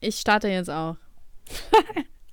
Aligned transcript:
Ich 0.00 0.16
starte 0.16 0.48
jetzt 0.48 0.70
auch. 0.70 0.96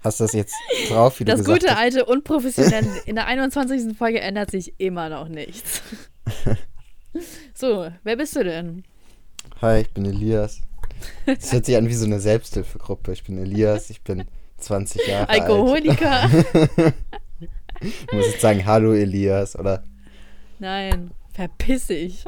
Hast 0.01 0.19
du 0.19 0.25
das 0.25 0.33
jetzt 0.33 0.53
drauf, 0.89 1.19
wie 1.19 1.25
Das 1.25 1.39
du 1.39 1.45
gesagt 1.45 1.61
gute 1.61 1.71
hast? 1.73 1.79
alte 1.81 2.05
unprofessionelle. 2.05 3.01
In 3.05 3.15
der 3.15 3.25
21. 3.27 3.97
Folge 3.97 4.19
ändert 4.21 4.51
sich 4.51 4.73
immer 4.79 5.09
noch 5.09 5.27
nichts. 5.27 5.81
So, 7.53 7.89
wer 8.03 8.17
bist 8.17 8.35
du 8.35 8.43
denn? 8.43 8.83
Hi, 9.61 9.79
ich 9.79 9.89
bin 9.93 10.03
Elias. 10.03 10.59
Das 11.25 11.53
hört 11.53 11.65
sich 11.65 11.77
an 11.77 11.87
wie 11.87 11.93
so 11.93 12.05
eine 12.05 12.19
Selbsthilfegruppe. 12.19 13.13
Ich 13.13 13.23
bin 13.23 13.37
Elias, 13.37 13.89
ich 13.89 14.01
bin 14.01 14.25
20 14.57 15.07
Jahre 15.07 15.29
alt. 15.29 15.41
Alkoholiker? 15.43 16.29
Du 18.09 18.15
musst 18.17 18.31
jetzt 18.31 18.41
sagen, 18.41 18.65
hallo 18.65 18.91
Elias, 18.93 19.55
oder? 19.57 19.85
Nein, 20.59 21.11
verpiss 21.33 21.87
dich. 21.87 22.25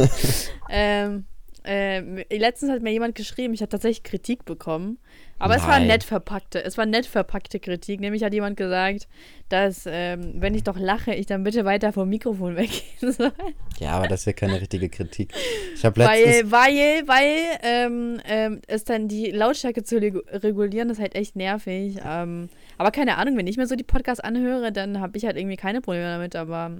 ähm, 0.70 1.26
ähm, 1.64 2.22
letztens 2.30 2.70
hat 2.70 2.82
mir 2.82 2.92
jemand 2.92 3.14
geschrieben, 3.14 3.54
ich 3.54 3.60
habe 3.62 3.70
tatsächlich 3.70 4.02
Kritik 4.02 4.44
bekommen. 4.44 4.98
Aber 5.38 5.56
es 5.56 5.62
war 5.62 5.78
Nein. 5.78 5.88
nett 5.88 6.04
verpackte, 6.04 6.64
es 6.64 6.78
war 6.78 6.86
nett 6.86 7.06
verpackte 7.06 7.58
Kritik. 7.58 8.00
Nämlich 8.00 8.22
hat 8.22 8.32
jemand 8.32 8.56
gesagt, 8.56 9.08
dass, 9.48 9.82
ähm, 9.86 10.34
wenn 10.36 10.54
ich 10.54 10.62
doch 10.62 10.78
lache, 10.78 11.12
ich 11.14 11.26
dann 11.26 11.42
bitte 11.42 11.64
weiter 11.64 11.92
vom 11.92 12.08
Mikrofon 12.08 12.56
weggehen 12.56 13.12
soll. 13.12 13.32
Ja, 13.78 13.90
aber 13.92 14.06
das 14.08 14.20
ist 14.20 14.26
ja 14.26 14.32
keine 14.32 14.60
richtige 14.60 14.88
Kritik. 14.88 15.34
Ich 15.74 15.84
habe 15.84 16.00
letztens. 16.00 16.50
Weil, 16.52 17.02
weil, 17.04 17.08
weil 17.08 17.34
ähm, 17.62 18.20
ähm, 18.26 18.60
es 18.68 18.84
dann 18.84 19.08
die 19.08 19.32
Lautstärke 19.32 19.82
zu 19.82 19.96
regu- 19.96 20.22
regulieren, 20.42 20.88
ist 20.88 21.00
halt 21.00 21.14
echt 21.14 21.34
nervig. 21.36 21.98
Ähm, 22.06 22.48
aber 22.78 22.90
keine 22.92 23.18
Ahnung, 23.18 23.36
wenn 23.36 23.46
ich 23.48 23.56
mir 23.56 23.66
so 23.66 23.74
die 23.74 23.84
Podcasts 23.84 24.20
anhöre, 24.20 24.70
dann 24.72 25.00
habe 25.00 25.18
ich 25.18 25.24
halt 25.26 25.36
irgendwie 25.36 25.56
keine 25.56 25.80
Probleme 25.80 26.06
damit. 26.06 26.36
Aber 26.36 26.78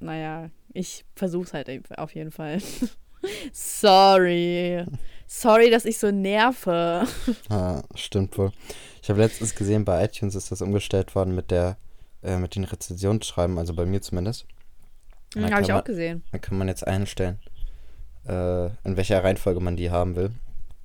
naja, 0.00 0.50
ich 0.72 1.04
versuche 1.14 1.44
es 1.44 1.54
halt 1.54 1.70
auf 1.96 2.14
jeden 2.14 2.32
Fall. 2.32 2.58
Sorry. 3.52 4.84
Sorry, 5.26 5.70
dass 5.70 5.84
ich 5.84 5.98
so 5.98 6.10
nerve. 6.10 7.06
Ah, 7.48 7.82
stimmt 7.94 8.38
wohl. 8.38 8.52
Ich 9.02 9.10
habe 9.10 9.20
letztens 9.20 9.54
gesehen, 9.54 9.84
bei 9.84 10.04
iTunes 10.04 10.34
ist 10.34 10.50
das 10.52 10.62
umgestellt 10.62 11.14
worden 11.14 11.34
mit 11.34 11.50
der, 11.50 11.76
äh, 12.22 12.36
mit 12.38 12.54
den 12.54 12.64
Rezensionsschreiben, 12.64 13.58
also 13.58 13.74
bei 13.74 13.84
mir 13.84 14.00
zumindest. 14.00 14.46
Hm, 15.34 15.50
habe 15.50 15.62
ich 15.62 15.72
auch 15.72 15.76
man- 15.78 15.84
gesehen. 15.84 16.22
Da 16.32 16.38
kann 16.38 16.56
man 16.58 16.68
jetzt 16.68 16.86
einstellen, 16.86 17.40
äh, 18.28 18.66
in 18.84 18.96
welcher 18.96 19.22
Reihenfolge 19.24 19.60
man 19.60 19.76
die 19.76 19.90
haben 19.90 20.14
will. 20.16 20.30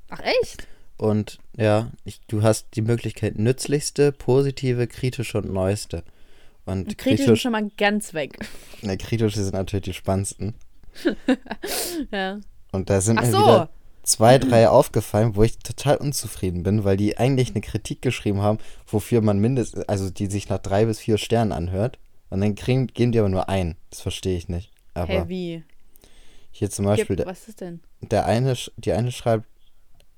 Ach 0.10 0.20
echt? 0.22 0.68
Und 0.98 1.38
ja, 1.56 1.92
ich, 2.04 2.20
du 2.28 2.42
hast 2.44 2.68
die 2.76 2.82
Möglichkeit 2.82 3.38
nützlichste, 3.38 4.12
positive, 4.12 4.88
kritische 4.88 5.38
und 5.38 5.54
neueste. 5.54 6.04
Und 6.66 6.98
Kritisch 6.98 7.26
kritisch, 7.26 7.42
schon 7.42 7.52
mal 7.54 7.70
ganz 7.78 8.14
weg. 8.14 8.38
ne, 8.82 8.98
kritische 8.98 9.42
sind 9.44 9.54
natürlich 9.54 9.86
die 9.86 9.94
spannendsten. 9.94 10.56
Ja. 12.12 12.40
Und 12.72 12.90
da 12.90 13.02
sind 13.02 13.18
Ach 13.18 13.24
mir 13.24 13.32
so. 13.32 13.38
wieder 13.40 13.70
zwei, 14.04 14.38
drei 14.38 14.70
aufgefallen, 14.70 15.36
wo 15.36 15.44
ich 15.44 15.58
total 15.60 15.98
unzufrieden 15.98 16.64
bin, 16.64 16.84
weil 16.84 16.98
die 16.98 17.18
eigentlich 17.18 17.52
eine 17.52 17.62
Kritik 17.62 18.02
geschrieben 18.02 18.42
haben, 18.42 18.60
wofür 18.88 19.22
man 19.22 19.40
mindestens, 19.40 19.84
also 19.88 20.10
die 20.10 20.28
sich 20.28 20.50
nach 20.50 20.60
drei 20.60 20.86
bis 20.86 21.00
vier 21.00 21.18
Sternen 21.18 21.52
anhört. 21.52 22.00
Und 22.30 22.42
dann 22.42 22.56
kriegen, 22.56 22.88
geben 22.88 23.12
die 23.12 23.20
aber 23.20 23.30
nur 23.30 23.50
ein. 23.50 23.76
Das 23.90 24.02
verstehe 24.02 24.38
ich 24.38 24.50
nicht. 24.50 24.72
Aber 24.94 25.12
Hä, 25.12 25.24
wie? 25.28 25.64
hier 26.52 26.70
zum 26.70 26.86
Beispiel, 26.86 27.16
Gib, 27.16 27.18
der, 27.18 27.26
was 27.28 27.48
ist 27.48 27.62
denn? 27.62 27.80
der 28.02 28.26
eine, 28.26 28.56
die 28.78 28.92
eine 28.92 29.12
schreibt, 29.12 29.46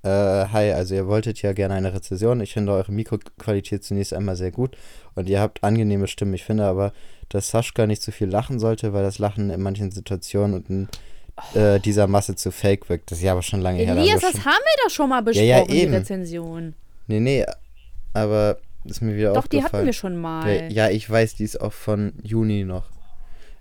äh, 0.02 0.08
hi, 0.08 0.72
also 0.72 0.94
ihr 0.94 1.06
wolltet 1.06 1.42
ja 1.42 1.52
gerne 1.52 1.74
eine 1.74 1.92
Rezession. 1.94 2.40
Ich 2.40 2.52
finde 2.52 2.72
eure 2.72 2.90
Mikroqualität 2.92 3.84
zunächst 3.84 4.12
einmal 4.12 4.36
sehr 4.36 4.50
gut 4.50 4.76
und 5.14 5.28
ihr 5.28 5.40
habt 5.40 5.62
angenehme 5.62 6.08
Stimmen. 6.08 6.34
Ich 6.34 6.44
finde 6.44 6.64
aber, 6.64 6.92
dass 7.28 7.50
Sascha 7.50 7.86
nicht 7.86 8.02
zu 8.02 8.12
viel 8.12 8.28
lachen 8.28 8.58
sollte, 8.58 8.92
weil 8.92 9.02
das 9.04 9.18
Lachen 9.18 9.50
in 9.50 9.62
manchen 9.62 9.90
Situationen 9.90 10.54
und 10.54 10.68
in 10.70 10.88
äh, 11.54 11.80
dieser 11.80 12.06
Masse 12.08 12.34
zu 12.34 12.50
fake 12.50 12.88
wirkt. 12.88 13.10
Das 13.10 13.18
ist 13.18 13.24
ja 13.24 13.32
aber 13.32 13.42
schon 13.42 13.60
lange 13.60 13.78
her. 13.78 13.86
da 13.86 13.92
haben 13.92 13.98
Elias, 14.00 14.20
das 14.20 14.32
schon- 14.32 14.44
haben 14.44 14.52
wir 14.62 14.84
doch 14.84 14.90
schon 14.90 15.08
mal 15.08 15.22
besprochen, 15.22 15.48
Ja, 15.48 15.58
ja, 15.60 15.64
die 15.64 15.78
eben. 15.82 15.94
Rezension. 15.94 16.74
Nee, 17.06 17.20
nee, 17.20 17.46
aber 18.12 18.58
ist 18.84 19.00
mir 19.00 19.16
wieder 19.16 19.32
Doch, 19.32 19.46
die 19.46 19.58
aufgefallen. 19.58 19.72
hatten 19.80 19.86
wir 19.86 19.92
schon 19.92 20.16
mal. 20.16 20.72
Ja, 20.72 20.90
ich 20.90 21.08
weiß, 21.08 21.36
die 21.36 21.44
ist 21.44 21.60
auch 21.60 21.72
von 21.72 22.12
Juni 22.22 22.64
noch. 22.64 22.84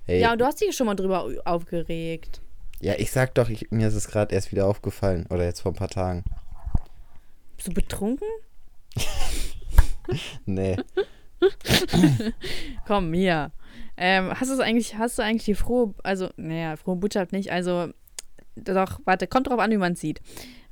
Ey, 0.07 0.19
ja, 0.19 0.31
und 0.33 0.41
du 0.41 0.45
hast 0.45 0.59
dich 0.59 0.75
schon 0.75 0.87
mal 0.87 0.95
drüber 0.95 1.27
aufgeregt. 1.45 2.41
Ich 2.81 3.11
sag 3.11 3.35
doch, 3.35 3.49
ich, 3.49 3.69
mir 3.71 3.87
ist 3.87 3.95
es 3.95 4.07
gerade 4.07 4.33
erst 4.33 4.51
wieder 4.51 4.67
aufgefallen. 4.67 5.27
Oder 5.29 5.45
jetzt 5.45 5.61
vor 5.61 5.71
ein 5.71 5.75
paar 5.75 5.87
Tagen. 5.87 6.23
Bist 7.55 7.67
du 7.67 7.73
betrunken? 7.73 8.27
Nee. 10.45 10.75
Komm, 12.87 13.13
hier. 13.13 13.51
Ähm, 13.95 14.31
hast 14.37 14.59
eigentlich, 14.59 14.97
hast 14.97 15.17
du 15.17 15.23
eigentlich 15.23 15.45
die 15.45 15.55
frohe, 15.55 15.93
also, 16.03 16.29
naja, 16.35 16.75
frohe 16.75 16.97
Botschaft 16.97 17.31
nicht, 17.31 17.51
also, 17.51 17.89
doch, 18.55 18.99
warte, 19.05 19.27
kommt 19.27 19.47
drauf 19.47 19.59
an, 19.59 19.71
wie 19.71 19.77
man 19.77 19.95
sieht. 19.95 20.21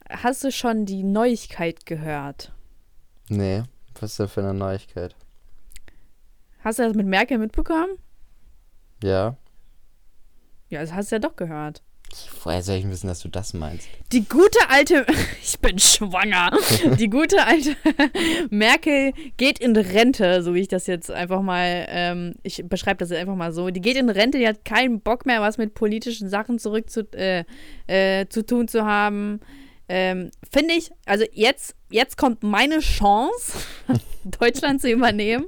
Hast 0.09 0.43
du 0.43 0.51
schon 0.51 0.85
die 0.85 1.03
Neuigkeit 1.03 1.85
gehört? 1.85 2.51
Nee. 3.29 3.63
Was 3.99 4.11
ist 4.11 4.19
denn 4.19 4.27
für 4.27 4.41
eine 4.41 4.53
Neuigkeit? 4.53 5.15
Hast 6.63 6.79
du 6.79 6.83
das 6.83 6.95
mit 6.95 7.05
Merkel 7.05 7.37
mitbekommen? 7.37 7.97
Ja. 9.03 9.37
Ja, 10.69 10.81
das 10.81 10.93
hast 10.93 11.11
du 11.11 11.15
ja 11.15 11.19
doch 11.19 11.35
gehört. 11.35 11.83
Woher 12.43 12.61
soll 12.61 12.77
ich 12.77 12.89
wissen, 12.89 13.07
dass 13.07 13.19
du 13.19 13.27
das 13.27 13.53
meinst? 13.53 13.87
Die 14.11 14.27
gute 14.27 14.59
alte, 14.69 15.05
ich 15.43 15.59
bin 15.59 15.77
schwanger. 15.79 16.51
Die 16.97 17.09
gute 17.09 17.45
alte 17.45 17.75
Merkel 18.49 19.13
geht 19.37 19.59
in 19.59 19.75
Rente, 19.75 20.41
so 20.41 20.53
wie 20.53 20.61
ich 20.61 20.67
das 20.67 20.87
jetzt 20.87 21.11
einfach 21.11 21.41
mal, 21.41 21.85
ähm, 21.89 22.35
ich 22.43 22.63
beschreibe 22.67 22.97
das 22.97 23.09
jetzt 23.09 23.19
einfach 23.19 23.35
mal 23.35 23.51
so. 23.51 23.69
Die 23.69 23.81
geht 23.81 23.97
in 23.97 24.09
Rente, 24.09 24.37
die 24.37 24.47
hat 24.47 24.65
keinen 24.65 25.01
Bock 25.01 25.25
mehr, 25.25 25.41
was 25.41 25.57
mit 25.57 25.73
politischen 25.73 26.29
Sachen 26.29 26.59
zurück 26.59 26.89
zu, 26.89 27.01
äh, 27.13 27.43
äh, 27.87 28.27
zu 28.29 28.45
tun 28.45 28.67
zu 28.67 28.85
haben. 28.85 29.39
Ähm, 29.87 30.29
Finde 30.51 30.75
ich, 30.75 30.91
also 31.05 31.25
jetzt, 31.33 31.75
jetzt 31.89 32.17
kommt 32.17 32.43
meine 32.43 32.79
Chance, 32.79 33.57
Deutschland 34.23 34.81
zu 34.81 34.89
übernehmen. 34.89 35.47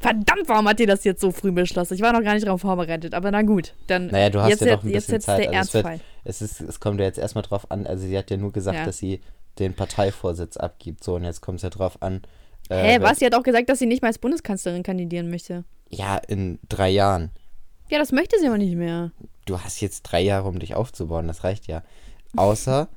Verdammt, 0.00 0.46
warum 0.48 0.68
hat 0.68 0.78
die 0.78 0.86
das 0.86 1.04
jetzt 1.04 1.20
so 1.20 1.30
früh 1.30 1.52
beschlossen? 1.52 1.94
Ich 1.94 2.00
war 2.00 2.12
noch 2.12 2.22
gar 2.22 2.34
nicht 2.34 2.46
darauf 2.46 2.60
vorbereitet, 2.60 3.14
aber 3.14 3.30
na 3.30 3.42
gut. 3.42 3.74
Dann 3.86 4.06
Naja, 4.08 4.30
du 4.30 4.40
hast 4.40 4.50
jetzt, 4.50 4.60
ja 4.64 4.76
noch 4.76 4.84
ein 4.84 4.92
bisschen 4.92 5.20
Zeit. 5.20 5.50
der 5.50 5.58
Also 5.58 5.78
es, 5.78 5.84
wird, 5.84 6.00
es, 6.24 6.42
ist, 6.42 6.60
es 6.60 6.80
kommt 6.80 6.98
ja 7.00 7.06
jetzt 7.06 7.18
erstmal 7.18 7.42
drauf 7.42 7.70
an, 7.70 7.86
also 7.86 8.06
sie 8.06 8.16
hat 8.16 8.30
ja 8.30 8.36
nur 8.36 8.52
gesagt, 8.52 8.78
Ja. 8.78 8.84
dass 8.84 8.98
sie 8.98 9.20
den 9.58 9.74
Parteivorsitz 9.74 10.56
abgibt. 10.56 11.04
So, 11.04 11.14
und 11.16 11.24
jetzt 11.24 11.40
kommt 11.40 11.56
es 11.56 11.62
ja 11.62 11.70
drauf 11.70 12.00
an. 12.00 12.22
äh, 12.68 12.96
Hä, 12.96 12.98
was? 13.00 13.18
Sie 13.18 13.26
hat 13.26 13.34
auch 13.34 13.42
gesagt, 13.42 13.68
dass 13.68 13.78
sie 13.78 13.86
nicht 13.86 14.02
mehr 14.02 14.08
als 14.08 14.18
Bundeskanzlerin 14.18 14.82
kandidieren 14.82 15.28
möchte. 15.30 15.64
Ja, 15.90 16.16
in 16.16 16.58
drei 16.68 16.88
Jahren. 16.90 17.30
Ja, 17.90 17.98
das 17.98 18.12
möchte 18.12 18.38
sie 18.40 18.46
aber 18.46 18.58
nicht 18.58 18.76
mehr. 18.76 19.12
Du 19.44 19.60
hast 19.60 19.80
jetzt 19.80 20.02
drei 20.04 20.22
Jahre, 20.22 20.48
um 20.48 20.58
dich 20.58 20.74
aufzubauen, 20.74 21.28
das 21.28 21.44
reicht 21.44 21.66
ja. 21.66 21.82
Außer 22.36 22.88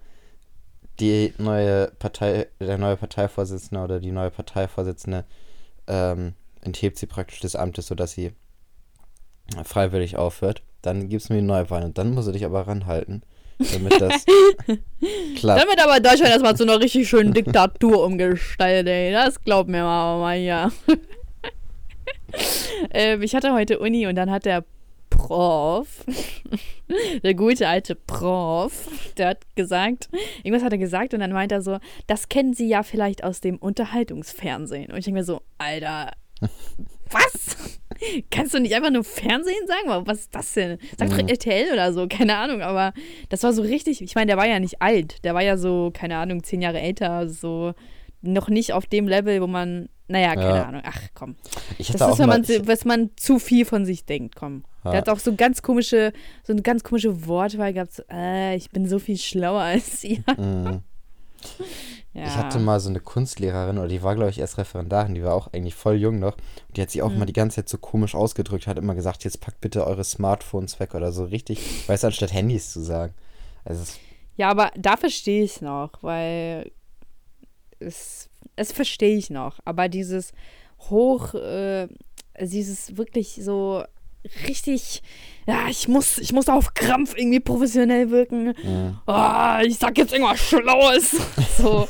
die 1.02 1.34
neue 1.38 1.92
Partei, 2.00 2.48
der 2.62 2.78
neue 2.78 2.96
Parteivorsitzende 2.96 3.84
oder 3.84 4.00
die 4.00 4.12
neue 4.12 4.32
Parteivorsitzende 4.32 5.26
ähm, 5.88 6.34
enthebt 6.62 6.98
sie 6.98 7.06
praktisch 7.06 7.40
des 7.40 7.56
Amtes, 7.56 7.88
sodass 7.88 8.12
sie 8.12 8.32
freiwillig 9.64 10.18
aufhört. 10.18 10.62
Dann 10.82 11.10
gibt 11.10 11.24
es 11.24 11.30
mir 11.30 11.38
die 11.38 11.42
Neuwahl 11.42 11.84
und 11.84 11.98
dann 11.98 12.14
muss 12.14 12.26
sie 12.26 12.32
dich 12.32 12.46
aber 12.46 12.68
ranhalten, 12.68 13.24
damit 13.58 13.94
das 14.02 14.26
klappt. 15.38 15.62
Damit 15.64 15.84
aber 15.84 16.00
Deutschland 16.00 16.32
erstmal 16.32 16.56
zu 16.56 16.64
einer 16.64 16.80
richtig 16.80 17.10
schönen 17.10 17.34
Diktatur 17.34 18.04
umgestaltet, 18.04 18.88
ey. 18.88 19.12
Das 19.12 19.42
glaubt 19.42 19.70
mir 19.70 19.84
mal, 19.84 20.20
mal 20.20 20.38
ja. 20.40 20.72
ähm, 22.92 23.22
ich 23.22 23.36
hatte 23.36 23.54
heute 23.54 23.80
Uni 23.80 24.08
und 24.08 24.16
dann 24.16 24.30
hat 24.32 24.46
der 24.46 24.64
Prof, 25.18 26.06
der 27.24 27.34
gute 27.34 27.68
alte 27.68 27.96
Prof, 27.96 28.88
der 29.18 29.30
hat 29.30 29.56
gesagt, 29.56 30.10
irgendwas 30.44 30.64
hat 30.64 30.72
er 30.72 30.78
gesagt 30.78 31.14
und 31.14 31.22
dann 31.22 31.32
meint 31.32 31.52
er 31.52 31.62
so, 31.62 31.80
das 32.08 32.30
kennen 32.30 32.54
Sie 32.54 32.68
ja 32.68 32.84
vielleicht 32.84 33.24
aus 33.24 33.42
dem 33.42 33.58
Unterhaltungsfernsehen. 33.58 34.92
Und 34.92 34.98
ich 34.98 35.06
denke 35.06 35.20
mir 35.20 35.24
so, 35.24 35.42
Alter, 35.58 36.12
was? 37.10 37.80
Kannst 38.30 38.54
du 38.54 38.60
nicht 38.60 38.76
einfach 38.76 38.92
nur 38.92 39.04
Fernsehen 39.04 39.68
sagen? 39.68 40.06
Was 40.06 40.20
ist 40.20 40.36
das 40.36 40.54
denn? 40.54 40.78
Sag 40.98 41.10
doch. 41.10 41.18
RTL 41.18 41.72
oder 41.74 41.94
so, 41.94 42.08
keine 42.08 42.36
Ahnung, 42.36 42.62
aber 42.62 42.94
das 43.30 43.44
war 43.44 43.54
so 43.54 43.62
richtig, 43.62 44.02
ich 44.02 44.16
meine, 44.16 44.28
der 44.28 44.38
war 44.38 44.48
ja 44.48 44.60
nicht 44.60 44.82
alt, 44.82 45.24
der 45.24 45.34
war 45.34 45.42
ja 45.42 45.58
so, 45.58 45.92
keine 45.94 46.18
Ahnung, 46.18 46.44
zehn 46.44 46.62
Jahre 46.62 46.82
älter, 46.82 47.30
so 47.30 47.74
noch 48.22 48.50
nicht 48.50 48.74
auf 48.74 48.86
dem 48.86 49.08
Level, 49.08 49.42
wo 49.42 49.48
man, 49.48 49.88
naja, 50.08 50.36
keine 50.36 50.48
Ja. 50.58 50.64
Ahnung, 50.66 50.82
ach 50.86 51.00
komm. 51.14 51.36
Das 51.78 51.90
ist, 51.90 52.00
wenn 52.20 52.28
mal, 52.28 52.40
man, 52.42 52.68
was 52.68 52.86
man 52.86 53.10
zu 53.16 53.40
viel 53.40 53.66
von 53.66 53.86
sich 53.86 54.06
denkt, 54.06 54.36
komm. 54.36 54.64
Ja. 54.84 54.92
Der 54.92 54.98
hat 55.02 55.10
auch 55.10 55.20
so 55.20 55.36
ganz 55.36 55.62
komische, 55.62 56.14
so 56.44 56.54
eine 56.54 56.62
ganz 56.62 56.84
komische 56.84 57.26
Wortwahl 57.28 57.74
gehabt, 57.74 57.94
so, 57.94 58.04
äh, 58.12 58.56
ich 58.56 58.70
bin 58.72 58.88
so 58.88 59.00
viel 59.00 59.18
schlauer 59.18 59.62
als 59.62 60.04
ihr. 60.04 60.24
Mhm. 60.38 60.82
Ja. 62.14 62.24
Ich 62.24 62.36
hatte 62.36 62.60
mal 62.60 62.80
so 62.80 62.90
eine 62.90 63.02
Kunstlehrerin, 63.02 63.78
oder 63.78 63.90
die 63.90 64.02
war, 64.02 64.16
glaube 64.16 64.30
ich, 64.30 64.40
erst 64.40 64.58
Referendarin, 64.58 65.16
die 65.16 65.24
war 65.24 65.34
auch 65.34 65.52
eigentlich 65.54 65.76
voll 65.76 65.96
jung 65.96 66.20
noch. 66.20 66.36
Und 66.70 66.78
die 66.78 66.82
hat 66.82 66.90
sich 66.90 67.02
auch 67.02 67.12
Mhm. 67.12 67.20
mal 67.20 67.26
die 67.26 67.34
ganze 67.34 67.58
Zeit 67.58 67.70
so 67.70 67.78
komisch 67.78 68.16
ausgedrückt, 68.16 68.68
hat 68.68 68.78
immer 68.78 68.96
gesagt, 68.96 69.24
jetzt 69.26 69.42
packt 69.42 69.60
bitte 69.60 69.86
eure 69.86 70.04
Smartphones 70.06 70.80
weg 70.80 70.96
oder 70.96 71.12
so 71.12 71.26
richtig, 71.26 71.60
weißt 71.90 72.04
du, 72.04 72.08
anstatt 72.08 72.32
Handys 72.34 72.72
zu 72.72 72.80
sagen. 72.82 73.14
Also 73.66 73.82
es, 73.84 74.00
Ja, 74.38 74.50
aber 74.50 74.72
da 74.78 74.96
verstehe 74.98 75.44
ich 75.44 75.60
noch, 75.62 75.92
weil 76.02 76.72
es, 77.80 78.30
es 78.56 78.72
verstehe 78.72 79.16
ich 79.18 79.30
noch. 79.30 79.60
Aber 79.66 79.90
dieses 79.90 80.32
hoch, 80.90 81.34
äh, 81.34 81.88
dieses 82.40 82.98
wirklich 82.98 83.40
so 83.42 83.84
richtig, 84.48 85.04
ja, 85.48 85.68
ich 85.70 85.88
muss, 85.88 86.18
ich 86.18 86.34
muss 86.34 86.50
auf 86.50 86.74
Krampf 86.74 87.16
irgendwie 87.16 87.40
professionell 87.40 88.10
wirken. 88.10 88.48
mh. 88.64 89.04
Ah, 89.06 89.62
ich 89.64 89.78
sag 89.78 89.98
jetzt 89.98 90.14
irgendwas 90.14 90.40
Schlaues. 90.40 91.12
so, 91.58 91.88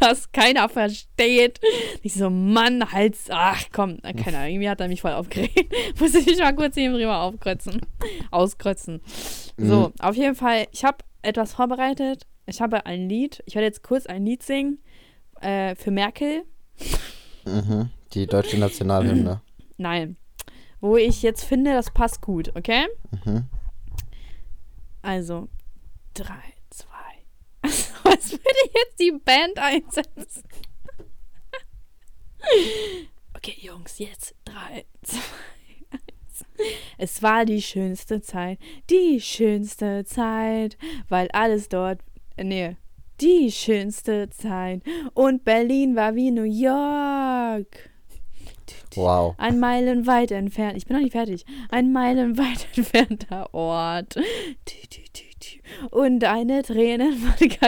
dass 0.00 0.30
keiner 0.30 0.68
versteht. 0.68 1.58
Ich 2.02 2.14
so, 2.14 2.30
Mann, 2.30 2.92
Hals, 2.92 3.24
ach 3.30 3.64
komm, 3.72 3.98
keine 4.02 4.38
Ahnung, 4.38 4.50
irgendwie 4.52 4.68
hat 4.70 4.80
er 4.80 4.86
mich 4.88 5.00
voll 5.00 5.12
aufgeregt. 5.12 5.72
Muss 6.00 6.14
ich 6.14 6.26
mich 6.26 6.38
mal 6.38 6.54
kurz 6.54 6.74
hier 6.76 6.92
drüber 6.92 7.20
aufkreuzen, 7.22 7.80
auskreuzen. 8.30 9.00
So, 9.56 9.88
Mhm. 9.88 9.92
auf 10.00 10.14
jeden 10.16 10.34
Fall, 10.36 10.66
ich 10.70 10.84
habe 10.84 10.98
etwas 11.22 11.54
vorbereitet. 11.54 12.26
Ich 12.46 12.60
habe 12.60 12.86
ein 12.86 13.08
Lied. 13.08 13.42
Ich 13.46 13.56
werde 13.56 13.66
jetzt 13.66 13.82
kurz 13.82 14.06
ein 14.06 14.24
Lied 14.24 14.42
singen 14.44 14.78
äh, 15.46 15.76
für 15.76 15.90
Merkel. 15.90 16.44
Mhm. 17.44 17.90
Die 18.12 18.26
deutsche 18.26 18.58
Nationalhymne. 18.58 19.40
Nein. 19.76 20.16
Wo 20.80 20.96
ich 20.96 21.22
jetzt 21.22 21.44
finde, 21.44 21.72
das 21.72 21.90
passt 21.90 22.20
gut, 22.20 22.54
okay? 22.56 22.86
Mhm. 23.24 23.46
Also, 25.02 25.48
drei, 26.14 26.42
zwei. 26.70 26.88
Was 27.62 28.32
würde 28.32 28.70
jetzt 28.74 28.98
die 28.98 29.12
Band 29.12 29.58
einsetzen? 29.58 30.42
Okay, 33.34 33.56
Jungs, 33.60 33.98
jetzt 33.98 34.34
drei, 34.44 34.86
zwei, 35.02 35.20
eins. 35.90 36.44
Es 36.96 37.22
war 37.22 37.44
die 37.44 37.60
schönste 37.60 38.20
Zeit, 38.20 38.58
die 38.88 39.20
schönste 39.20 40.04
Zeit, 40.04 40.78
weil 41.08 41.28
alles 41.32 41.68
dort, 41.68 42.00
nee, 42.36 42.76
die 43.20 43.50
schönste 43.52 44.28
Zeit. 44.30 44.82
Und 45.14 45.44
Berlin 45.44 45.96
war 45.96 46.14
wie 46.14 46.30
New 46.30 46.42
York. 46.44 47.90
Wow. 48.94 49.34
Ein 49.38 49.60
meilenweit 49.60 50.30
entfernt. 50.30 50.76
Ich 50.78 50.86
bin 50.86 50.96
noch 50.96 51.02
nicht 51.02 51.12
fertig. 51.12 51.44
Ein 51.70 51.92
meilenweit 51.92 52.66
entfernter 52.76 53.52
Ort. 53.52 54.16
Und 55.90 56.24
eine 56.24 56.62
Träne. 56.62 57.10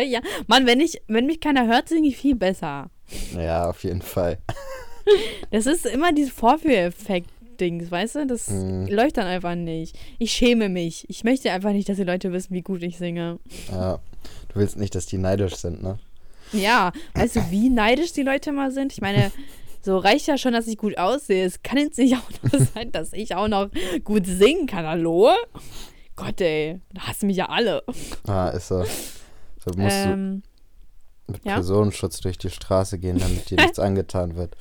Ja. 0.07 0.21
Mann, 0.47 0.67
wenn, 0.67 0.81
ich, 0.81 1.03
wenn 1.07 1.27
mich 1.27 1.41
keiner 1.41 1.67
hört, 1.67 1.89
singe 1.89 2.09
ich 2.09 2.17
viel 2.17 2.35
besser. 2.35 2.91
Ja, 3.37 3.69
auf 3.69 3.85
jeden 3.85 4.03
Fall. 4.03 4.39
Das 5.51 5.65
ist 5.65 5.87
immer 5.87 6.13
dieses 6.13 6.33
Vorführeffekt-Dings, 6.35 7.91
weißt 7.91 8.17
du? 8.17 8.27
Das 8.27 8.49
Mhm. 8.49 8.89
läuft 8.89 9.17
dann 9.17 9.27
einfach 9.27 9.55
nicht. 9.55 9.99
Ich 10.19 10.33
schäme 10.33 10.69
mich. 10.69 11.07
Ich 11.09 11.25
möchte 11.25 11.51
einfach 11.51 11.73
nicht, 11.73 11.89
dass 11.89 11.97
die 11.97 12.05
Leute 12.05 12.31
wissen, 12.31 12.53
wie 12.55 12.61
gut 12.61 12.83
ich 12.83 12.99
singe. 12.99 13.39
Ja. 13.71 14.01
Willst 14.59 14.77
nicht, 14.77 14.95
dass 14.95 15.07
die 15.07 15.19
neidisch 15.19 15.57
sind, 15.57 15.83
ne? 15.83 15.99
Ja, 16.53 16.93
weißt 17.15 17.37
du, 17.37 17.51
wie 17.51 17.69
neidisch 17.69 18.13
die 18.13 18.23
Leute 18.23 18.53
mal 18.53 18.71
sind? 18.71 18.93
Ich 18.93 19.01
meine, 19.01 19.31
so 19.83 19.99
reicht 19.99 20.27
ja 20.27 20.39
schon, 20.39 20.53
dass 20.55 20.67
ich 20.67 20.79
gut 20.79 20.97
aussehe. 20.99 21.45
Es 21.45 21.63
kann 21.63 21.79
jetzt 21.79 21.99
nicht 21.99 22.17
auch 22.17 22.31
noch 22.43 22.67
sein, 22.75 22.91
dass 22.93 23.13
ich 23.13 23.35
auch 23.35 23.49
noch 23.49 23.69
gut 24.05 24.27
singen 24.27 24.67
kann. 24.67 24.87
Hallo? 24.87 25.31
Gott, 26.17 26.41
ey, 26.41 26.81
da 26.93 27.03
hassen 27.03 27.27
mich 27.27 27.37
ja 27.37 27.49
alle. 27.49 27.83
Ah, 28.27 28.49
ist 28.49 28.69
so. 28.69 28.83
So 28.85 29.71
musst 29.77 29.97
Ähm, 29.97 30.43
du 31.27 31.33
mit 31.35 31.45
ja? 31.45 31.55
Personenschutz 31.55 32.21
durch 32.21 32.39
die 32.39 32.51
Straße 32.51 32.99
gehen, 32.99 33.19
damit 33.19 33.51
dir 33.51 33.57
nichts 33.59 33.79
angetan 33.79 34.35
wird. 34.37 34.57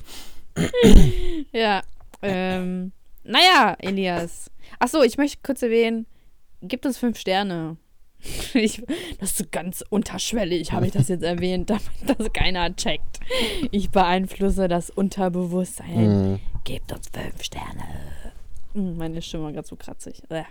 ja, 1.52 1.82
ähm, 2.22 2.92
naja, 3.24 3.76
Elias. 3.78 4.50
Achso, 4.78 5.02
ich 5.02 5.16
möchte 5.18 5.38
kurz 5.42 5.62
erwähnen, 5.62 6.06
gibt 6.62 6.84
uns 6.86 6.98
fünf 6.98 7.18
Sterne. 7.18 7.76
Ich, 8.54 8.82
das 9.20 9.30
ist 9.30 9.38
so 9.38 9.44
ganz 9.50 9.84
unterschwellig, 9.90 10.72
habe 10.72 10.86
ich 10.86 10.92
das 10.92 11.08
jetzt 11.08 11.22
erwähnt, 11.22 11.70
damit 11.70 12.18
das 12.20 12.32
keiner 12.32 12.74
checkt. 12.74 13.20
Ich 13.70 13.90
beeinflusse 13.90 14.66
das 14.68 14.90
Unterbewusstsein. 14.90 16.32
Mhm. 16.32 16.40
Gebt 16.64 16.92
uns 16.92 17.08
fünf 17.12 17.42
Sterne. 17.42 17.84
Hm, 18.74 18.96
Meine 18.98 19.22
Stimme 19.22 19.44
war 19.44 19.52
gerade 19.52 19.68
so 19.68 19.76
kratzig. 19.76 20.22
Äh. 20.30 20.42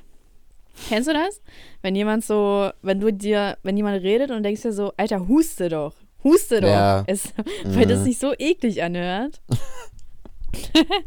Kennst 0.89 1.09
du 1.09 1.13
das? 1.13 1.41
Wenn 1.81 1.95
jemand 1.95 2.23
so, 2.23 2.69
wenn 2.83 2.99
du 2.99 3.11
dir, 3.11 3.57
wenn 3.63 3.75
jemand 3.77 4.01
redet 4.03 4.31
und 4.31 4.43
denkst 4.43 4.61
dir 4.61 4.73
so, 4.73 4.93
Alter, 4.95 5.27
huste 5.27 5.69
doch. 5.69 5.93
Huste 6.23 6.61
doch. 6.61 6.67
Ja. 6.69 7.03
Es, 7.07 7.33
Weil 7.65 7.85
das 7.87 7.99
Mhm. 7.99 8.03
sich 8.05 8.19
so 8.19 8.33
eklig 8.37 8.81
anhört. 8.83 9.41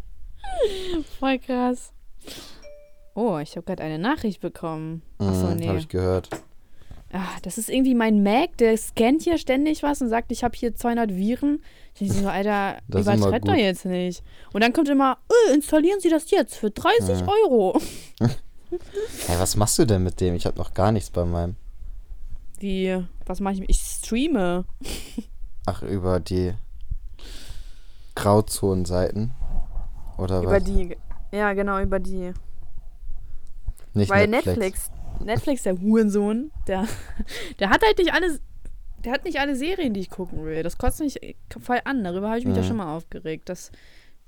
Voll 1.18 1.38
krass. 1.38 1.92
Oh, 3.14 3.38
ich 3.38 3.56
habe 3.56 3.64
gerade 3.64 3.82
eine 3.82 3.98
Nachricht 3.98 4.40
bekommen. 4.40 5.02
Achso, 5.18 5.48
Mhm, 5.48 5.56
nee. 5.56 5.68
Hab 5.68 5.76
ich 5.76 5.88
gehört. 5.88 6.28
Ah, 7.12 7.26
das 7.42 7.58
ist 7.58 7.68
irgendwie 7.68 7.94
mein 7.96 8.22
Mac, 8.22 8.56
der 8.58 8.76
scannt 8.76 9.22
hier 9.22 9.36
ständig 9.36 9.82
was 9.82 10.00
und 10.00 10.08
sagt, 10.08 10.30
ich 10.30 10.44
habe 10.44 10.56
hier 10.56 10.74
200 10.76 11.10
Viren. 11.16 11.60
Ich 11.94 11.98
denke 12.00 12.14
so, 12.14 12.28
Alter, 12.28 12.78
Das 12.88 13.02
übertreibt 13.02 13.48
doch 13.48 13.54
jetzt 13.54 13.84
nicht. 13.84 14.22
Und 14.52 14.62
dann 14.62 14.72
kommt 14.72 14.88
immer, 14.88 15.18
äh, 15.48 15.54
installieren 15.54 15.98
Sie 16.00 16.08
das 16.08 16.30
jetzt 16.30 16.54
für 16.56 16.70
30 16.70 17.20
Ja. 17.20 17.26
Euro. 17.44 17.80
Hey, 19.26 19.36
was 19.40 19.56
machst 19.56 19.76
du 19.80 19.84
denn 19.84 20.04
mit 20.04 20.20
dem? 20.20 20.36
Ich 20.36 20.46
habe 20.46 20.56
noch 20.56 20.72
gar 20.74 20.92
nichts 20.92 21.10
bei 21.10 21.24
meinem. 21.24 21.56
Wie, 22.60 23.02
was 23.26 23.40
mache 23.40 23.54
ich? 23.54 23.68
Ich 23.68 23.78
streame. 23.80 24.64
Ach, 25.66 25.82
über 25.82 26.20
die 26.20 26.52
Grauzonenseiten. 28.14 29.32
Oder 30.18 30.42
Über 30.42 30.52
was? 30.52 30.64
die, 30.64 30.96
ja 31.32 31.52
genau, 31.54 31.80
über 31.80 31.98
die. 31.98 32.32
Nicht 33.94 34.10
Weil 34.10 34.28
Netflix. 34.28 34.56
Netflix, 34.58 34.90
Netflix, 35.24 35.62
der 35.62 35.80
Hurensohn, 35.80 36.50
der, 36.66 36.86
der 37.58 37.70
hat 37.70 37.82
halt 37.84 37.98
nicht 37.98 38.12
alle, 38.12 38.38
der 39.04 39.12
hat 39.12 39.24
nicht 39.24 39.38
alle 39.40 39.56
Serien, 39.56 39.94
die 39.94 40.00
ich 40.00 40.10
gucken 40.10 40.44
will. 40.44 40.62
Das 40.62 40.78
kotzt 40.78 41.00
mich 41.00 41.18
voll 41.60 41.80
an. 41.84 42.04
Darüber 42.04 42.28
habe 42.28 42.38
ich 42.38 42.44
mich 42.46 42.56
ja 42.56 42.62
Mhm. 42.62 42.66
schon 42.66 42.76
mal 42.76 42.94
aufgeregt, 42.96 43.48
dass 43.48 43.70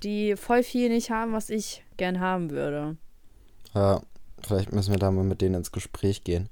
die 0.02 0.36
voll 0.36 0.62
viel 0.62 0.88
nicht 0.88 1.10
haben, 1.10 1.32
was 1.32 1.50
ich 1.50 1.84
gern 1.96 2.20
haben 2.20 2.50
würde. 2.50 2.96
Ja, 3.74 4.02
vielleicht 4.44 4.72
müssen 4.72 4.92
wir 4.92 4.98
da 4.98 5.10
mal 5.10 5.24
mit 5.24 5.40
denen 5.40 5.54
ins 5.56 5.72
Gespräch 5.72 6.24
gehen. 6.24 6.48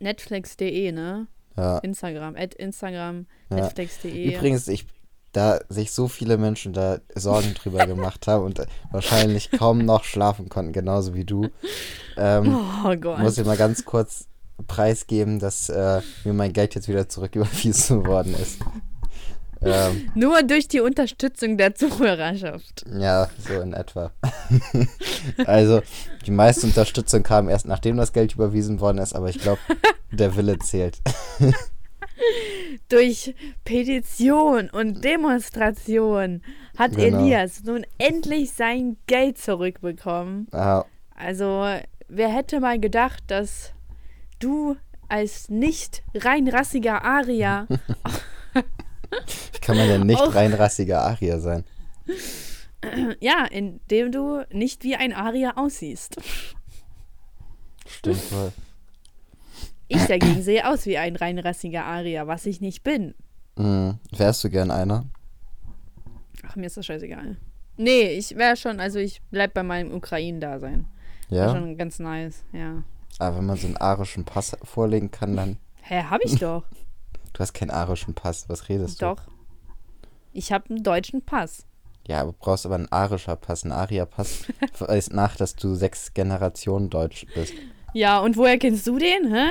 Netflix.de, 0.00 0.92
ne? 0.92 1.26
Ja. 1.56 1.78
Instagram, 1.78 2.34
at 2.36 2.54
Instagram, 2.54 3.26
Ja. 3.50 3.56
Netflix.de. 3.56 4.34
Übrigens, 4.34 4.66
ich, 4.68 4.86
da 5.34 5.60
sich 5.68 5.92
so 5.92 6.08
viele 6.08 6.38
Menschen 6.38 6.72
da 6.72 6.98
Sorgen 7.14 7.52
drüber 7.54 7.86
gemacht 7.86 8.26
haben 8.26 8.44
und 8.44 8.62
wahrscheinlich 8.90 9.50
kaum 9.50 9.84
noch 9.84 10.04
schlafen 10.04 10.48
konnten, 10.48 10.72
genauso 10.72 11.14
wie 11.14 11.24
du, 11.24 11.48
ähm, 12.16 12.56
Oh 12.84 12.96
Gott. 12.96 13.18
muss 13.18 13.36
ich 13.36 13.44
mal 13.44 13.56
ganz 13.56 13.84
kurz 13.84 14.26
preisgeben, 14.66 15.40
dass 15.40 15.68
äh, 15.68 16.00
mir 16.24 16.32
mein 16.32 16.52
Geld 16.52 16.74
jetzt 16.74 16.88
wieder 16.88 17.08
zurück 17.08 17.34
überwiesen 17.36 18.06
worden 18.06 18.34
ist. 18.34 18.60
ähm, 19.60 20.10
Nur 20.14 20.42
durch 20.44 20.68
die 20.68 20.80
Unterstützung 20.80 21.56
der 21.58 21.74
Zuhörerschaft. 21.74 22.84
ja, 22.96 23.28
so 23.38 23.60
in 23.60 23.72
etwa. 23.72 24.12
also, 25.46 25.82
die 26.26 26.30
meiste 26.30 26.66
Unterstützung 26.66 27.22
kam 27.24 27.48
erst 27.48 27.66
nachdem 27.66 27.96
das 27.96 28.12
Geld 28.12 28.34
überwiesen 28.34 28.78
worden 28.80 28.98
ist, 28.98 29.14
aber 29.14 29.28
ich 29.28 29.38
glaube, 29.40 29.60
der 30.12 30.36
Wille 30.36 30.58
zählt. 30.60 30.98
Durch 32.88 33.34
Petition 33.64 34.70
und 34.70 35.04
Demonstration 35.04 36.42
hat 36.78 36.96
Genau. 36.96 37.18
Elias 37.18 37.62
nun 37.64 37.84
endlich 37.98 38.52
sein 38.52 38.96
Geld 39.06 39.38
zurückbekommen. 39.38 40.48
Ah, 40.52 40.84
Also, 41.14 41.66
wer 42.08 42.28
hätte 42.28 42.60
mal 42.60 42.78
gedacht, 42.78 43.22
dass 43.28 43.72
du 44.38 44.76
als 45.08 45.48
nicht 45.48 46.02
rein 46.14 46.48
rassiger 46.48 47.04
Arier, 47.04 47.66
wie 48.52 49.58
kann 49.60 49.76
man 49.76 49.88
denn 49.88 50.06
nicht 50.06 50.34
reinrassiger 50.34 51.02
Arier 51.02 51.40
sein? 51.40 51.64
ja, 53.20 53.44
indem 53.46 54.12
du 54.12 54.44
nicht 54.50 54.82
wie 54.82 54.96
ein 54.96 55.12
Arier 55.12 55.56
aussiehst. 55.56 56.16
Stimmt 57.86 58.16
voll. 58.16 58.52
Ich 59.94 60.04
dagegen 60.06 60.42
sehe 60.42 60.68
aus 60.68 60.86
wie 60.86 60.98
ein 60.98 61.16
rein 61.16 61.38
rassiger 61.38 61.84
Arier, 61.84 62.26
was 62.26 62.46
ich 62.46 62.60
nicht 62.60 62.82
bin. 62.82 63.14
Mhm. 63.56 63.98
Wärst 64.16 64.42
du 64.44 64.50
gern 64.50 64.70
einer? 64.70 65.04
Ach, 66.46 66.56
mir 66.56 66.66
ist 66.66 66.76
das 66.76 66.86
scheißegal. 66.86 67.36
Nee, 67.76 68.10
ich 68.12 68.36
wäre 68.36 68.56
schon, 68.56 68.80
also 68.80 68.98
ich 68.98 69.20
bleib 69.30 69.54
bei 69.54 69.62
meinem 69.62 69.92
Ukraine-Dasein. 69.94 70.86
Wär 71.28 71.46
Ja. 71.46 71.50
schon 71.54 71.76
ganz 71.76 71.98
nice, 71.98 72.44
ja. 72.52 72.82
Aber 73.18 73.38
wenn 73.38 73.46
man 73.46 73.56
so 73.56 73.66
einen 73.66 73.76
arischen 73.76 74.24
Pass 74.24 74.56
vorlegen 74.62 75.10
kann, 75.10 75.36
dann. 75.36 75.56
Hä, 75.82 76.02
hab 76.10 76.20
ich 76.24 76.38
doch. 76.38 76.64
Du 77.32 77.40
hast 77.40 77.52
keinen 77.54 77.70
arischen 77.70 78.14
Pass. 78.14 78.48
Was 78.48 78.68
redest 78.68 79.00
du? 79.02 79.06
doch. 79.06 79.22
Ich 80.32 80.52
habe 80.52 80.70
einen 80.70 80.82
deutschen 80.82 81.22
Pass. 81.22 81.66
Ja, 82.06 82.20
aber 82.20 82.32
du 82.32 82.38
brauchst 82.38 82.66
aber 82.66 82.74
einen 82.74 82.90
arischer 82.92 83.36
Pass. 83.36 83.64
Ein 83.64 83.72
Aria-Pass 83.72 84.44
weist 84.80 85.12
nach, 85.12 85.36
dass 85.36 85.54
du 85.56 85.74
sechs 85.74 86.12
Generationen 86.14 86.90
Deutsch 86.90 87.26
bist. 87.34 87.54
Ja, 87.92 88.18
und 88.20 88.36
woher 88.36 88.58
kennst 88.58 88.86
du 88.86 88.98
den, 88.98 89.32
hä? 89.32 89.46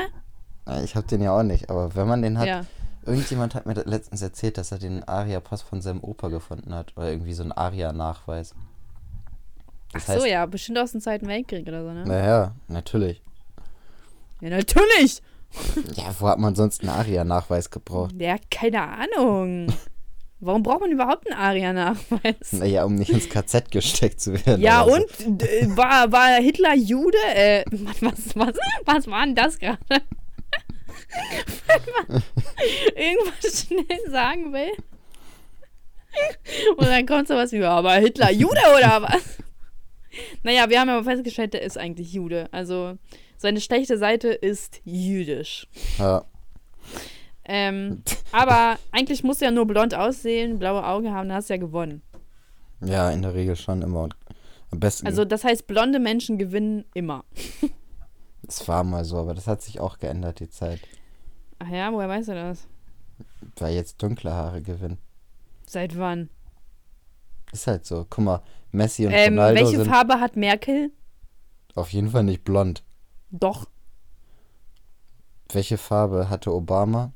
Äh, 0.68 0.84
Ich 0.84 0.96
hab 0.96 1.08
den 1.08 1.22
ja 1.22 1.38
auch 1.38 1.44
nicht, 1.44 1.70
aber 1.70 1.96
wenn 1.96 2.08
man 2.08 2.22
den 2.22 2.38
hat. 2.38 2.48
Ja. 2.48 2.66
Irgendjemand 3.06 3.54
hat 3.54 3.66
mir 3.66 3.74
letztens 3.86 4.22
erzählt, 4.22 4.58
dass 4.58 4.72
er 4.72 4.78
den 4.80 5.04
Aria-Pass 5.04 5.62
von 5.62 5.82
seinem 5.82 6.00
Opa 6.02 6.30
gefunden 6.30 6.74
hat. 6.74 6.94
Oder 6.96 7.10
irgendwie 7.12 7.34
so 7.34 7.44
ein 7.44 7.52
Aria-Nachweis. 7.52 8.56
Ach 9.90 9.94
Das 9.94 10.06
so, 10.06 10.14
heißt, 10.14 10.28
ja, 10.28 10.46
bestimmt 10.46 10.78
aus 10.78 10.94
dem 10.94 11.02
Zweiten 11.02 11.28
Weltkrieg 11.28 11.68
oder 11.68 11.84
so, 11.84 11.92
ne? 11.92 12.06
Naja, 12.06 12.56
natürlich. 12.70 13.22
Ja, 14.42 14.50
natürlich. 14.50 15.22
Ja, 15.96 16.06
wo 16.20 16.28
hat 16.30 16.40
man 16.40 16.56
sonst 16.56 16.82
einen 16.82 16.90
Aria-Nachweis 16.90 17.70
gebraucht? 17.70 18.16
Ja, 18.18 18.38
keine 18.50 18.82
Ahnung. 18.82 19.68
Warum 20.40 20.64
braucht 20.64 20.80
man 20.82 20.92
überhaupt 20.92 21.30
einen 21.30 21.40
Aria-Nachweis? 21.40 22.54
Naja, 22.54 22.86
um 22.86 22.96
nicht 22.96 23.12
ins 23.12 23.30
KZ 23.30 23.70
gesteckt 23.70 24.20
zu 24.20 24.34
werden. 24.46 24.62
Ja, 24.62 24.84
oder 24.84 25.04
so. 25.20 25.26
und 25.28 25.44
äh, 25.44 25.68
war, 25.78 26.12
war 26.12 26.42
Hitler 26.42 26.74
Jude? 26.76 27.18
Äh, 27.36 27.64
was, 27.72 28.02
was, 28.02 28.36
was, 28.36 28.56
was 28.86 29.08
war 29.08 29.26
denn 29.26 29.36
das 29.36 29.60
gerade? 29.60 29.78
Wenn 31.68 31.94
man 32.08 32.24
irgendwas 32.96 33.68
schnell 33.68 34.12
sagen 34.12 34.54
will. 34.54 34.72
Und 36.78 36.88
dann 36.88 37.06
kommt 37.06 37.28
sowas 37.28 37.52
wie, 37.52 37.64
aber 37.64 37.94
Hitler 37.94 38.32
Jude 38.32 38.62
oder 38.78 39.02
was? 39.02 39.38
Naja, 40.44 40.70
wir 40.70 40.80
haben 40.80 40.90
aber 40.90 41.04
festgestellt, 41.04 41.54
der 41.54 41.64
ist 41.64 41.78
eigentlich 41.78 42.14
Jude. 42.14 42.48
Also 42.52 42.98
seine 43.38 43.62
schlechte 43.62 43.98
Seite 43.98 44.30
ist 44.30 44.82
jüdisch. 44.86 45.68
Ja. 45.98 46.26
Ähm, 47.46 48.04
aber 48.32 48.78
eigentlich 48.92 49.24
musst 49.24 49.42
du 49.42 49.46
ja 49.46 49.52
nur 49.52 49.66
blond 49.66 49.96
aussehen, 49.96 50.60
blaue 50.60 50.86
Augen 50.86 51.12
haben, 51.12 51.30
dann 51.30 51.38
hast 51.38 51.50
du 51.50 51.56
ja 51.56 51.60
gewonnen. 51.60 52.02
Ja, 52.82 53.10
in 53.10 53.22
der 53.22 53.34
Regel 53.34 53.56
schon 53.56 53.82
immer. 53.82 54.10
Am 54.72 54.80
besten. 54.80 55.08
Also 55.08 55.26
das 55.26 55.44
heißt, 55.44 55.68
blonde 55.68 56.00
Menschen 56.00 56.38
gewinnen 56.38 56.86
immer. 56.94 57.26
es 58.48 58.68
war 58.68 58.84
mal 58.84 59.04
so, 59.04 59.18
aber 59.18 59.34
das 59.34 59.48
hat 59.48 59.62
sich 59.62 59.80
auch 59.80 60.00
geändert, 60.00 60.40
die 60.40 60.50
Zeit. 60.50 60.80
Ach 61.66 61.70
ja, 61.70 61.92
woher 61.94 62.10
weißt 62.10 62.30
du 62.30 62.34
das? 62.34 62.68
Weil 63.58 63.74
jetzt 63.76 64.02
dunkle 64.02 64.34
Haare 64.34 64.62
gewinnen. 64.62 64.98
Seit 65.66 65.98
wann? 65.98 66.30
Ist 67.52 67.68
halt 67.68 67.86
so. 67.86 68.06
Guck 68.10 68.24
mal, 68.26 68.42
Messi 68.72 69.06
und 69.06 69.14
Ähm, 69.14 69.34
Ronaldo 69.38 69.62
welche 69.62 69.78
sind 69.78 69.88
Farbe 69.90 70.20
hat 70.20 70.36
Merkel? 70.36 70.92
auf 71.76 71.92
jeden 71.94 72.10
Fall 72.10 72.24
nicht 72.24 72.44
blond. 72.44 72.84
Doch. 73.32 73.68
Welche 75.52 75.78
Farbe 75.78 76.30
hatte 76.30 76.54
Obama? 76.54 77.14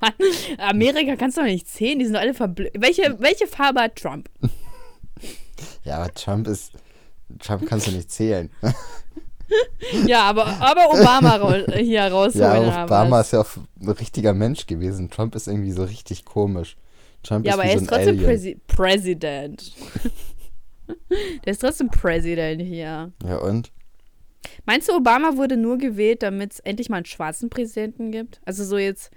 Mann, 0.00 0.12
Amerika 0.58 1.16
kannst 1.16 1.36
du 1.36 1.42
doch 1.42 1.48
nicht 1.48 1.68
zählen, 1.68 1.98
die 1.98 2.04
sind 2.06 2.14
doch 2.14 2.20
alle 2.20 2.34
verblöd. 2.34 2.72
Welche, 2.78 3.16
welche 3.20 3.46
Farbe 3.46 3.80
hat 3.82 3.96
Trump? 3.96 4.28
Ja, 5.82 5.96
aber 5.96 6.14
Trump 6.14 6.46
ist. 6.46 6.72
Trump 7.40 7.66
kannst 7.66 7.88
du 7.88 7.90
nicht 7.90 8.10
zählen. 8.12 8.48
Ja, 10.06 10.22
aber, 10.22 10.46
aber 10.46 10.90
Obama 10.90 11.36
raus, 11.36 11.62
hier 11.76 12.02
rausholen. 12.02 12.68
ja, 12.68 12.84
Obama 12.84 13.20
ist 13.20 13.32
ja 13.32 13.40
auch 13.40 13.48
ein 13.80 13.88
richtiger 13.90 14.34
Mensch 14.34 14.66
gewesen. 14.66 15.10
Trump 15.10 15.34
ist 15.34 15.48
irgendwie 15.48 15.72
so 15.72 15.84
richtig 15.84 16.24
komisch. 16.24 16.76
Trump 17.22 17.46
Ja, 17.46 17.52
ist 17.52 17.58
aber 17.58 17.68
er 17.68 17.78
so 17.78 17.84
ist 17.84 17.88
trotzdem 17.90 18.60
Präsident. 18.66 19.72
Der 21.44 21.52
ist 21.52 21.60
trotzdem 21.60 21.88
Präsident 21.90 22.62
hier. 22.62 23.12
Ja, 23.24 23.36
und? 23.38 23.72
Meinst 24.64 24.88
du, 24.88 24.94
Obama 24.94 25.36
wurde 25.36 25.56
nur 25.56 25.78
gewählt, 25.78 26.22
damit 26.22 26.52
es 26.52 26.60
endlich 26.60 26.88
mal 26.88 26.98
einen 26.98 27.06
schwarzen 27.06 27.50
Präsidenten 27.50 28.12
gibt? 28.12 28.40
Also 28.44 28.64
so 28.64 28.78
jetzt, 28.78 29.10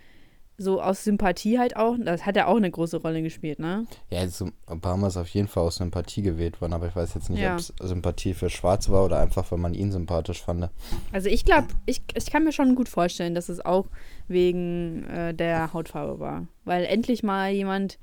so 0.62 0.82
aus 0.82 1.04
Sympathie 1.04 1.58
halt 1.60 1.76
auch. 1.76 1.96
Das 2.00 2.26
hat 2.26 2.36
ja 2.36 2.46
auch 2.48 2.56
eine 2.58 2.70
große 2.70 2.98
Rolle 2.98 3.22
gespielt, 3.22 3.60
ne? 3.60 3.86
Ja, 4.10 4.20
also 4.20 4.50
Obama 4.68 5.08
ist 5.08 5.18
auf 5.18 5.28
jeden 5.30 5.48
Fall 5.48 5.64
aus 5.64 5.78
Sympathie 5.78 6.22
gewählt 6.22 6.62
worden, 6.62 6.74
aber 6.74 6.88
ich 6.88 6.96
weiß 6.96 7.14
jetzt 7.16 7.30
nicht, 7.30 7.40
Ja. 7.42 7.54
ob 7.54 7.60
es 7.60 7.74
Sympathie 7.82 8.34
für 8.34 8.50
Schwarz 8.50 8.90
war 8.90 9.04
oder 9.06 9.20
einfach, 9.20 9.52
weil 9.52 9.60
man 9.60 9.74
ihn 9.74 9.92
sympathisch 9.92 10.42
fand. 10.42 10.70
Also 11.12 11.30
ich 11.30 11.44
glaube, 11.46 11.68
ich, 11.86 12.02
ich 12.16 12.32
kann 12.32 12.44
mir 12.44 12.52
schon 12.52 12.76
gut 12.76 12.90
vorstellen, 12.90 13.34
dass 13.36 13.50
es 13.50 13.60
auch 13.66 13.88
wegen 14.28 15.04
äh, 15.06 15.34
der 15.34 15.74
Hautfarbe 15.74 16.20
war. 16.20 16.48
Weil 16.66 16.86
endlich 16.86 17.24
mal 17.24 17.52
jemand, 17.52 17.98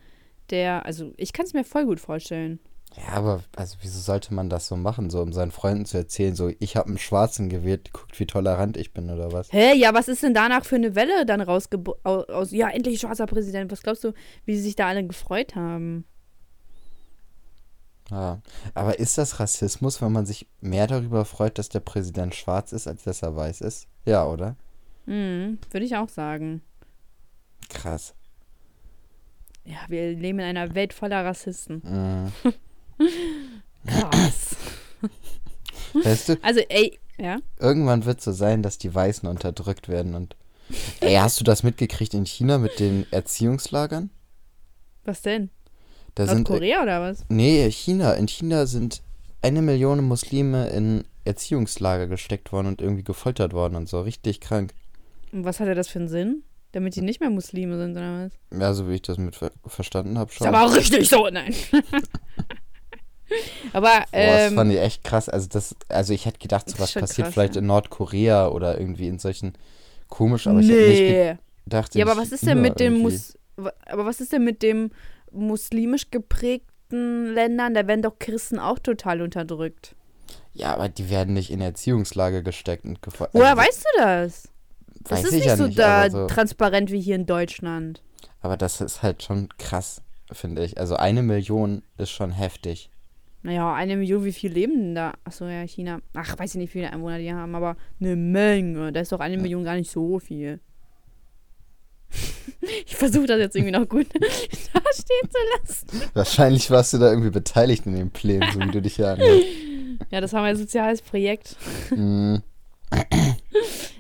der, 0.51 0.85
also 0.87 1.13
ich 1.17 1.33
kann 1.33 1.47
es 1.47 1.55
mir 1.55 1.65
voll 1.65 1.85
gut 1.87 2.01
vorstellen. 2.01 2.59
Ja, 2.97 3.15
aber 3.15 3.43
also 3.55 3.77
wieso 3.83 4.01
sollte 4.01 4.35
man 4.35 4.49
das 4.49 4.67
so 4.67 4.77
machen, 4.77 5.11
so 5.11 5.21
um 5.21 5.33
seinen 5.33 5.51
Freunden 5.51 5.85
zu 5.85 5.99
erzählen, 5.99 6.35
so 6.35 6.51
ich 6.59 6.77
habe 6.77 6.89
einen 6.89 6.99
Schwarzen 6.99 7.49
gewählt, 7.49 7.93
guckt 7.93 8.19
wie 8.19 8.27
tolerant 8.27 8.77
ich 8.77 8.93
bin 8.93 9.11
oder 9.11 9.33
was? 9.33 9.53
Hä, 9.53 9.75
ja, 9.77 9.95
was 9.95 10.09
ist 10.09 10.23
denn 10.23 10.35
danach 10.35 10.65
für 10.65 10.77
eine 10.77 10.95
Welle 10.95 11.27
dann 11.27 11.41
rausgebo 11.41 11.97
aus, 12.03 12.29
aus, 12.29 12.51
ja, 12.51 12.69
endlich 12.69 13.01
schwarzer 13.01 13.27
Präsident. 13.27 13.71
Was 13.71 13.83
glaubst 13.83 14.05
du, 14.05 14.13
wie 14.47 14.57
sie 14.57 14.63
sich 14.63 14.77
da 14.77 14.89
alle 14.89 15.07
gefreut 15.07 15.55
haben? 15.55 16.07
Ja. 18.11 18.41
Aber 18.75 18.99
ist 18.99 19.19
das 19.19 19.39
Rassismus, 19.39 20.01
wenn 20.01 20.13
man 20.13 20.25
sich 20.25 20.47
mehr 20.61 20.87
darüber 20.87 21.25
freut, 21.25 21.59
dass 21.59 21.69
der 21.69 21.81
Präsident 21.81 22.35
schwarz 22.35 22.73
ist, 22.73 22.89
als 22.89 23.05
dass 23.05 23.23
er 23.23 23.37
weiß 23.37 23.61
ist? 23.61 23.87
Ja, 24.07 24.27
oder? 24.27 24.57
Hm, 25.07 25.59
würde 25.71 25.87
ich 25.87 25.95
auch 25.97 26.09
sagen. 26.09 26.63
Krass. 27.69 28.15
Ja, 29.65 29.77
wir 29.89 30.15
leben 30.15 30.39
in 30.39 30.47
einer 30.47 30.75
Welt 30.75 30.95
voller 30.95 31.25
Rassisten. 31.25 31.83
Mhm. 31.85 32.53
Krass. 33.87 34.57
Weißt 35.95 36.29
du, 36.31 36.37
Also, 36.43 36.61
ey, 36.69 36.99
ja. 37.19 37.39
irgendwann 37.59 38.05
wird 38.05 38.21
so 38.21 38.33
sein, 38.33 38.63
dass 38.63 38.79
die 38.79 38.95
Weißen 38.95 39.29
unterdrückt 39.29 39.89
werden 39.89 40.15
und. 40.15 40.37
Ey, 41.01 41.15
hast 41.15 41.41
du 41.41 41.45
das 41.45 41.63
mitgekriegt 41.63 42.13
in 42.13 42.27
China 42.27 42.59
mit 42.59 42.79
den 42.79 43.07
Erziehungslagern? 43.11 44.11
Was 45.05 45.23
denn? 45.23 45.49
Da 46.15 46.27
sind. 46.27 46.47
äh, 46.49 46.53
Nordkorea 46.53 46.83
oder 46.83 47.01
was? 47.01 47.25
Nee, 47.31 47.71
China. 47.71 48.13
In 48.15 48.29
China 48.29 48.67
sind 48.67 49.01
eine 49.41 49.63
Million 49.63 50.05
Muslime 50.05 50.69
in 50.69 51.05
Erziehungslager 51.25 52.07
gesteckt 52.07 52.53
worden 52.53 52.67
und 52.67 52.83
irgendwie 52.83 53.05
gefoltert 53.05 53.55
worden 53.55 53.77
und 53.77 53.89
so. 53.89 54.01
Richtig 54.03 54.41
krank. 54.41 54.75
Und 55.33 55.45
was 55.45 55.59
hat 55.61 55.69
er 55.69 55.75
das 55.75 55.89
für 55.89 56.01
einen 56.01 56.09
Sinn? 56.09 56.43
Damit 56.73 56.97
die 56.97 57.01
nicht 57.03 57.21
mehr 57.21 57.31
Muslime 57.31 57.79
sind 57.79 57.93
oder 57.97 58.25
was? 58.27 58.59
Ja, 58.61 58.75
so 58.75 58.89
wie 58.91 58.95
ich 58.97 59.03
das 59.03 59.17
mit 59.17 59.37
ver 59.37 59.51
verstanden 59.67 60.19
habe 60.19 60.31
Ist 60.31 60.37
schon. 60.37 60.47
aber 60.49 60.67
auch 60.67 60.75
richtig 60.77 61.09
so, 61.09 61.29
nein. 61.31 61.55
aber, 63.73 63.89
Boah, 63.89 64.05
das 64.13 64.51
ähm, 64.51 64.55
fand 64.55 64.73
ich 64.73 64.79
echt 64.79 65.05
krass. 65.05 65.29
Also, 65.29 65.49
das, 65.51 65.75
also 65.89 66.13
ich 66.13 66.27
hätte 66.27 66.39
gedacht, 66.39 66.69
sowas 66.69 66.93
passiert 66.93 67.27
krass, 67.27 67.35
vielleicht 67.35 67.55
ja. 67.55 67.61
in 67.61 67.67
Nordkorea 67.67 68.49
oder 68.49 68.79
irgendwie 68.79 69.09
in 69.09 69.19
solchen 69.19 69.55
komisch, 70.09 70.47
aber 70.47 70.61
ich 70.61 70.69
hätte 70.69 70.89
nicht 70.89 71.01
nee. 71.01 71.37
gedacht. 71.65 71.95
Ja, 71.95 72.07
aber 72.07 72.17
was 72.17 72.33
ist 72.33 72.47
denn 72.47 72.61
mit 72.61 72.81
dem. 72.81 72.99
Mus 72.99 73.35
aber 73.87 74.07
was 74.07 74.21
ist 74.21 74.33
denn 74.33 74.45
mit 74.45 74.63
dem 74.63 74.91
muslimisch 75.33 76.11
geprägten 76.11 77.33
Ländern? 77.35 77.75
Da 77.75 77.87
werden 77.87 78.03
doch 78.03 78.19
Christen 78.19 78.59
auch 78.59 78.79
total 78.79 79.21
unterdrückt. 79.21 79.95
Ja, 80.53 80.75
aber 80.75 80.89
die 80.89 81.11
werden 81.11 81.35
nicht 81.35 81.51
in 81.51 81.61
Erziehungslager 81.61 82.43
gesteckt 82.43 82.85
und 82.85 83.03
gefoltert. 83.03 83.35
Woher 83.35 83.57
weißt 83.57 83.85
du 83.85 84.03
das? 84.03 84.49
Das 85.01 85.25
ist 85.25 85.33
ich 85.33 85.37
nicht 85.37 85.47
ja 85.47 85.57
so 85.57 85.67
nicht, 85.67 85.79
da 85.79 86.11
so- 86.11 86.27
transparent 86.27 86.91
wie 86.91 87.01
hier 87.01 87.15
in 87.15 87.27
Deutschland. 87.27 88.03
Aber 88.41 88.57
das 88.57 88.81
ist 88.81 89.03
halt 89.03 89.23
schon 89.23 89.49
krass, 89.59 90.03
finde 90.33 90.65
ich. 90.65 90.79
Also 90.79 90.97
eine 90.97 91.23
Million 91.23 91.83
ist 91.97 92.11
schon 92.11 92.31
heftig. 92.31 92.91
Naja, 93.43 93.73
eine 93.73 93.97
Million, 93.97 94.25
wie 94.25 94.33
viel 94.33 94.53
leben 94.53 94.75
denn 94.75 94.95
da? 94.95 95.15
Achso, 95.25 95.47
ja, 95.47 95.63
China. 95.63 96.01
Ach, 96.15 96.39
weiß 96.39 96.55
ich 96.55 96.59
nicht, 96.59 96.71
wie 96.71 96.81
viele 96.81 96.93
Einwohner 96.93 97.19
die 97.19 97.33
haben, 97.33 97.55
aber 97.55 97.77
eine 98.01 98.17
Menge. 98.17 98.93
Da 98.93 99.01
ist 99.01 99.13
doch 99.13 99.21
eine 99.21 99.39
Million 99.39 99.65
gar 99.65 99.77
nicht 99.77 99.91
so 99.91 100.19
viel. 100.19 100.61
ich 102.87 102.97
versuche 102.97 103.27
das 103.27 103.39
jetzt 103.39 103.57
irgendwie 103.57 103.79
noch 103.79 103.89
gut 103.89 104.07
dastehen 104.15 105.31
zu 105.31 105.39
lassen. 105.59 106.11
Wahrscheinlich 106.15 106.71
warst 106.71 106.93
du 106.95 106.99
da 106.99 107.11
irgendwie 107.11 107.31
beteiligt 107.31 107.87
in 107.87 107.95
den 107.95 108.11
Plänen, 108.11 108.51
so 108.53 108.61
wie 108.61 108.71
du 108.71 108.83
dich 108.83 108.99
ja 108.99 109.13
anhörst. 109.13 109.47
Ja, 110.11 110.21
das 110.21 110.33
war 110.33 110.43
mein 110.43 110.57
soziales 110.57 111.03
Projekt. 111.03 111.57
Mhm. 111.91 112.41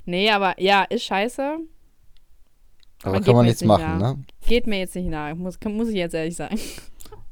Nee, 0.07 0.30
aber 0.30 0.54
ja, 0.61 0.85
ist 0.85 1.02
scheiße. 1.02 1.59
Aber 3.02 3.16
geht 3.16 3.26
kann 3.26 3.35
man 3.35 3.47
nichts 3.47 3.64
machen, 3.64 3.99
nach. 3.99 4.14
ne? 4.14 4.25
Geht 4.47 4.68
mir 4.68 4.78
jetzt 4.78 4.95
nicht 4.95 5.09
nahe, 5.09 5.35
muss, 5.35 5.59
muss 5.64 5.88
ich 5.88 5.97
jetzt 5.97 6.14
ehrlich 6.14 6.37
sagen. 6.37 6.57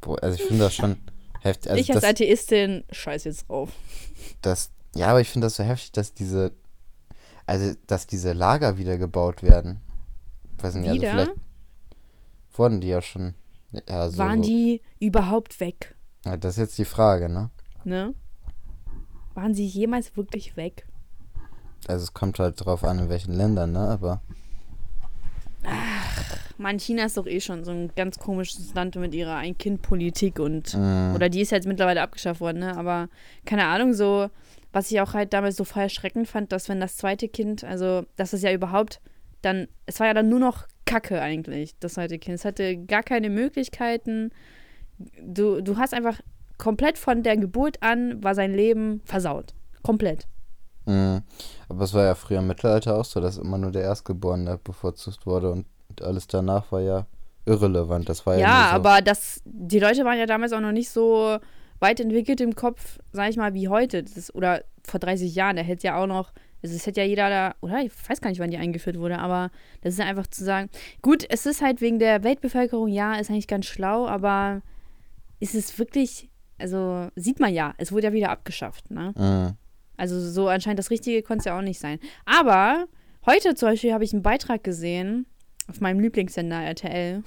Boah, 0.01 0.21
also 0.21 0.35
ich 0.35 0.43
finde 0.43 0.65
das 0.65 0.75
schon 0.75 0.97
heftig. 1.41 1.71
Also 1.71 1.81
ich 1.81 1.93
als 1.93 2.01
das, 2.01 2.11
Atheistin 2.11 2.85
scheiß 2.91 3.25
jetzt 3.25 3.49
drauf. 3.49 3.71
das, 4.43 4.71
ja, 4.95 5.09
aber 5.09 5.21
ich 5.21 5.29
finde 5.29 5.47
das 5.47 5.57
so 5.57 5.65
heftig, 5.65 5.93
dass 5.93 6.15
diese, 6.15 6.53
also 7.47 7.75
dass 7.87 8.07
diese 8.07 8.33
Lager 8.33 8.79
wieder 8.79 8.99
gebaut 8.99 9.43
werden. 9.43 9.81
Weiß 10.59 10.75
nicht, 10.75 10.93
Wieder? 10.93 11.13
also 11.13 11.25
vielleicht 11.25 11.41
wurden 12.59 12.81
die 12.81 12.89
ja 12.89 13.03
schon. 13.03 13.35
Ja, 13.89 14.09
so, 14.09 14.19
Waren 14.19 14.43
die 14.43 14.81
überhaupt 15.01 15.61
weg? 15.61 15.95
Ja, 16.25 16.37
das 16.37 16.55
ist 16.55 16.59
jetzt 16.59 16.79
die 16.79 16.85
Frage, 16.85 17.29
ne? 17.29 17.51
Ne? 17.85 18.15
Waren 19.35 19.55
sie 19.55 19.67
jemals 19.67 20.17
wirklich 20.17 20.57
weg? 20.57 20.87
Also 21.87 22.05
es 22.05 22.15
kommt 22.15 22.39
halt 22.39 22.65
drauf 22.65 22.85
an, 22.85 22.99
in 22.99 23.09
welchen 23.09 23.35
Ländern, 23.35 23.73
ne? 23.73 23.89
Aber 23.89 24.23
Mann, 26.59 26.79
China 26.79 27.05
ist 27.05 27.17
doch 27.17 27.27
eh 27.27 27.41
schon 27.41 27.65
so 27.65 27.71
ein 27.71 27.91
ganz 27.97 28.19
komisches 28.19 28.73
Land 28.75 28.97
mit 28.97 29.15
ihrer 29.15 29.37
Ein-Kind-Politik 29.37 30.39
und. 30.39 30.75
mh, 30.75 31.15
Oder 31.15 31.29
die 31.29 31.41
ist 31.43 31.51
jetzt 31.51 31.67
mittlerweile 31.67 32.03
abgeschafft 32.03 32.41
worden, 32.41 32.61
ne? 32.61 32.77
Aber 32.77 33.09
keine 33.45 33.67
Ahnung, 33.67 33.93
so. 33.95 34.29
Was 34.73 34.91
ich 34.91 35.01
auch 35.01 35.15
halt 35.15 35.33
damals 35.33 35.57
so 35.57 35.65
voll 35.65 35.85
erschreckend 35.85 36.29
fand, 36.29 36.53
dass 36.53 36.69
wenn 36.69 36.81
das 36.81 36.97
zweite 36.97 37.29
Kind, 37.29 37.65
also, 37.65 38.05
dass 38.17 38.33
es 38.33 38.43
ja 38.43 38.53
überhaupt 38.53 39.01
dann. 39.43 39.69
Es 39.87 40.01
war 40.01 40.07
ja 40.07 40.15
dann 40.15 40.29
nur 40.29 40.41
noch 40.41 40.67
Kacke 40.85 41.21
eigentlich, 41.21 41.79
das 41.81 41.95
zweite 41.95 42.19
Kind. 42.19 42.35
Es 42.37 42.45
hatte 42.45 42.77
gar 42.77 43.03
keine 43.03 43.31
Möglichkeiten. 43.31 44.31
Du, 45.23 45.61
du 45.61 45.77
hast 45.77 45.95
einfach 45.95 46.21
komplett 46.59 46.97
von 46.99 47.23
der 47.23 47.37
Geburt 47.37 47.83
an, 47.83 48.23
war 48.23 48.35
sein 48.35 48.55
Leben 48.55 49.01
versaut. 49.05 49.55
Komplett. 49.83 50.27
mh. 50.87 51.23
aber 51.69 51.85
es 51.85 51.93
war 51.95 52.05
ja 52.05 52.15
früher 52.15 52.39
im 52.39 52.47
Mittelalter 52.47 52.97
auch 52.97 53.05
so, 53.05 53.21
dass 53.21 53.39
immer 53.39 53.59
nur 53.59 53.73
der 53.73 53.83
Erstgeborene 53.83 54.59
bevorzugt 54.63 55.27
wurde 55.27 55.51
und 55.53 55.67
alles 56.03 56.27
danach 56.27 56.71
war 56.73 56.81
ja 56.81 57.07
irrelevant. 57.45 58.09
Das 58.09 58.27
war 58.27 58.35
ja, 58.35 58.41
Ja, 58.41 58.69
so. 58.71 58.77
aber 58.77 59.01
das, 59.03 59.41
die 59.45 59.79
Leute 59.79 60.05
waren 60.05 60.19
ja 60.19 60.27
damals 60.27 60.53
auch 60.53 60.61
noch 60.61 60.73
nicht 60.73 60.91
so 60.91 61.39
weit 61.79 62.01
entwickelt 62.01 62.41
im 62.41 62.55
Kopf, 62.55 62.99
sag 63.13 63.31
ich 63.31 63.37
mal, 63.37 63.55
wie 63.55 63.69
heute. 63.69 64.03
Das 64.03 64.17
ist, 64.17 64.35
oder 64.35 64.65
vor 64.85 65.01
30 65.01 65.35
Jahren. 65.35 65.57
Da 65.57 65.63
hätte 65.63 65.87
ja 65.87 66.01
auch 66.01 66.07
noch, 66.07 66.33
also 66.63 66.75
es 66.75 66.87
hätte 66.87 67.01
ja 67.01 67.07
jeder 67.07 67.29
da, 67.29 67.55
oder 67.61 67.81
ich 67.83 67.93
weiß 68.09 68.21
gar 68.21 68.31
nicht, 68.31 68.41
wann 68.41 68.51
die 68.51 68.57
eingeführt 68.57 68.99
wurde, 68.99 69.19
aber 69.19 69.51
das 69.83 69.95
ist 69.95 69.99
ja 70.01 70.07
einfach 70.07 70.27
zu 70.27 70.45
sagen, 70.45 70.69
gut, 71.03 71.25
es 71.29 71.47
ist 71.47 71.63
halt 71.63 71.81
wegen 71.81 71.99
der 71.99 72.25
Weltbevölkerung, 72.25 72.89
ja, 72.89 73.15
ist 73.17 73.31
eigentlich 73.31 73.49
ganz 73.49 73.67
schlau, 73.67 74.07
aber 74.07 74.63
ist 75.39 75.55
es 75.55 75.79
wirklich, 75.79 76.31
also 76.59 77.09
sieht 77.15 77.41
man 77.41 77.53
ja, 77.53 77.75
es 77.79 77.93
wurde 77.93 78.09
ja 78.09 78.13
wieder 78.13 78.31
abgeschafft, 78.31 78.91
ne? 78.91 79.13
Mhm. 79.17 79.57
Also 79.99 80.21
so 80.21 80.49
anscheinend 80.49 80.79
das 80.79 80.91
Richtige 80.91 81.23
konnte 81.23 81.41
es 81.41 81.45
ja 81.47 81.57
auch 81.57 81.63
nicht 81.63 81.79
sein. 81.81 81.99
Aber 82.27 82.87
Heute 83.27 83.57
zum 83.57 83.71
Beispiel 83.71 83.93
habe 83.93 84.05
ich 84.05 84.13
einen 84.13 84.23
Beitrag 84.23 84.63
gesehen 84.63 85.27
auf 85.69 85.81
meinem 85.81 86.01
Lieblingssender 86.01 86.63
RTL. 86.63 87.23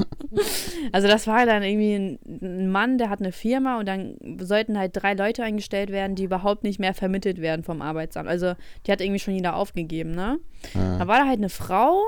also 0.92 1.06
das 1.06 1.26
war 1.26 1.46
dann 1.46 1.62
irgendwie 1.62 1.94
ein, 1.94 2.18
ein, 2.42 2.68
Mann, 2.68 2.98
der 2.98 3.08
hat 3.08 3.20
eine 3.20 3.32
Firma 3.32 3.78
und 3.78 3.86
dann 3.86 4.16
sollten 4.40 4.78
halt 4.78 4.92
drei 4.94 5.14
Leute 5.14 5.44
eingestellt 5.44 5.90
werden, 5.90 6.16
die 6.16 6.24
überhaupt 6.24 6.64
nicht 6.64 6.80
mehr 6.80 6.94
vermittelt 6.94 7.40
werden 7.40 7.62
vom 7.62 7.80
Arbeitsamt. 7.80 8.28
Also 8.28 8.54
die 8.86 8.92
hat 8.92 9.00
irgendwie 9.00 9.20
schon 9.20 9.34
jeder 9.34 9.54
aufgegeben, 9.54 10.10
ne? 10.10 10.38
Mhm. 10.74 10.98
Da 10.98 11.06
war 11.06 11.18
da 11.18 11.26
halt 11.26 11.38
eine 11.38 11.50
Frau, 11.50 12.02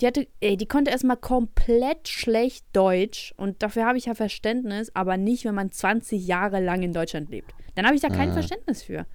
die 0.00 0.06
hatte, 0.06 0.26
ey, 0.40 0.56
die 0.56 0.66
konnte 0.66 0.90
erstmal 0.90 1.16
komplett 1.16 2.08
schlecht 2.08 2.66
Deutsch 2.72 3.34
und 3.36 3.62
dafür 3.62 3.86
habe 3.86 3.98
ich 3.98 4.06
ja 4.06 4.14
Verständnis, 4.14 4.90
aber 4.94 5.16
nicht, 5.16 5.44
wenn 5.44 5.54
man 5.54 5.70
20 5.70 6.26
Jahre 6.26 6.60
lang 6.60 6.82
in 6.82 6.92
Deutschland 6.92 7.30
lebt. 7.30 7.54
Dann 7.76 7.86
habe 7.86 7.94
ich 7.94 8.02
da 8.02 8.08
kein 8.08 8.30
mhm. 8.30 8.34
Verständnis 8.34 8.82
für. 8.82 9.06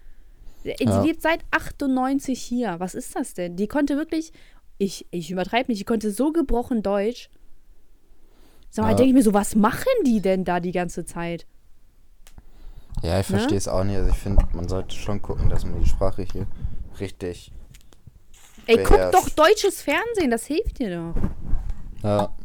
Sie 0.63 0.73
ja. 0.79 1.01
lebt 1.01 1.21
seit 1.21 1.41
98 1.51 2.41
hier. 2.41 2.75
Was 2.79 2.95
ist 2.95 3.15
das 3.15 3.33
denn? 3.33 3.55
Die 3.55 3.67
konnte 3.67 3.95
wirklich, 3.95 4.31
ich, 4.77 5.05
ich 5.11 5.31
übertreibe 5.31 5.71
nicht, 5.71 5.79
die 5.79 5.85
konnte 5.85 6.11
so 6.11 6.31
gebrochen 6.31 6.83
Deutsch. 6.83 7.29
Sag 8.69 8.83
mal, 8.83 8.91
ja. 8.91 8.95
denke 8.97 9.09
ich 9.09 9.15
mir 9.15 9.23
so, 9.23 9.33
was 9.33 9.55
machen 9.55 9.85
die 10.05 10.21
denn 10.21 10.43
da 10.43 10.59
die 10.59 10.71
ganze 10.71 11.05
Zeit? 11.05 11.45
Ja, 13.01 13.19
ich 13.19 13.27
verstehe 13.27 13.57
es 13.57 13.67
auch 13.67 13.83
nicht. 13.83 13.97
Also 13.97 14.09
ich 14.09 14.17
finde, 14.17 14.47
man 14.53 14.67
sollte 14.67 14.95
schon 14.95 15.21
gucken, 15.21 15.49
dass 15.49 15.65
man 15.65 15.79
die 15.79 15.89
Sprache 15.89 16.23
hier 16.23 16.47
richtig. 16.99 17.51
Ey, 18.65 18.83
guck 18.83 19.11
doch 19.11 19.29
deutsches 19.29 19.81
Fernsehen, 19.81 20.29
das 20.29 20.45
hilft 20.45 20.79
dir 20.79 20.97
doch. 21.13 21.21
Ja. 22.03 22.35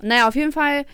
Naja, 0.00 0.28
auf 0.28 0.36
jeden 0.36 0.52
Fall 0.52 0.86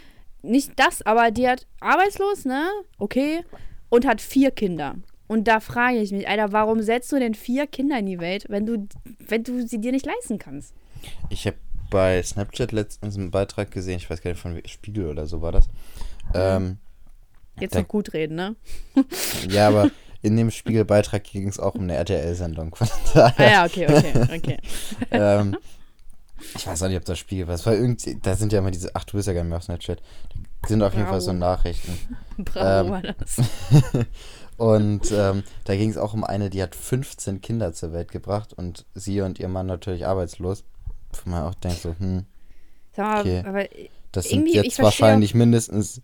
nicht 0.42 0.72
das, 0.76 1.02
aber 1.02 1.30
die 1.30 1.48
hat 1.48 1.66
arbeitslos, 1.80 2.44
ne? 2.44 2.68
Okay. 2.98 3.44
Und 3.90 4.06
hat 4.06 4.20
vier 4.20 4.50
Kinder. 4.50 4.96
Und 5.26 5.48
da 5.48 5.60
frage 5.60 5.98
ich 5.98 6.12
mich, 6.12 6.28
Alter, 6.28 6.52
warum 6.52 6.82
setzt 6.82 7.10
du 7.12 7.18
denn 7.18 7.34
vier 7.34 7.66
Kinder 7.66 7.98
in 7.98 8.06
die 8.06 8.18
Welt, 8.18 8.46
wenn 8.48 8.66
du, 8.66 8.88
wenn 9.26 9.42
du 9.42 9.66
sie 9.66 9.80
dir 9.80 9.92
nicht 9.92 10.06
leisten 10.06 10.38
kannst? 10.38 10.74
Ich 11.30 11.46
habe 11.46 11.56
bei 11.90 12.22
Snapchat 12.22 12.72
letztens 12.72 13.16
einen 13.16 13.30
Beitrag 13.30 13.70
gesehen, 13.70 13.96
ich 13.96 14.10
weiß 14.10 14.20
gar 14.20 14.30
nicht, 14.30 14.40
von 14.40 14.60
Spiegel 14.66 15.08
oder 15.08 15.26
so 15.26 15.42
war 15.42 15.52
das. 15.52 15.68
Ähm, 16.34 16.78
Jetzt 17.58 17.74
da, 17.74 17.80
noch 17.80 17.88
gut 17.88 18.12
reden, 18.12 18.34
ne? 18.34 18.56
ja, 19.48 19.68
aber 19.68 19.90
in 20.22 20.36
dem 20.36 20.50
Spiegelbeitrag 20.50 21.22
ging 21.22 21.48
es 21.48 21.60
auch 21.60 21.74
um 21.74 21.82
eine 21.82 21.94
RTL-Sendung. 21.94 22.74
Ah 23.14 23.32
ja, 23.38 23.64
okay, 23.64 23.86
okay, 23.88 24.36
okay. 24.36 24.58
ähm, 25.10 25.56
ich 26.56 26.66
weiß 26.66 26.82
auch 26.82 26.88
nicht, 26.88 26.96
ob 26.96 27.04
das 27.04 27.18
Spiegel 27.18 27.46
war. 27.46 27.54
Es 27.54 27.64
war 27.64 27.74
irgendwie, 27.74 28.18
da 28.20 28.34
sind 28.34 28.52
ja 28.52 28.58
immer 28.58 28.70
diese, 28.70 28.90
ach, 28.94 29.04
du 29.04 29.16
bist 29.16 29.28
ja 29.28 29.34
gar 29.34 29.42
nicht 29.42 29.50
mehr 29.50 29.58
auf 29.58 29.64
Snapchat. 29.64 30.00
Da 30.62 30.68
sind 30.68 30.82
auf 30.82 30.92
Bravo. 30.92 30.98
jeden 30.98 31.10
Fall 31.10 31.20
so 31.20 31.32
Nachrichten. 31.32 31.98
Bravo 32.38 32.86
ähm, 32.86 32.92
war 32.92 33.02
das. 33.02 33.36
Und 34.56 35.11
ähm, 35.11 35.42
da 35.64 35.75
ging 35.75 35.90
es 35.90 35.96
auch 35.96 36.14
um 36.14 36.25
eine, 36.25 36.50
die 36.50 36.62
hat 36.62 36.76
15 36.76 37.40
Kinder 37.40 37.73
zur 37.73 37.92
Welt 37.92 38.11
gebracht 38.11 38.52
und 38.52 38.87
sie 38.94 39.20
und 39.20 39.40
ihr 39.40 39.49
Mann 39.49 39.66
natürlich 39.66 40.06
arbeitslos. 40.06 40.64
Wo 41.25 41.30
man 41.30 41.44
auch 41.44 41.54
denkt 41.54 41.78
so, 41.78 41.94
hm, 41.99 42.26
okay, 42.96 43.42
aber 43.46 43.66
das 44.12 44.28
sind 44.28 44.49
jetzt 44.49 44.80
wahrscheinlich 44.80 45.34
mindestens 45.34 46.02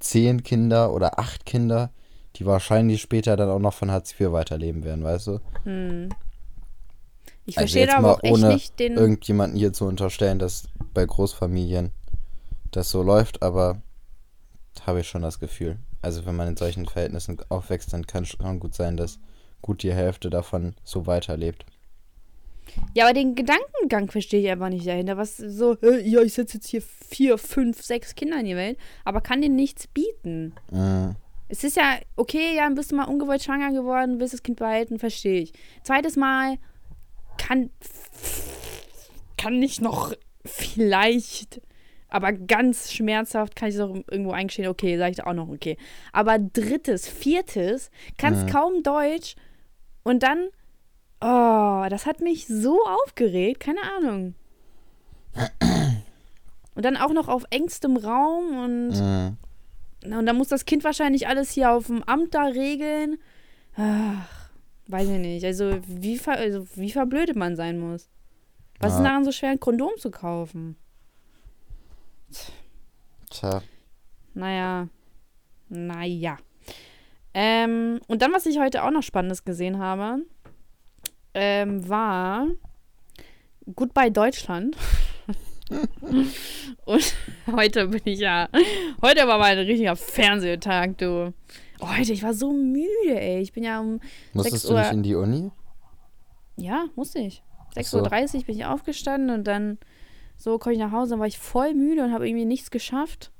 10 0.00 0.42
Kinder 0.42 0.92
oder 0.92 1.18
8 1.18 1.46
Kinder, 1.46 1.90
die 2.36 2.46
wahrscheinlich 2.46 3.00
später 3.00 3.36
dann 3.36 3.48
auch 3.48 3.58
noch 3.58 3.74
von 3.74 3.90
Hartz 3.90 4.12
IV 4.18 4.32
weiterleben 4.32 4.84
werden, 4.84 5.04
weißt 5.04 5.26
du? 5.28 5.40
Hm. 5.64 6.08
Ich 7.46 7.58
also 7.58 7.72
verstehe 7.72 7.96
aber 7.96 8.14
auch 8.14 8.22
echt 8.22 8.32
ohne 8.32 8.48
nicht 8.48 8.78
den... 8.78 8.96
irgendjemanden 8.96 9.58
hier 9.58 9.72
zu 9.72 9.86
unterstellen, 9.86 10.38
dass 10.38 10.68
bei 10.94 11.04
Großfamilien 11.04 11.90
das 12.70 12.90
so 12.90 13.02
läuft, 13.02 13.42
aber 13.42 13.82
habe 14.86 15.00
ich 15.00 15.08
schon 15.08 15.22
das 15.22 15.40
Gefühl 15.40 15.78
also 16.02 16.24
wenn 16.26 16.36
man 16.36 16.48
in 16.48 16.56
solchen 16.56 16.86
Verhältnissen 16.86 17.38
aufwächst, 17.48 17.92
dann 17.92 18.06
kann 18.06 18.24
es 18.24 18.30
schon 18.30 18.60
gut 18.60 18.74
sein, 18.74 18.96
dass 18.96 19.18
gut 19.62 19.82
die 19.82 19.92
Hälfte 19.92 20.30
davon 20.30 20.74
so 20.84 21.06
weiterlebt. 21.06 21.64
Ja, 22.94 23.04
aber 23.04 23.14
den 23.14 23.34
Gedankengang 23.34 24.10
verstehe 24.10 24.40
ich 24.40 24.48
einfach 24.48 24.68
nicht 24.68 24.86
dahinter. 24.86 25.16
Was 25.16 25.36
so, 25.36 25.76
ja, 25.82 26.20
ich 26.22 26.34
setze 26.34 26.58
jetzt 26.58 26.68
hier 26.68 26.82
vier, 26.82 27.36
fünf, 27.36 27.82
sechs 27.82 28.14
Kinder 28.14 28.38
in 28.38 28.46
die 28.46 28.56
Welt, 28.56 28.78
aber 29.04 29.20
kann 29.20 29.42
denen 29.42 29.56
nichts 29.56 29.86
bieten. 29.88 30.54
Mhm. 30.70 31.16
Es 31.48 31.64
ist 31.64 31.76
ja, 31.76 31.98
okay, 32.14 32.54
ja, 32.54 32.64
dann 32.64 32.76
bist 32.76 32.92
du 32.92 32.96
mal 32.96 33.04
ungewollt 33.04 33.42
schwanger 33.42 33.72
geworden, 33.72 34.20
willst 34.20 34.34
das 34.34 34.44
Kind 34.44 34.60
behalten, 34.60 35.00
verstehe 35.00 35.40
ich. 35.40 35.52
Zweites 35.82 36.16
Mal 36.16 36.58
kann, 37.38 37.70
kann 39.36 39.60
ich 39.60 39.80
noch 39.80 40.14
vielleicht 40.44 41.60
aber 42.10 42.32
ganz 42.32 42.92
schmerzhaft 42.92 43.56
kann 43.56 43.68
ich 43.68 43.76
es 43.76 43.80
auch 43.80 43.94
irgendwo 44.10 44.32
eingestehen, 44.32 44.68
okay, 44.68 44.98
sage 44.98 45.12
ich 45.12 45.24
auch 45.24 45.32
noch 45.32 45.48
okay. 45.48 45.76
Aber 46.12 46.38
drittes, 46.38 47.08
viertes, 47.08 47.90
kannst 48.18 48.46
mhm. 48.46 48.50
kaum 48.50 48.82
Deutsch 48.82 49.36
und 50.02 50.22
dann, 50.22 50.48
oh, 51.20 51.88
das 51.88 52.06
hat 52.06 52.20
mich 52.20 52.46
so 52.46 52.78
aufgeregt, 52.84 53.60
keine 53.60 53.82
Ahnung. 53.96 54.34
Und 56.74 56.84
dann 56.84 56.96
auch 56.96 57.12
noch 57.12 57.28
auf 57.28 57.44
engstem 57.50 57.96
Raum 57.96 58.64
und, 58.64 58.88
mhm. 58.90 59.36
und 60.16 60.26
dann 60.26 60.36
muss 60.36 60.48
das 60.48 60.64
Kind 60.64 60.84
wahrscheinlich 60.84 61.28
alles 61.28 61.50
hier 61.50 61.72
auf 61.72 61.86
dem 61.86 62.02
Amt 62.04 62.34
da 62.34 62.44
regeln. 62.44 63.18
Ach, 63.76 64.50
weiß 64.86 65.08
ich 65.08 65.18
nicht. 65.18 65.44
Also 65.44 65.78
wie, 65.86 66.18
ver 66.18 66.32
also, 66.32 66.66
wie 66.74 66.90
verblödet 66.90 67.36
man 67.36 67.56
sein 67.56 67.78
muss. 67.78 68.08
Was 68.78 68.92
ja. 68.92 68.98
ist 68.98 69.04
daran 69.04 69.24
so 69.24 69.32
schwer, 69.32 69.50
ein 69.50 69.60
Kondom 69.60 69.92
zu 69.98 70.10
kaufen? 70.10 70.76
Tja. 73.30 73.62
Naja. 74.34 74.88
Naja. 75.68 76.36
Ähm, 77.32 78.00
und 78.08 78.22
dann, 78.22 78.32
was 78.32 78.46
ich 78.46 78.58
heute 78.58 78.82
auch 78.82 78.90
noch 78.90 79.02
Spannendes 79.02 79.44
gesehen 79.44 79.78
habe, 79.78 80.24
ähm, 81.34 81.88
war 81.88 82.48
Goodbye 83.74 84.10
Deutschland. 84.10 84.76
und 86.84 87.14
heute 87.52 87.86
bin 87.88 88.00
ich 88.04 88.18
ja. 88.18 88.48
Heute 89.00 89.28
war 89.28 89.38
mal 89.38 89.52
ein 89.52 89.58
richtiger 89.58 89.94
Fernsehtag, 89.94 90.98
du. 90.98 91.32
Oh, 91.78 91.96
heute, 91.96 92.12
ich 92.12 92.22
war 92.22 92.34
so 92.34 92.52
müde, 92.52 93.20
ey. 93.20 93.40
Ich 93.40 93.52
bin 93.52 93.62
ja 93.62 93.80
um. 93.80 94.00
Musstest 94.32 94.62
6 94.62 94.64
Uhr, 94.64 94.70
du 94.70 94.82
nicht 94.82 94.92
in 94.92 95.02
die 95.04 95.14
Uni? 95.14 95.50
Ja, 96.56 96.86
musste 96.96 97.20
ich. 97.20 97.42
6.30 97.76 98.34
Uhr 98.34 98.44
bin 98.44 98.56
ich 98.56 98.64
aufgestanden 98.64 99.30
und 99.30 99.44
dann 99.44 99.78
so 100.40 100.58
komme 100.58 100.72
ich 100.72 100.78
nach 100.78 100.90
Hause, 100.90 101.10
dann 101.10 101.20
war 101.20 101.26
ich 101.26 101.38
voll 101.38 101.74
müde 101.74 102.02
und 102.02 102.12
habe 102.12 102.26
irgendwie 102.26 102.46
nichts 102.46 102.70
geschafft. 102.70 103.30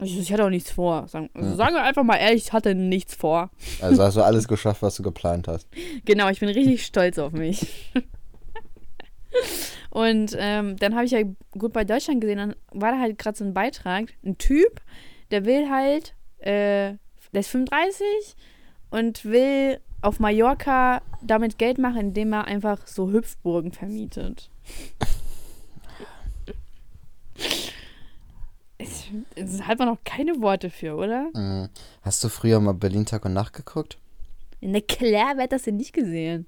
Ich, 0.00 0.18
ich, 0.18 0.32
hatte 0.32 0.44
auch 0.44 0.50
nichts 0.50 0.72
vor. 0.72 1.06
Sagen, 1.06 1.28
also 1.34 1.54
sagen 1.54 1.74
wir 1.74 1.82
einfach 1.82 2.02
mal 2.02 2.16
ehrlich, 2.16 2.46
ich 2.46 2.52
hatte 2.52 2.74
nichts 2.74 3.14
vor. 3.14 3.50
Also 3.80 4.02
hast 4.02 4.16
du 4.16 4.22
alles 4.24 4.48
geschafft, 4.48 4.80
was 4.80 4.96
du 4.96 5.02
geplant 5.02 5.48
hast. 5.48 5.68
Genau, 6.06 6.30
ich 6.30 6.40
bin 6.40 6.48
richtig 6.48 6.86
stolz 6.86 7.18
auf 7.18 7.32
mich. 7.32 7.92
und 9.90 10.34
ähm, 10.38 10.76
dann 10.78 10.94
habe 10.94 11.04
ich 11.04 11.12
ja 11.12 11.20
gut 11.56 11.74
bei 11.74 11.84
Deutschland 11.84 12.22
gesehen, 12.22 12.38
dann 12.38 12.56
war 12.72 12.92
da 12.92 12.98
halt 12.98 13.18
gerade 13.18 13.36
so 13.36 13.44
ein 13.44 13.52
Beitrag, 13.52 14.14
ein 14.24 14.38
Typ, 14.38 14.80
der 15.30 15.44
will 15.44 15.68
halt, 15.70 16.14
äh, 16.38 16.96
der 17.32 17.40
ist 17.40 17.50
35 17.50 18.06
und 18.90 19.26
will 19.26 19.78
auf 20.00 20.20
Mallorca 20.20 21.02
damit 21.20 21.58
Geld 21.58 21.76
machen, 21.76 22.00
indem 22.00 22.32
er 22.32 22.46
einfach 22.46 22.86
so 22.86 23.12
Hüpfburgen 23.12 23.72
vermietet. 23.72 24.50
Es 29.36 29.62
hat 29.62 29.78
man 29.78 29.88
noch 29.88 29.98
keine 30.04 30.40
Worte 30.40 30.70
für, 30.70 30.96
oder? 30.96 31.28
Mhm. 31.34 31.68
Hast 32.02 32.22
du 32.24 32.28
früher 32.28 32.60
mal 32.60 32.74
Berlin 32.74 33.06
Tag 33.06 33.24
und 33.24 33.32
Nacht 33.32 33.52
geguckt? 33.52 33.98
Na 34.60 34.80
klar, 34.80 35.34
wer 35.36 35.44
hat 35.44 35.52
das 35.52 35.62
denn 35.62 35.76
nicht 35.76 35.92
gesehen? 35.92 36.46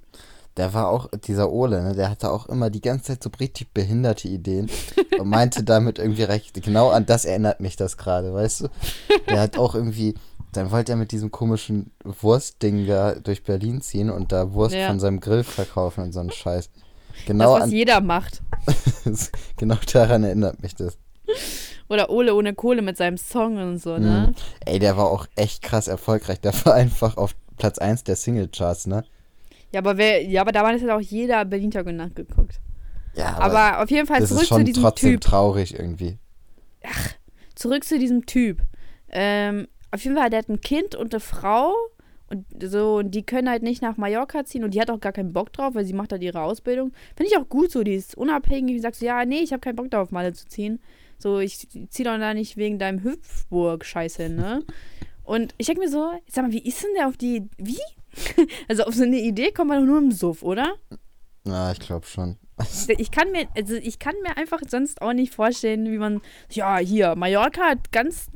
Der 0.57 0.73
war 0.73 0.89
auch, 0.89 1.11
dieser 1.27 1.51
Ole, 1.51 1.83
ne, 1.83 1.95
der 1.97 2.11
hatte 2.11 2.31
auch 2.31 2.47
immer 2.47 2.71
die 2.71 2.81
ganze 2.81 3.07
Zeit 3.07 3.23
so 3.25 3.31
richtig 3.41 3.73
behinderte 3.73 4.29
Ideen 4.29 4.71
und 5.19 5.29
meinte 5.29 5.65
damit 5.65 5.99
irgendwie 5.99 6.23
recht. 6.23 6.63
Genau 6.63 6.91
an 6.91 7.07
das 7.07 7.25
erinnert 7.25 7.61
mich 7.61 7.75
das 7.75 7.97
gerade, 7.97 8.33
weißt 8.33 8.61
du? 8.63 8.69
Der 9.29 9.41
hat 9.41 9.59
auch 9.59 9.75
irgendwie, 9.75 10.15
dann 10.53 10.71
wollte 10.71 10.93
er 10.93 10.97
mit 10.97 11.11
diesem 11.11 11.33
komischen 11.33 11.91
Wurstding 12.05 12.87
da 12.87 13.17
durch 13.17 13.43
Berlin 13.43 13.81
ziehen 13.81 14.11
und 14.11 14.31
da 14.31 14.53
Wurst 14.53 14.77
ja. 14.77 14.87
von 14.87 15.01
seinem 15.01 15.19
Grill 15.19 15.43
verkaufen 15.43 16.05
und 16.05 16.13
so 16.13 16.21
einen 16.21 16.31
Scheiß. 16.31 16.71
Genau 17.27 17.55
das, 17.55 17.55
was 17.55 17.63
an, 17.65 17.71
jeder 17.71 18.01
macht. 18.01 18.43
genau 19.57 19.77
daran 19.93 20.23
erinnert 20.23 20.63
mich 20.63 20.77
das. 20.77 20.97
Oder 21.89 22.11
Ole 22.11 22.35
ohne 22.35 22.55
Kohle 22.55 22.83
mit 22.83 22.97
seinem 22.97 23.19
Song 23.19 23.59
und 23.59 23.79
so, 23.79 23.99
ne? 23.99 24.29
Mhm. 24.29 24.35
Ey, 24.65 24.79
der 24.79 24.97
war 24.97 25.11
auch 25.11 25.27
echt 25.37 25.63
krass 25.63 25.89
erfolgreich. 25.89 26.41
Der 26.41 26.55
war 26.65 26.75
einfach 26.75 27.17
auf 27.17 27.35
Platz 27.59 27.79
1 27.79 28.05
der 28.05 28.17
Singlecharts, 28.17 28.87
ne? 28.87 29.05
Ja, 29.73 29.81
aber 29.81 29.97
wer, 29.97 30.23
ja, 30.23 30.41
aber 30.41 30.53
da 30.53 30.63
war 30.63 30.73
das 30.73 30.83
halt 30.83 30.93
auch 30.93 31.01
jeder 31.01 31.45
Berlin 31.45 31.71
Tag 31.71 31.87
und 31.87 31.97
Nacht 31.97 32.17
geguckt. 32.17 32.61
Ja, 33.15 33.37
aber, 33.37 33.59
aber 33.59 33.83
auf 33.83 33.91
jeden 33.91 34.07
Fall 34.07 34.21
das 34.21 34.31
zurück 34.31 34.43
ist 34.43 34.49
schon 34.49 34.59
zu 34.59 34.65
diesem 34.65 34.83
trotzdem 34.83 35.13
Typ. 35.13 35.21
traurig 35.21 35.79
irgendwie. 35.79 36.19
Ach, 36.85 37.11
zurück 37.55 37.85
zu 37.85 37.99
diesem 37.99 38.27
Typ. 38.27 38.61
Ähm, 39.09 39.69
auf 39.91 40.03
jeden 40.05 40.17
Fall, 40.17 40.31
der 40.31 40.41
hat 40.41 40.49
ein 40.49 40.61
Kind 40.61 40.95
und 40.95 41.15
eine 41.15 41.21
Frau 41.21 41.73
und 42.31 42.47
so, 42.63 42.97
und 42.97 43.13
die 43.13 43.25
können 43.25 43.49
halt 43.49 43.63
nicht 43.63 43.83
nach 43.83 43.97
Mallorca 43.97 44.45
ziehen 44.45 44.65
und 44.65 44.75
die 44.75 44.81
hat 44.81 44.91
auch 44.91 45.01
gar 45.01 45.13
keinen 45.13 45.33
Bock 45.33 45.53
drauf, 45.53 45.75
weil 45.75 45.85
sie 45.85 45.93
macht 45.93 46.13
halt 46.13 46.23
ihre 46.23 46.43
Ausbildung. 46.43 46.93
Finde 47.17 47.31
ich 47.31 47.39
auch 47.39 47.49
gut 47.49 47.71
so, 47.71 47.83
die 47.83 47.95
ist 47.95 48.17
unabhängig, 48.17 48.75
die 48.75 48.81
sagt 48.81 48.97
so, 48.97 49.07
ja, 49.07 49.25
nee, 49.25 49.41
ich 49.41 49.53
habe 49.53 49.61
keinen 49.61 49.77
Bock 49.77 49.91
darauf, 49.91 50.11
Malle 50.11 50.33
zu 50.33 50.47
ziehen. 50.47 50.81
So, 51.19 51.39
ich 51.39 51.69
zieh 51.91 52.05
doch 52.05 52.19
da 52.19 52.35
nicht 52.35 52.57
wegen 52.57 52.79
deinem 52.79 53.03
Hüpfburg-Scheiß 53.03 54.17
hin, 54.17 54.37
ne? 54.37 54.63
Und 55.23 55.55
ich 55.57 55.67
denke 55.67 55.81
mir 55.81 55.89
so, 55.89 56.13
sag 56.29 56.45
mal, 56.45 56.53
wie 56.53 56.67
ist 56.67 56.83
denn 56.83 56.91
der 56.97 57.09
auf 57.09 57.17
die, 57.17 57.49
wie? 57.57 57.81
also 58.69 58.85
auf 58.85 58.95
so 58.95 59.03
eine 59.03 59.19
Idee 59.19 59.53
kommt 59.53 59.69
man 59.69 59.81
doch 59.81 59.87
nur 59.87 59.99
im 59.99 60.13
Suff, 60.13 60.43
oder? 60.43 60.75
Na, 61.45 61.73
ich 61.73 61.81
glaube 61.81 62.07
schon. 62.07 62.37
Ich 62.89 63.11
kann 63.11 63.33
mir, 63.33 63.49
also 63.57 63.75
ich 63.75 63.99
kann 63.99 64.15
mir 64.23 64.37
einfach 64.37 64.61
sonst 64.69 65.03
auch 65.03 65.13
nicht 65.13 65.35
vorstellen, 65.35 65.91
wie 65.91 65.99
man, 65.99 66.21
ja, 66.51 66.79
hier, 66.79 67.17
Mallorca 67.17 67.63
hat 67.63 67.91
ganz, 67.91 68.29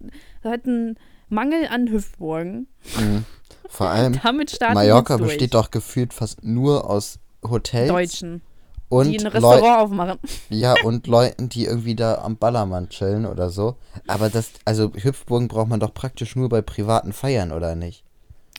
hat 0.43 0.67
einen 0.67 0.99
Mangel 1.29 1.67
an 1.69 1.91
Hüftburgen. 1.91 2.67
Mhm. 2.99 3.25
Vor 3.69 3.89
allem, 3.91 4.19
Damit 4.23 4.51
starten 4.51 4.75
Mallorca 4.75 5.19
besteht 5.19 5.55
doch 5.55 5.71
gefühlt 5.71 6.13
fast 6.13 6.43
nur 6.43 6.89
aus 6.89 7.19
Hotels 7.49 7.89
Deutschen, 7.89 8.43
und 8.89 9.11
die 9.11 9.19
ein 9.19 9.25
Leu 9.25 9.31
Restaurant 9.31 9.81
aufmachen. 9.81 10.19
ja, 10.51 10.75
und 10.85 11.07
Leuten, 11.07 11.49
die 11.49 11.65
irgendwie 11.65 11.95
da 11.95 12.17
am 12.23 12.37
Ballermann 12.37 12.89
chillen 12.89 13.27
oder 13.27 13.51
so. 13.51 13.77
Aber 14.07 14.29
das, 14.31 14.51
also 14.65 14.93
Hüpfburgen 14.95 15.49
braucht 15.49 15.69
man 15.69 15.81
doch 15.81 15.93
praktisch 15.95 16.37
nur 16.37 16.49
bei 16.49 16.63
privaten 16.63 17.13
Feiern, 17.13 17.53
oder 17.53 17.75
nicht? 17.75 18.05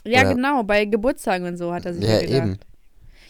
Ja, 0.05 0.21
Oder- 0.21 0.35
genau, 0.35 0.63
bei 0.63 0.85
Geburtstagen 0.85 1.45
und 1.47 1.57
so 1.57 1.73
hat 1.73 1.85
er 1.85 1.93
sich 1.93 2.03
Ja, 2.03 2.09
ja 2.15 2.19
gedacht. 2.21 2.33
eben. 2.37 2.59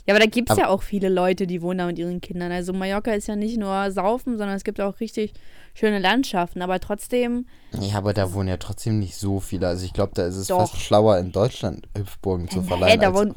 Ja, 0.08 0.16
aber 0.16 0.24
da 0.24 0.30
gibt 0.30 0.50
es 0.50 0.58
ja 0.58 0.70
auch 0.70 0.82
viele 0.82 1.10
Leute, 1.10 1.46
die 1.46 1.62
wohnen 1.62 1.78
da 1.80 1.86
mit 1.86 2.00
ihren 2.00 2.20
Kindern. 2.22 2.52
Also 2.52 2.74
Mallorca 2.74 3.12
ist 3.12 3.28
ja 3.28 3.36
nicht 3.36 3.58
nur 3.58 3.92
Saufen, 3.92 4.38
sondern 4.40 4.56
es 4.56 4.64
gibt 4.64 4.82
auch 4.82 5.00
richtig 5.00 5.34
schöne 5.76 6.00
Landschaften. 6.00 6.62
Aber 6.64 6.80
trotzdem, 6.80 7.46
Ja, 7.80 7.98
aber 7.98 8.14
da 8.14 8.34
wohnen 8.34 8.48
ja 8.50 8.58
trotzdem 8.58 8.98
nicht 9.00 9.16
so 9.16 9.40
viele. 9.40 9.68
Also 9.68 9.86
ich 9.86 9.94
glaube, 9.94 10.14
da 10.16 10.26
ist 10.26 10.36
es 10.36 10.48
Doch. 10.48 10.62
fast 10.62 10.78
schlauer, 10.82 11.20
in 11.20 11.32
Deutschland 11.32 11.88
Hüpfburgen 11.96 12.50
zu 12.50 12.62
hä, 12.64 12.68
verleihen. 12.68 13.00
da 13.00 13.08
als- 13.10 13.18
wohnen, 13.18 13.36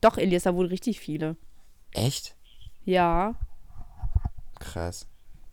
doch, 0.00 0.16
Elias, 0.16 0.44
da 0.44 0.54
wohnen 0.54 0.68
richtig 0.68 0.98
viele. 1.00 1.36
Echt? 1.92 2.34
Ja, 2.84 3.34
Krass. 4.58 5.06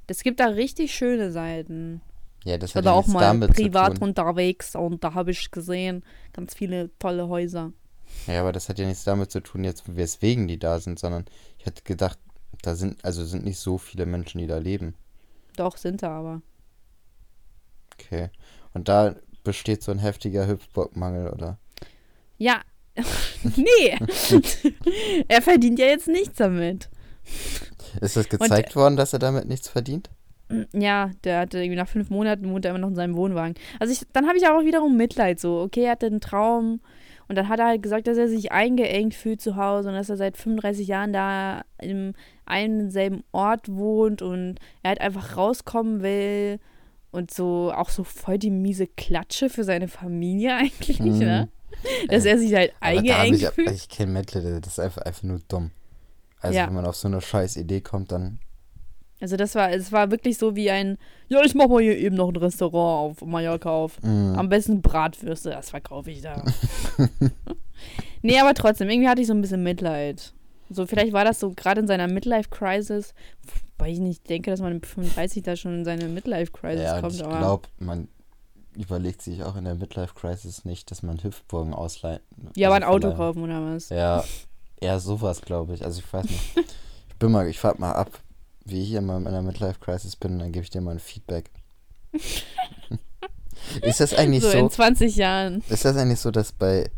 es 0.08 0.24
gibt 0.24 0.40
da 0.40 0.48
richtig 0.48 0.94
schöne 0.94 1.32
Seiten. 1.32 2.02
Ja, 2.44 2.58
das 2.58 2.72
Ich 2.72 2.76
war 2.76 2.80
hat 2.82 2.86
da 2.88 2.92
ja 2.92 2.96
auch 2.98 3.08
mal 3.08 3.22
damit 3.22 3.54
privat 3.54 4.02
unterwegs 4.02 4.76
und 4.76 5.04
da 5.04 5.14
habe 5.14 5.32
ich 5.32 5.52
gesehen, 5.52 6.04
ganz 6.34 6.54
viele 6.56 6.90
tolle 6.98 7.28
Häuser. 7.30 7.72
Ja, 8.28 8.42
aber 8.42 8.52
das 8.52 8.68
hat 8.70 8.80
ja 8.80 8.86
nichts 8.88 9.04
damit 9.04 9.32
zu 9.32 9.42
tun, 9.42 9.64
jetzt 9.64 9.96
weswegen 9.96 10.48
die 10.48 10.60
da 10.60 10.80
sind, 10.80 11.00
sondern 11.00 11.26
ich 11.58 11.66
hätte 11.66 11.84
gedacht, 11.84 12.20
da 12.62 12.76
sind, 12.76 13.04
also 13.06 13.24
sind 13.26 13.46
nicht 13.46 13.60
so 13.60 13.78
viele 13.78 14.06
Menschen, 14.06 14.40
die 14.40 14.48
da 14.48 14.58
leben. 14.58 14.96
Doch, 15.56 15.78
sind 15.78 16.04
da 16.04 16.20
aber. 16.20 16.42
Okay. 17.94 18.30
Und 18.74 18.90
da 18.90 19.16
besteht 19.44 19.84
so 19.84 19.92
ein 19.92 20.00
heftiger 20.00 20.48
Hüpfburgmangel, 20.48 21.30
oder? 21.30 21.58
Ja, 22.38 22.62
nee. 23.56 23.98
er 25.28 25.42
verdient 25.42 25.80
ja 25.80 25.86
jetzt 25.86 26.08
nichts 26.08 26.38
damit. 26.38 26.90
Ist 28.00 28.16
das 28.18 28.30
gezeigt 28.30 28.76
worden, 28.76 28.96
dass 28.96 29.14
er 29.14 29.20
damit 29.20 29.48
nichts 29.48 29.68
verdient? 29.68 30.10
Ja, 30.74 31.12
der 31.24 31.40
hatte 31.40 31.60
irgendwie 31.60 31.78
nach 31.78 31.88
fünf 31.88 32.10
Monaten 32.10 32.50
wohnt 32.52 32.66
er 32.66 32.72
immer 32.72 32.80
noch 32.80 32.90
in 32.90 32.96
seinem 32.96 33.16
Wohnwagen. 33.16 33.56
Also 33.80 33.94
ich, 33.94 34.02
dann 34.12 34.28
habe 34.28 34.38
ich 34.38 34.48
auch 34.48 34.64
wiederum 34.66 34.98
Mitleid 34.98 35.40
so. 35.40 35.62
Okay, 35.62 35.84
er 35.86 35.92
hatte 35.92 36.08
einen 36.08 36.20
Traum 36.20 36.82
und 37.30 37.38
dann 37.38 37.48
hat 37.48 37.60
er 37.60 37.68
halt 37.68 37.82
gesagt, 37.82 38.08
dass 38.08 38.18
er 38.18 38.28
sich 38.28 38.52
eingeengt 38.52 39.14
fühlt 39.16 39.40
zu 39.40 39.56
Hause 39.56 39.90
und 39.90 39.96
dass 39.96 40.10
er 40.10 40.18
seit 40.18 40.36
35 40.36 40.88
Jahren 40.88 41.14
da 41.14 41.62
im 41.82 42.14
einen 42.46 42.82
und 42.82 42.92
selben 42.92 43.24
Ort 43.32 43.70
wohnt 43.70 44.22
und 44.22 44.56
er 44.84 44.90
halt 44.90 45.02
einfach 45.02 45.38
rauskommen 45.38 46.02
will 46.02 46.60
und 47.12 47.32
so 47.32 47.72
auch 47.74 47.90
so 47.90 48.04
voll 48.04 48.38
die 48.38 48.52
miese 48.52 48.88
Klatsche 48.88 49.50
für 49.50 49.64
seine 49.64 49.88
Familie 49.88 50.54
eigentlich, 50.58 51.00
Mhm. 51.00 51.20
ne? 51.20 51.48
Dass 52.10 52.26
er 52.26 52.38
sich 52.38 52.54
halt 52.54 52.74
eingeengt 52.82 53.42
ich, 53.42 53.48
fühlt. 53.48 53.72
ich 53.72 53.88
kenne 53.88 54.12
Mitleid, 54.12 54.44
das 54.66 54.74
ist 54.74 54.80
einfach, 54.80 55.04
einfach 55.04 55.24
nur 55.24 55.40
dumm. 55.48 55.72
Also 56.42 56.58
Ja. 56.58 56.68
wenn 56.68 56.74
man 56.74 56.86
auf 56.86 56.96
so 56.96 57.08
eine 57.08 57.22
scheiß 57.22 57.56
Idee 57.58 57.82
kommt, 57.82 58.12
dann. 58.12 58.40
Also 59.22 59.38
das 59.38 59.54
war, 59.54 59.72
es 59.72 59.92
war 59.92 60.10
wirklich 60.10 60.40
so 60.40 60.56
wie 60.56 60.72
ein, 60.72 60.98
ja, 61.30 61.40
ich 61.44 61.54
mach 61.54 61.68
mal 61.68 61.82
hier 61.82 61.96
eben 61.98 62.16
noch 62.16 62.30
ein 62.30 62.36
Restaurant 62.36 63.22
auf 63.22 63.28
Mallorca 63.28 63.70
auf. 63.70 64.02
Mm, 64.02 64.34
Am 64.36 64.50
besten 64.50 64.82
Bratwürste, 64.82 65.52
das 65.52 65.70
verkaufe 65.70 66.10
ich 66.10 66.22
da. 66.22 66.44
nee, 68.24 68.40
aber 68.40 68.56
trotzdem, 68.56 68.90
irgendwie 68.90 69.08
hatte 69.08 69.22
ich 69.22 69.28
so 69.28 69.34
ein 69.34 69.42
bisschen 69.42 69.62
Mitleid. 69.62 70.34
So, 70.72 70.88
vielleicht 70.88 71.14
war 71.14 71.24
das 71.24 71.40
so 71.40 71.52
gerade 71.52 71.82
in 71.82 71.88
seiner 71.88 72.08
Midlife-Crisis, 72.08 73.14
weil 73.78 73.92
ich 73.92 74.00
nicht 74.00 74.28
denke, 74.28 74.50
dass 74.50 74.62
man 74.62 74.74
mit 74.74 74.86
35 74.88 75.44
da 75.44 75.56
schon 75.56 75.80
in 75.80 75.86
seine 75.86 76.08
Midlife-Crisis 76.08 76.84
ja, 76.84 77.00
kommt, 77.02 77.14
ich 77.14 77.20
glaube, 77.20 77.68
man 77.78 78.08
überlegt 78.76 79.22
sich 79.22 79.44
auch 79.44 79.56
in 79.56 79.66
der 79.66 79.76
Midlife-Crisis 79.76 80.66
nicht, 80.66 80.90
dass 80.90 81.04
man 81.04 81.22
Hüpfburgen 81.22 81.74
ausleiht. 81.74 82.22
ja, 82.56 82.70
aber 82.70 82.78
ein 82.78 82.84
also 82.84 83.08
Auto 83.08 83.16
kaufen 83.16 83.44
oder 83.44 83.64
was? 83.64 83.90
Ja, 83.90 84.24
eher 84.82 85.00
sowas, 85.00 85.42
glaube 85.42 85.74
ich. 85.74 85.86
Also 85.86 86.00
ich 86.00 86.14
weiß 86.14 86.26
nicht. 86.26 86.56
Ich 87.08 87.24
bin 87.24 87.34
mal, 87.34 87.48
ich 87.48 87.64
warte 87.64 87.80
mal 87.80 87.92
ab, 87.92 88.10
wie 88.66 88.82
ich 88.82 88.94
in 88.94 89.06
meiner 89.06 89.44
Midlife-Crisis 89.44 90.16
bin, 90.16 90.34
und 90.34 90.40
dann 90.40 90.52
gebe 90.52 90.64
ich 90.64 90.72
dir 90.72 90.82
mal 90.82 90.94
ein 90.94 91.00
Feedback. 91.00 91.52
ist 93.84 94.00
das 94.00 94.16
eigentlich 94.16 94.42
so, 94.42 94.50
so, 94.50 94.58
in 94.58 94.72
20 94.72 95.16
Jahren. 95.18 95.64
ist 95.70 95.86
das 95.86 95.96
eigentlich 95.96 96.20
so, 96.20 96.32
dass 96.32 96.52
bei 96.52 96.90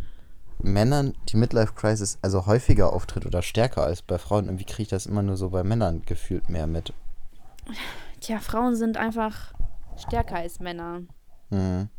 Männern 0.59 1.13
die 1.27 1.35
Midlife-Crisis 1.35 2.19
also 2.21 2.45
häufiger 2.45 2.93
auftritt 2.93 3.25
oder 3.25 3.41
stärker 3.41 3.83
als 3.83 4.01
bei 4.01 4.17
Frauen? 4.17 4.45
Irgendwie 4.45 4.63
kriege 4.63 4.83
ich 4.83 4.87
das 4.87 5.07
immer 5.07 5.23
nur 5.23 5.35
so 5.35 5.49
bei 5.49 5.65
Männern 5.65 6.03
gefühlt 6.05 6.47
mehr 6.47 6.67
mit. 6.67 6.93
Tja, 8.21 8.39
Frauen 8.39 8.77
sind 8.77 8.95
einfach 8.95 9.53
stärker 9.97 10.37
als 10.37 10.61
Männer. 10.61 11.01
Hm. 11.49 11.89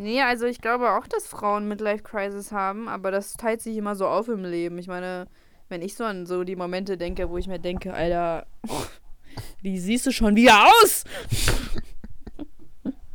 Nee, 0.00 0.22
also 0.22 0.46
ich 0.46 0.62
glaube 0.62 0.92
auch, 0.92 1.06
dass 1.06 1.26
Frauen 1.26 1.68
Midlife-Crisis 1.68 2.52
haben, 2.52 2.88
aber 2.88 3.10
das 3.10 3.34
teilt 3.34 3.60
sich 3.60 3.76
immer 3.76 3.94
so 3.94 4.06
auf 4.06 4.28
im 4.28 4.46
Leben. 4.46 4.78
Ich 4.78 4.86
meine, 4.86 5.26
wenn 5.68 5.82
ich 5.82 5.94
so 5.94 6.04
an 6.04 6.24
so 6.24 6.42
die 6.42 6.56
Momente 6.56 6.96
denke, 6.96 7.28
wo 7.28 7.36
ich 7.36 7.46
mir 7.46 7.58
denke, 7.58 7.92
Alter, 7.92 8.46
wie 9.60 9.78
siehst 9.78 10.06
du 10.06 10.10
schon 10.10 10.36
wieder 10.36 10.64
aus? 10.64 11.04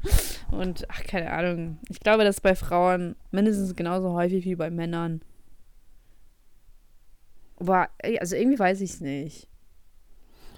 Und, 0.52 0.86
ach, 0.92 1.04
keine 1.06 1.32
Ahnung. 1.32 1.80
Ich 1.90 2.02
glaube, 2.02 2.24
das 2.24 2.36
ist 2.36 2.42
bei 2.42 2.54
Frauen 2.54 3.16
mindestens 3.32 3.76
genauso 3.76 4.14
häufig 4.14 4.46
wie 4.46 4.56
bei 4.56 4.70
Männern. 4.70 5.24
Aber, 7.56 7.90
also 8.20 8.36
irgendwie 8.36 8.60
weiß 8.60 8.82
ich 8.82 8.92
es 8.92 9.02
nicht. 9.02 9.48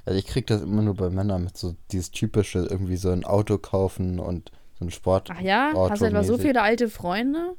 Also 0.03 0.19
ich 0.19 0.27
kriege 0.27 0.45
das 0.45 0.61
immer 0.61 0.81
nur 0.81 0.95
bei 0.95 1.09
Männern 1.09 1.45
mit 1.45 1.55
so 1.55 1.77
dieses 1.93 2.11
typische, 2.11 2.67
irgendwie 2.69 2.97
so 2.97 3.11
ein 3.11 3.23
Auto 3.23 3.57
kaufen 3.57 4.19
und 4.19 4.51
so 4.77 4.85
ein 4.85 4.91
Sport. 4.91 5.29
Ach 5.31 5.39
ja? 5.39 5.71
Hast 5.89 6.01
du 6.01 6.05
etwa 6.05 6.23
so 6.23 6.37
viele 6.37 6.61
alte 6.61 6.89
Freunde? 6.89 7.55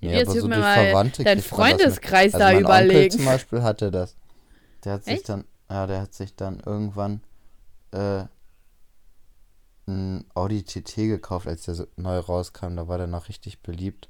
Ja, 0.00 0.12
Jetzt 0.12 0.30
aber 0.30 0.40
so 0.40 0.48
mir 0.48 0.58
mal 0.58 0.74
Verwandte 0.86 1.24
dein 1.24 1.38
kriegt 1.38 1.50
man 1.58 1.70
das 1.70 1.76
mit. 1.76 1.80
Freundeskreis 1.80 2.34
Also 2.34 2.38
da 2.38 2.44
mein 2.52 2.64
Onkel 2.64 2.84
überlegen. 2.86 3.16
zum 3.16 3.24
Beispiel 3.24 3.62
hatte 3.62 3.90
das. 3.90 4.16
Der 4.84 4.92
hat 4.92 5.04
sich 5.04 5.14
Echt? 5.14 5.28
dann, 5.28 5.44
ja, 5.68 5.86
der 5.86 6.00
hat 6.02 6.14
sich 6.14 6.34
dann 6.36 6.60
irgendwann 6.64 7.20
äh, 7.92 8.24
ein 9.86 10.24
Audi 10.34 10.62
TT 10.62 10.96
gekauft, 10.96 11.46
als 11.48 11.62
der 11.62 11.74
so 11.74 11.86
neu 11.96 12.18
rauskam. 12.18 12.76
Da 12.76 12.88
war 12.88 12.98
der 12.98 13.06
noch 13.06 13.28
richtig 13.28 13.60
beliebt. 13.62 14.08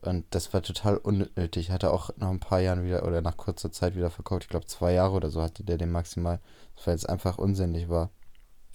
Und 0.00 0.26
das 0.30 0.52
war 0.52 0.62
total 0.62 0.96
unnötig. 0.96 1.70
Hat 1.70 1.82
er 1.82 1.92
auch 1.92 2.10
nach 2.16 2.30
ein 2.30 2.40
paar 2.40 2.60
Jahren 2.60 2.84
wieder 2.84 3.06
oder 3.06 3.20
nach 3.22 3.36
kurzer 3.36 3.72
Zeit 3.72 3.94
wieder 3.96 4.10
verkauft. 4.10 4.44
Ich 4.44 4.48
glaube, 4.48 4.66
zwei 4.66 4.92
Jahre 4.92 5.14
oder 5.14 5.30
so 5.30 5.40
hatte 5.42 5.64
der 5.64 5.78
den 5.78 5.90
maximal. 5.92 6.40
Weil 6.84 6.94
es 6.94 7.06
einfach 7.06 7.38
unsinnig 7.38 7.88
war. 7.88 8.10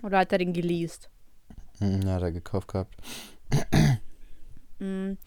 Oder 0.03 0.19
hat 0.19 0.31
er 0.31 0.38
den 0.38 0.53
geleast? 0.53 1.09
Hm, 1.79 2.01
ja, 2.03 2.13
hat 2.13 2.21
er 2.21 2.31
gekauft 2.31 2.67
gehabt. 2.69 2.95
Mm. 4.81 5.17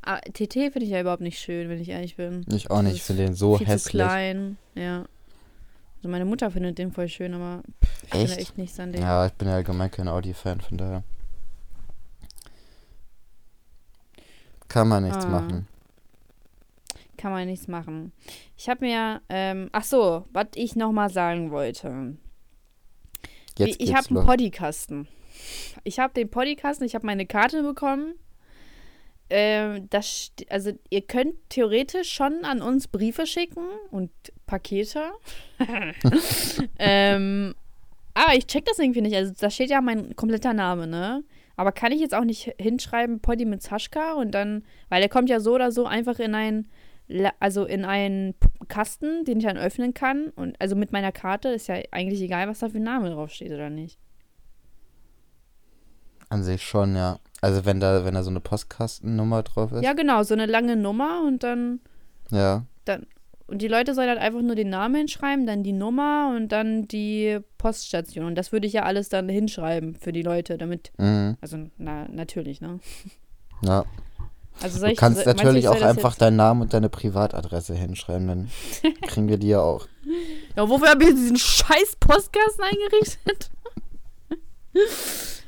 Ah, 0.00 0.18
TT 0.32 0.54
finde 0.54 0.84
ich 0.84 0.88
ja 0.88 1.02
überhaupt 1.02 1.20
nicht 1.20 1.38
schön, 1.38 1.68
wenn 1.68 1.78
ich 1.78 1.90
ehrlich 1.90 2.16
bin. 2.16 2.42
Ich 2.50 2.70
auch 2.70 2.80
nicht. 2.80 2.94
Ich 2.94 3.02
finde 3.02 3.26
den 3.26 3.34
so 3.34 3.58
Viel 3.58 3.66
zu 3.66 3.72
hässlich. 3.74 3.90
klein, 4.02 4.56
ja. 4.74 5.04
Also 5.98 6.08
meine 6.08 6.24
Mutter 6.24 6.50
findet 6.50 6.78
den 6.78 6.90
voll 6.90 7.08
schön, 7.08 7.34
aber 7.34 7.62
ich 8.04 8.08
finde 8.08 8.24
Echt? 8.32 8.38
echt 8.40 8.56
nichts 8.56 8.80
an 8.80 8.92
dem. 8.92 9.02
Ja, 9.02 9.26
ich 9.26 9.34
bin 9.34 9.46
ja 9.48 9.56
allgemein 9.56 9.90
kein 9.90 10.08
Audi-Fan, 10.08 10.62
von 10.62 10.78
daher. 10.78 11.02
Kann 14.68 14.88
man 14.88 15.04
nichts 15.04 15.24
Ah. 15.26 15.28
machen. 15.28 15.68
Kann 17.16 17.32
man 17.32 17.46
nichts 17.46 17.68
machen. 17.68 18.12
Ich 18.56 18.68
habe 18.68 18.84
mir, 18.84 19.20
ähm, 19.28 19.68
ach 19.72 19.84
so, 19.84 20.24
was 20.32 20.46
ich 20.54 20.76
noch 20.76 20.92
mal 20.92 21.10
sagen 21.10 21.50
wollte. 21.50 22.16
Jetzt 23.58 23.80
ich 23.80 23.94
habe 23.94 24.06
einen 24.08 24.16
los. 24.16 24.24
Ich 25.84 25.98
habe 25.98 26.14
den 26.14 26.30
Poddykasten, 26.30 26.86
ich 26.86 26.94
habe 26.94 27.06
meine 27.06 27.26
Karte 27.26 27.62
bekommen. 27.62 28.14
Ähm, 29.30 29.88
das, 29.90 30.32
also 30.50 30.72
ihr 30.90 31.00
könnt 31.02 31.34
theoretisch 31.48 32.12
schon 32.12 32.44
an 32.44 32.60
uns 32.60 32.88
Briefe 32.88 33.26
schicken 33.26 33.64
und 33.90 34.10
Pakete. 34.46 35.12
ähm, 36.78 37.54
aber 38.12 38.34
ich 38.36 38.46
check 38.46 38.64
das 38.66 38.78
irgendwie 38.78 39.00
nicht. 39.00 39.16
Also 39.16 39.32
da 39.38 39.50
steht 39.50 39.70
ja 39.70 39.80
mein 39.80 40.14
kompletter 40.14 40.52
Name, 40.52 40.86
ne? 40.86 41.24
Aber 41.56 41.72
kann 41.72 41.92
ich 41.92 42.00
jetzt 42.00 42.14
auch 42.14 42.24
nicht 42.24 42.52
hinschreiben 42.60 43.20
Poddy 43.20 43.44
mit 43.44 43.62
Saschka 43.62 44.14
und 44.14 44.32
dann, 44.32 44.64
weil 44.88 45.00
der 45.00 45.08
kommt 45.08 45.30
ja 45.30 45.40
so 45.40 45.54
oder 45.54 45.70
so 45.72 45.86
einfach 45.86 46.18
in 46.18 46.34
ein, 46.34 46.68
La- 47.06 47.32
also 47.38 47.64
in 47.64 47.84
einen 47.84 48.34
Kasten, 48.68 49.24
den 49.24 49.38
ich 49.38 49.44
dann 49.44 49.56
öffnen 49.56 49.94
kann. 49.94 50.28
Und 50.36 50.60
also 50.60 50.74
mit 50.76 50.92
meiner 50.92 51.12
Karte 51.12 51.48
ist 51.48 51.68
ja 51.68 51.76
eigentlich 51.92 52.20
egal, 52.20 52.48
was 52.48 52.58
da 52.58 52.68
für 52.68 52.78
ein 52.78 52.82
Name 52.82 53.10
draufsteht 53.10 53.52
oder 53.52 53.70
nicht. 53.70 53.98
An 56.34 56.42
sich 56.42 56.62
schon, 56.64 56.96
ja. 56.96 57.18
Also 57.40 57.64
wenn 57.64 57.78
da, 57.78 58.04
wenn 58.04 58.14
da 58.14 58.22
so 58.24 58.30
eine 58.30 58.40
Postkastennummer 58.40 59.42
drauf 59.44 59.70
ist. 59.72 59.84
Ja, 59.84 59.92
genau, 59.92 60.22
so 60.24 60.34
eine 60.34 60.46
lange 60.46 60.74
Nummer 60.76 61.22
und 61.26 61.42
dann, 61.44 61.78
Ja. 62.30 62.64
und 63.46 63.62
die 63.62 63.68
Leute 63.68 63.94
sollen 63.94 64.08
halt 64.08 64.18
einfach 64.18 64.40
nur 64.42 64.56
den 64.56 64.70
Namen 64.70 64.96
hinschreiben, 64.96 65.46
dann 65.46 65.62
die 65.62 65.72
Nummer 65.72 66.32
und 66.34 66.48
dann 66.48 66.88
die 66.88 67.38
Poststation. 67.58 68.24
Und 68.24 68.34
das 68.34 68.50
würde 68.50 68.66
ich 68.66 68.72
ja 68.72 68.82
alles 68.82 69.10
dann 69.10 69.28
hinschreiben 69.28 69.94
für 69.94 70.10
die 70.12 70.22
Leute, 70.22 70.58
damit, 70.58 70.90
Mhm. 70.98 71.36
also 71.40 71.58
na, 71.76 72.08
natürlich, 72.10 72.60
ne? 72.60 72.80
Ja. 73.64 73.84
Also 74.62 74.78
soll 74.78 74.88
Du 74.88 74.92
ich, 74.94 74.98
kannst 74.98 75.24
meinst 75.24 75.40
du, 75.40 75.44
natürlich 75.44 75.64
ich 75.64 75.70
soll 75.70 75.82
auch 75.82 75.86
einfach 75.86 76.14
deinen 76.16 76.36
Namen 76.36 76.62
und 76.62 76.72
deine 76.74 76.88
Privatadresse 76.88 77.74
hinschreiben, 77.74 78.26
dann 78.26 78.50
kriegen 79.02 79.28
wir 79.28 79.36
die 79.38 79.48
ja 79.48 79.60
auch. 79.60 79.86
ja, 80.56 80.68
wofür 80.68 80.88
habe 80.90 81.04
ich 81.04 81.10
jetzt 81.10 81.18
diesen 81.20 81.36
scheiß 81.36 81.96
Postkasten 82.00 82.64
eingerichtet? 82.64 83.50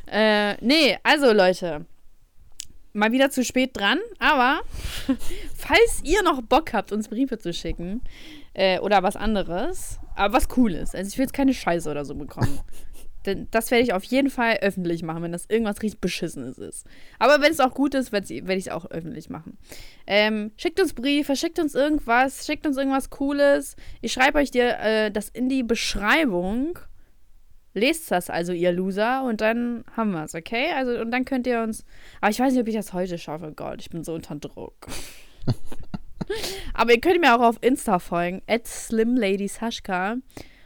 Äh, 0.06 0.56
nee, 0.64 0.98
also 1.02 1.32
Leute. 1.32 1.86
Mal 2.92 3.12
wieder 3.12 3.30
zu 3.30 3.44
spät 3.44 3.76
dran, 3.76 3.98
aber 4.18 4.60
falls 5.54 6.00
ihr 6.02 6.22
noch 6.22 6.40
Bock 6.40 6.72
habt, 6.72 6.92
uns 6.92 7.08
Briefe 7.08 7.36
zu 7.36 7.52
schicken 7.52 8.00
äh, 8.54 8.78
oder 8.80 9.02
was 9.02 9.16
anderes, 9.16 9.98
aber 10.14 10.34
was 10.34 10.48
Cooles, 10.48 10.94
also 10.94 11.06
ich 11.06 11.18
will 11.18 11.24
jetzt 11.24 11.34
keine 11.34 11.52
Scheiße 11.52 11.90
oder 11.90 12.06
so 12.06 12.14
bekommen. 12.14 12.60
Denn 13.26 13.48
das 13.50 13.70
werde 13.70 13.82
ich 13.82 13.92
auf 13.92 14.04
jeden 14.04 14.30
Fall 14.30 14.58
öffentlich 14.62 15.02
machen, 15.02 15.24
wenn 15.24 15.32
das 15.32 15.46
irgendwas 15.46 15.82
richtig 15.82 16.00
Beschissenes 16.00 16.58
ist. 16.58 16.86
Aber 17.18 17.42
wenn 17.42 17.50
es 17.50 17.60
auch 17.60 17.74
gut 17.74 17.94
ist, 17.94 18.12
werde 18.12 18.32
ich 18.32 18.66
es 18.66 18.68
auch 18.68 18.86
öffentlich 18.86 19.28
machen. 19.28 19.58
Ähm, 20.06 20.52
schickt 20.56 20.80
uns 20.80 20.94
Briefe, 20.94 21.34
schickt 21.34 21.58
uns 21.58 21.74
irgendwas, 21.74 22.46
schickt 22.46 22.66
uns 22.66 22.76
irgendwas 22.76 23.10
Cooles. 23.10 23.76
Ich 24.00 24.12
schreibe 24.12 24.38
euch 24.38 24.52
dir 24.52 24.78
äh, 24.78 25.10
das 25.10 25.28
in 25.28 25.48
die 25.48 25.64
Beschreibung. 25.64 26.78
Lest 27.76 28.10
das 28.10 28.30
also, 28.30 28.54
ihr 28.54 28.72
Loser, 28.72 29.22
und 29.24 29.42
dann 29.42 29.84
haben 29.94 30.12
wir 30.12 30.24
es, 30.24 30.34
okay? 30.34 30.72
Also, 30.74 30.98
und 30.98 31.10
dann 31.10 31.26
könnt 31.26 31.46
ihr 31.46 31.60
uns. 31.60 31.84
Aber 32.22 32.30
ich 32.30 32.40
weiß 32.40 32.54
nicht, 32.54 32.62
ob 32.62 32.68
ich 32.68 32.74
das 32.74 32.94
heute 32.94 33.18
schaffe. 33.18 33.52
Gott, 33.54 33.82
ich 33.82 33.90
bin 33.90 34.02
so 34.02 34.14
unter 34.14 34.34
Druck. 34.36 34.86
Aber 36.74 36.92
ihr 36.92 37.00
könnt 37.02 37.20
mir 37.20 37.36
auch 37.36 37.42
auf 37.42 37.58
Insta 37.60 37.98
folgen, 37.98 38.40
at 38.46 38.66
slimladysaschka 38.66 40.16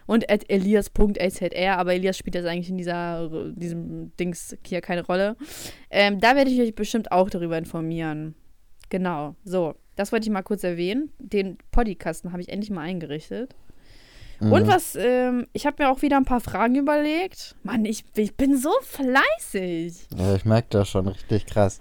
und 0.06 0.30
at 0.30 0.48
elias.azr, 0.48 1.78
aber 1.78 1.94
Elias 1.94 2.16
spielt 2.16 2.34
jetzt 2.34 2.46
eigentlich 2.46 2.70
in 2.70 2.78
dieser, 2.78 3.52
diesem 3.54 4.16
Dings 4.16 4.56
hier 4.64 4.80
keine 4.80 5.04
Rolle. 5.04 5.36
Ähm, 5.90 6.20
da 6.20 6.36
werde 6.36 6.50
ich 6.50 6.60
euch 6.60 6.74
bestimmt 6.74 7.12
auch 7.12 7.28
darüber 7.28 7.58
informieren. 7.58 8.36
Genau, 8.88 9.34
so. 9.44 9.74
Das 9.96 10.12
wollte 10.12 10.26
ich 10.26 10.32
mal 10.32 10.42
kurz 10.42 10.64
erwähnen. 10.64 11.12
Den 11.18 11.58
Podcasten 11.72 12.32
habe 12.32 12.40
ich 12.40 12.48
endlich 12.48 12.70
mal 12.70 12.82
eingerichtet. 12.82 13.54
Mhm. 14.40 14.52
Und 14.52 14.66
was, 14.66 14.96
ähm, 14.96 15.46
ich 15.52 15.66
habe 15.66 15.82
mir 15.82 15.90
auch 15.90 16.02
wieder 16.02 16.16
ein 16.16 16.24
paar 16.24 16.40
Fragen 16.40 16.74
überlegt. 16.74 17.54
Mann, 17.62 17.84
ich, 17.84 18.04
ich 18.16 18.34
bin 18.36 18.56
so 18.56 18.72
fleißig. 18.82 20.06
Ja, 20.16 20.34
ich 20.34 20.44
merke 20.44 20.68
das 20.70 20.88
schon 20.88 21.08
richtig 21.08 21.46
krass. 21.46 21.80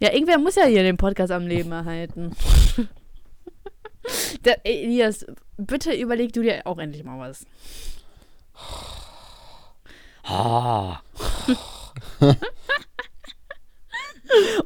Ja, 0.00 0.12
irgendwer 0.12 0.38
muss 0.38 0.56
ja 0.56 0.64
hier 0.64 0.82
den 0.82 0.96
Podcast 0.96 1.30
am 1.30 1.46
Leben 1.46 1.70
erhalten. 1.70 2.32
Der, 4.44 4.66
Elias, 4.66 5.24
bitte 5.56 5.92
überleg 5.92 6.32
du 6.32 6.42
dir 6.42 6.62
auch 6.66 6.78
endlich 6.78 7.04
mal 7.04 7.18
was. 7.20 7.46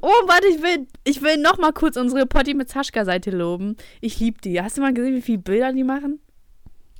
Oh, 0.00 0.08
warte, 0.26 0.46
ich 0.46 0.62
will, 0.62 0.86
ich 1.02 1.22
will 1.22 1.38
noch 1.38 1.58
mal 1.58 1.72
kurz 1.72 1.96
unsere 1.96 2.24
Potti 2.26 2.54
mit 2.54 2.68
Zaschka-Seite 2.68 3.32
loben. 3.32 3.76
Ich 4.00 4.20
liebe 4.20 4.40
die. 4.40 4.62
Hast 4.62 4.76
du 4.76 4.80
mal 4.80 4.94
gesehen, 4.94 5.16
wie 5.16 5.22
viele 5.22 5.38
Bilder 5.38 5.72
die 5.72 5.82
machen? 5.82 6.20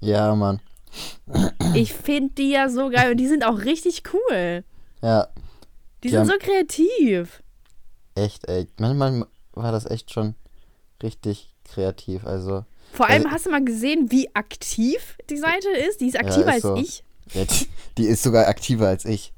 Ja, 0.01 0.35
Mann. 0.35 0.61
Ich 1.75 1.93
finde 1.93 2.35
die 2.35 2.51
ja 2.51 2.69
so 2.69 2.89
geil 2.91 3.11
und 3.13 3.17
die 3.19 3.27
sind 3.27 3.45
auch 3.45 3.61
richtig 3.65 4.03
cool. 4.13 4.65
Ja, 5.03 5.29
Die, 6.03 6.09
Die 6.09 6.15
sind 6.15 6.27
so 6.27 6.35
kreativ. 6.39 7.43
echt, 8.15 8.49
ey. 8.49 8.67
Manchmal 8.79 9.27
war 9.53 9.73
das 9.73 9.87
echt 9.91 10.13
schon 10.13 10.35
richtig 11.03 11.53
kreativ. 11.65 12.25
Also, 12.27 12.65
Vor 12.93 13.09
allem 13.09 13.25
Also- 13.25 13.35
hast 13.35 13.47
du 13.47 13.51
mal 13.51 13.65
gesehen, 13.65 14.11
wie 14.11 14.35
aktiv 14.35 15.17
die 15.29 15.37
Seite 15.37 15.69
ist. 15.89 16.01
Die 16.01 16.07
ist 16.09 16.19
aktiver 16.19 16.49
ist 16.49 16.53
als 16.55 16.63
so. 16.63 16.77
ich. 16.77 17.05
ja, 17.35 17.45
die, 17.45 17.67
die 17.99 18.05
ist 18.07 18.23
sogar 18.23 18.47
aktiver 18.47 18.89
als 18.89 19.05
ich. 19.05 19.33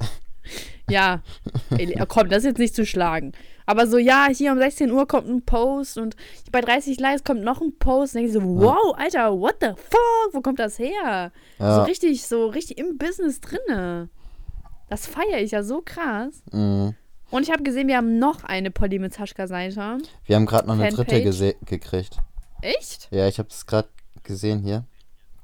Ja, 0.89 1.23
äh, 1.71 2.07
komm, 2.07 2.29
das 2.29 2.39
ist 2.39 2.45
jetzt 2.51 2.59
nicht 2.59 2.75
zu 2.75 2.87
schlagen. 2.87 3.33
Aber 3.69 3.87
so, 3.87 3.99
ja, 3.99 4.29
hier 4.35 4.51
um 4.53 4.57
16 4.57 4.91
Uhr 4.91 5.07
kommt 5.07 5.29
ein 5.29 5.43
Post 5.43 5.99
und 5.99 6.17
bei 6.51 6.63
30 6.63 6.99
Likes 7.01 7.23
kommt 7.23 7.43
noch 7.43 7.61
ein 7.61 7.77
Post. 7.79 8.15
Und 8.15 8.23
denke 8.23 8.29
ich 8.29 8.33
so, 8.33 8.43
wow, 8.43 8.97
Alter, 8.97 9.39
what 9.39 9.57
the 9.61 9.73
fuck? 9.77 10.33
Wo 10.33 10.41
kommt 10.41 10.59
das 10.59 10.79
her? 10.79 11.33
So 11.59 11.65
Ja, 11.65 11.83
richtig, 11.83 12.27
so 12.27 12.47
richtig 12.47 12.79
im 12.79 12.97
Business 12.97 13.43
drinne. 13.43 14.09
Das 14.89 15.07
feiere 15.07 15.43
ich 15.43 15.51
ja 15.51 15.63
so 15.63 15.83
krass. 15.85 16.43
mhm. 16.51 16.95
Und 17.31 17.43
ich 17.43 17.51
habe 17.51 17.63
gesehen, 17.63 17.89
wir 17.89 17.99
haben 17.99 18.19
noch 18.19 18.43
eine 18.45 18.71
Polly 18.71 18.99
mit 18.99 19.13
Zaschka-Seite. 19.13 19.99
Wir 20.25 20.37
haben 20.37 20.47
gerade 20.47 20.67
noch 20.67 20.79
eine 20.79 20.91
dritte 20.91 21.23
Fanpage. 21.23 21.57
gekriegt. 21.67 22.17
Echt? 22.63 23.09
Ja, 23.11 23.29
ich 23.29 23.39
habe 23.39 23.51
es 23.51 23.67
gerade 23.67 23.91
gesehen 24.23 24.61
hier. 24.61 24.87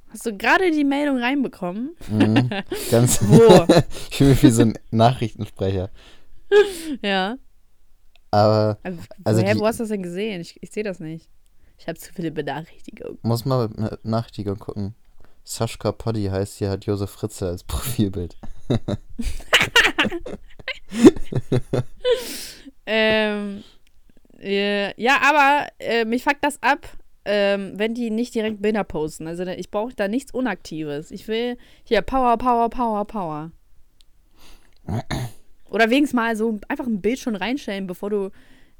Hast 0.08 0.24
du 0.24 0.34
gerade 0.34 0.70
die 0.70 0.84
Meldung 0.84 1.18
reinbekommen? 1.18 1.94
Mhm. 2.08 2.48
Ganz. 2.90 3.20
Wo? 3.20 3.66
ich 4.10 4.16
fühle 4.16 4.30
mich 4.30 4.42
wie 4.42 4.50
so 4.50 4.62
ein 4.62 4.78
Nachrichtensprecher. 4.90 5.90
ja. 7.02 7.36
Aber 8.34 8.78
Also, 8.82 8.98
Also 9.24 9.40
woher, 9.42 9.54
die- 9.54 9.60
wo 9.60 9.66
hast 9.66 9.78
du 9.78 9.84
das 9.84 9.90
denn 9.90 10.02
gesehen? 10.02 10.40
Ich, 10.40 10.56
ich 10.62 10.70
sehe 10.70 10.82
das 10.84 10.98
nicht. 11.00 11.28
Ich 11.78 11.86
habe 11.88 11.98
zu 11.98 12.12
viele 12.12 12.30
Benachrichtigungen. 12.30 13.18
muss 13.22 13.44
mal 13.44 13.68
mit 13.68 13.78
einer 13.78 13.98
Nachrichtigung 14.02 14.58
gucken. 14.58 14.94
Sascha 15.44 15.92
Poddy 15.92 16.24
heißt 16.26 16.58
hier, 16.58 16.70
hat 16.70 16.84
Josef 16.86 17.10
Fritze 17.10 17.48
als 17.48 17.64
Profilbild. 17.64 18.36
Ähm, 22.86 23.64
äh, 24.40 25.00
ja, 25.00 25.18
aber 25.22 25.68
äh, 25.78 26.04
mich 26.04 26.22
fuckt 26.22 26.44
das 26.44 26.62
ab, 26.62 26.86
ähm, 27.24 27.72
wenn 27.76 27.94
die 27.94 28.10
nicht 28.10 28.34
direkt 28.34 28.60
Bilder 28.60 28.84
posten. 28.84 29.26
Also 29.26 29.44
ich 29.44 29.70
brauche 29.70 29.94
da 29.94 30.06
nichts 30.08 30.32
Unaktives. 30.34 31.10
Ich 31.10 31.26
will 31.26 31.56
hier 31.84 32.02
Power, 32.02 32.36
Power, 32.36 32.68
Power, 32.68 33.04
Power. 33.06 33.52
Oder 35.74 35.90
wenigstens 35.90 36.14
mal 36.14 36.36
so 36.36 36.60
einfach 36.68 36.86
ein 36.86 37.00
Bild 37.00 37.18
schon 37.18 37.34
reinstellen, 37.34 37.88
bevor 37.88 38.08
du 38.08 38.30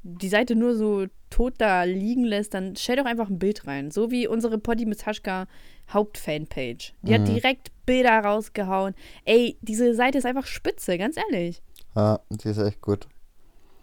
die 0.03 0.29
Seite 0.29 0.55
nur 0.55 0.75
so 0.75 1.07
tot 1.29 1.55
da 1.57 1.83
liegen 1.83 2.23
lässt, 2.23 2.53
dann 2.53 2.77
stell 2.77 2.95
doch 2.95 3.05
einfach 3.05 3.29
ein 3.29 3.37
Bild 3.37 3.67
rein. 3.67 3.91
So 3.91 4.11
wie 4.11 4.27
unsere 4.27 4.57
Poddy 4.59 4.85
mit 4.85 5.05
Haschka 5.05 5.47
Hauptfanpage. 5.89 6.93
Die 7.01 7.13
hat 7.13 7.21
Mhm. 7.21 7.25
direkt 7.35 7.71
Bilder 7.85 8.17
rausgehauen. 8.19 8.95
Ey, 9.25 9.57
diese 9.61 9.93
Seite 9.93 10.19
ist 10.19 10.25
einfach 10.25 10.45
spitze, 10.45 10.97
ganz 10.97 11.17
ehrlich. 11.17 11.61
Ja, 11.95 12.21
die 12.29 12.47
ist 12.49 12.57
echt 12.59 12.79
gut. 12.81 13.07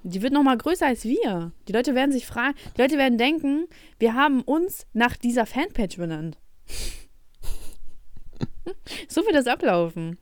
Die 0.04 0.22
wird 0.22 0.32
noch 0.32 0.42
mal 0.42 0.56
größer 0.56 0.86
als 0.86 1.04
wir. 1.04 1.52
Die 1.68 1.72
Leute 1.72 1.94
werden 1.94 2.12
sich 2.12 2.26
fragen, 2.26 2.54
die 2.76 2.80
Leute 2.80 2.96
werden 2.98 3.18
denken, 3.18 3.66
wir 3.98 4.14
haben 4.14 4.40
uns 4.42 4.86
nach 4.94 5.16
dieser 5.16 5.44
Fanpage 5.44 5.96
benannt. 5.98 6.38
so 9.08 9.20
wird 9.22 9.34
das 9.34 9.46
ablaufen. 9.46 10.18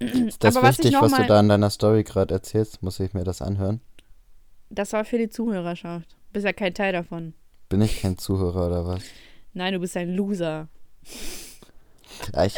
Ist 0.00 0.42
das 0.42 0.56
Aber 0.56 0.66
was 0.66 0.78
ich 0.78 0.84
wichtig, 0.84 0.92
noch 0.94 1.02
was 1.02 1.12
du 1.12 1.26
da 1.26 1.40
in 1.40 1.48
deiner 1.48 1.70
Story 1.70 2.04
gerade 2.04 2.34
erzählst? 2.34 2.82
Muss 2.82 2.98
ich 3.00 3.12
mir 3.12 3.24
das 3.24 3.42
anhören? 3.42 3.80
Das 4.70 4.92
war 4.92 5.04
für 5.04 5.18
die 5.18 5.28
Zuhörerschaft. 5.28 6.10
Du 6.12 6.32
bist 6.34 6.46
ja 6.46 6.52
kein 6.52 6.72
Teil 6.74 6.92
davon. 6.92 7.34
Bin 7.68 7.82
ich 7.82 8.00
kein 8.00 8.16
Zuhörer 8.18 8.66
oder 8.68 8.86
was? 8.86 9.02
Nein, 9.52 9.74
du 9.74 9.80
bist 9.80 9.96
ein 9.96 10.14
Loser. 10.14 10.68
Ja, 12.34 12.44
ich, 12.44 12.56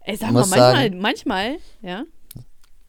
Ey, 0.00 0.16
sag 0.16 0.32
Muss 0.32 0.48
mal, 0.50 0.56
manchmal, 0.58 0.82
sagen- 0.84 1.00
manchmal, 1.00 1.56
ja. 1.82 2.04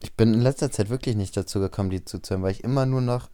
ich 0.01 0.13
bin 0.13 0.33
in 0.33 0.41
letzter 0.41 0.71
Zeit 0.71 0.89
wirklich 0.89 1.15
nicht 1.15 1.35
dazu 1.35 1.59
gekommen, 1.59 1.89
die 1.89 2.05
zuzuhören, 2.05 2.43
weil 2.43 2.51
ich 2.51 2.63
immer 2.63 2.85
nur 2.85 3.01
noch 3.01 3.29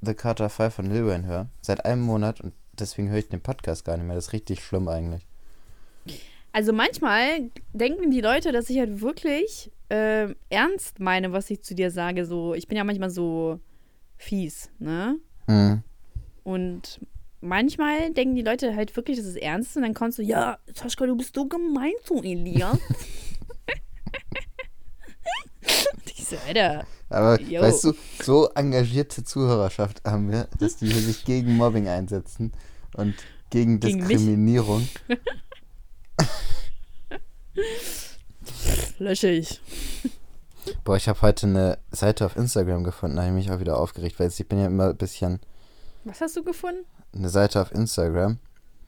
The 0.00 0.14
Carter 0.14 0.48
5 0.48 0.74
von 0.74 0.86
Lil 0.86 1.06
Wayne 1.06 1.26
höre. 1.26 1.48
Seit 1.60 1.84
einem 1.84 2.02
Monat 2.02 2.40
und 2.40 2.54
deswegen 2.78 3.08
höre 3.10 3.18
ich 3.18 3.28
den 3.28 3.42
Podcast 3.42 3.84
gar 3.84 3.96
nicht 3.96 4.06
mehr. 4.06 4.16
Das 4.16 4.28
ist 4.28 4.32
richtig 4.32 4.64
schlimm 4.64 4.88
eigentlich. 4.88 5.26
Also 6.52 6.72
manchmal 6.72 7.50
denken 7.72 8.10
die 8.10 8.20
Leute, 8.20 8.52
dass 8.52 8.70
ich 8.70 8.78
halt 8.78 9.00
wirklich 9.00 9.70
ähm, 9.88 10.36
ernst 10.48 11.00
meine, 11.00 11.32
was 11.32 11.50
ich 11.50 11.62
zu 11.62 11.74
dir 11.74 11.90
sage. 11.90 12.24
So, 12.24 12.54
ich 12.54 12.68
bin 12.68 12.76
ja 12.76 12.84
manchmal 12.84 13.10
so 13.10 13.60
fies, 14.16 14.70
ne? 14.78 15.16
Mhm. 15.46 15.82
Und 16.42 17.00
manchmal 17.40 18.12
denken 18.12 18.34
die 18.34 18.42
Leute 18.42 18.74
halt 18.74 18.94
wirklich, 18.96 19.16
das 19.18 19.26
ist 19.26 19.36
ernst 19.36 19.76
und 19.76 19.82
dann 19.82 19.94
kommst 19.94 20.18
du, 20.18 20.22
ja, 20.22 20.58
Sascha, 20.74 21.06
du 21.06 21.16
bist 21.16 21.34
so 21.34 21.46
gemein 21.46 21.92
zu 22.04 22.22
Elias. 22.22 22.78
Und 25.62 26.10
ich 26.16 26.24
so, 26.24 26.36
Alter, 26.46 26.86
Aber 27.10 27.40
Jo. 27.40 27.60
weißt 27.62 27.84
du, 27.84 27.92
so 28.22 28.48
engagierte 28.54 29.22
Zuhörerschaft 29.24 30.02
haben 30.04 30.30
wir, 30.30 30.48
dass 30.58 30.76
die 30.76 30.86
sich 30.88 31.24
gegen 31.24 31.56
Mobbing 31.56 31.86
einsetzen 31.88 32.52
und 32.96 33.14
gegen 33.50 33.78
Gegen? 33.80 33.98
Diskriminierung. 34.00 34.88
lösche 38.98 39.28
ich. 39.28 39.60
Boah, 40.84 40.96
ich 40.96 41.08
habe 41.08 41.22
heute 41.22 41.46
eine 41.46 41.78
Seite 41.90 42.26
auf 42.26 42.36
Instagram 42.36 42.84
gefunden, 42.84 43.16
da 43.16 43.22
habe 43.24 43.38
ich 43.38 43.46
mich 43.46 43.54
auch 43.54 43.60
wieder 43.60 43.78
aufgeregt, 43.78 44.18
weil 44.20 44.28
ich 44.28 44.46
bin 44.48 44.58
ja 44.60 44.66
immer 44.66 44.90
ein 44.90 44.96
bisschen 44.96 45.40
Was 46.04 46.20
hast 46.20 46.36
du 46.36 46.44
gefunden? 46.44 46.84
eine 47.14 47.28
Seite 47.28 47.60
auf 47.60 47.72
Instagram, 47.72 48.38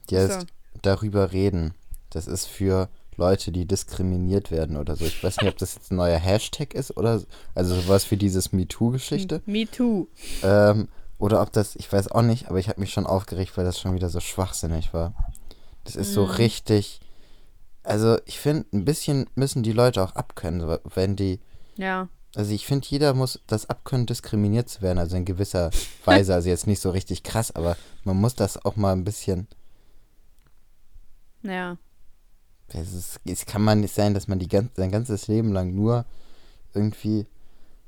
die 0.09 0.17
heißt 0.17 0.41
so. 0.41 0.47
darüber 0.81 1.31
reden. 1.31 1.73
Das 2.11 2.27
ist 2.27 2.45
für 2.47 2.89
Leute, 3.17 3.51
die 3.51 3.65
diskriminiert 3.65 4.49
werden 4.51 4.77
oder 4.77 4.95
so. 4.95 5.05
Ich 5.05 5.23
weiß 5.23 5.37
nicht, 5.37 5.49
ob 5.49 5.57
das 5.57 5.75
jetzt 5.75 5.91
ein 5.91 5.97
neuer 5.97 6.17
Hashtag 6.19 6.73
ist 6.73 6.95
oder 6.95 7.19
so- 7.19 7.25
also 7.53 7.75
sowas 7.75 8.03
für 8.05 8.17
dieses 8.17 8.51
MeToo-Geschichte. 8.53 9.41
Me 9.45 9.65
too. 9.69 10.07
Ähm, 10.41 10.87
oder 11.19 11.41
ob 11.41 11.51
das, 11.53 11.75
ich 11.75 11.91
weiß 11.91 12.09
auch 12.11 12.21
nicht, 12.21 12.47
aber 12.49 12.59
ich 12.59 12.69
habe 12.69 12.79
mich 12.79 12.91
schon 12.93 13.05
aufgeregt, 13.05 13.55
weil 13.57 13.65
das 13.65 13.79
schon 13.79 13.93
wieder 13.95 14.09
so 14.09 14.19
schwachsinnig 14.19 14.93
war. 14.93 15.13
Das 15.83 15.95
ist 15.95 16.13
so 16.13 16.23
Mhm. 16.25 16.31
richtig. 16.31 17.01
Also 17.83 18.17
ich 18.25 18.39
finde, 18.39 18.65
ein 18.73 18.85
bisschen 18.85 19.29
müssen 19.35 19.63
die 19.63 19.73
Leute 19.73 20.01
auch 20.03 20.15
abkönnen, 20.15 20.77
wenn 20.95 21.15
die, 21.15 21.39
Ja. 21.75 22.07
Also 22.35 22.51
ich 22.51 22.65
finde, 22.65 22.87
jeder 22.87 23.13
muss 23.13 23.41
das 23.45 23.69
abkönnen, 23.69 24.07
diskriminiert 24.07 24.67
zu 24.67 24.81
werden, 24.81 24.97
also 24.97 25.15
in 25.15 25.25
gewisser 25.25 25.69
Weise. 26.05 26.33
Also 26.33 26.49
jetzt 26.49 26.65
nicht 26.65 26.79
so 26.79 26.89
richtig 26.89 27.21
krass, 27.23 27.55
aber 27.55 27.77
man 28.05 28.17
muss 28.17 28.33
das 28.33 28.63
auch 28.65 28.75
mal 28.75 28.93
ein 28.93 29.03
bisschen. 29.03 29.47
Ja. 31.43 31.77
Es, 32.69 32.93
ist, 32.93 33.19
es 33.25 33.45
kann 33.45 33.61
man 33.61 33.81
nicht 33.81 33.93
sein, 33.93 34.13
dass 34.15 34.27
man 34.27 34.39
die 34.39 34.47
ganz, 34.47 34.71
sein 34.75 34.91
ganzes 34.91 35.27
Leben 35.27 35.51
lang 35.51 35.75
nur 35.75 36.05
irgendwie 36.73 37.27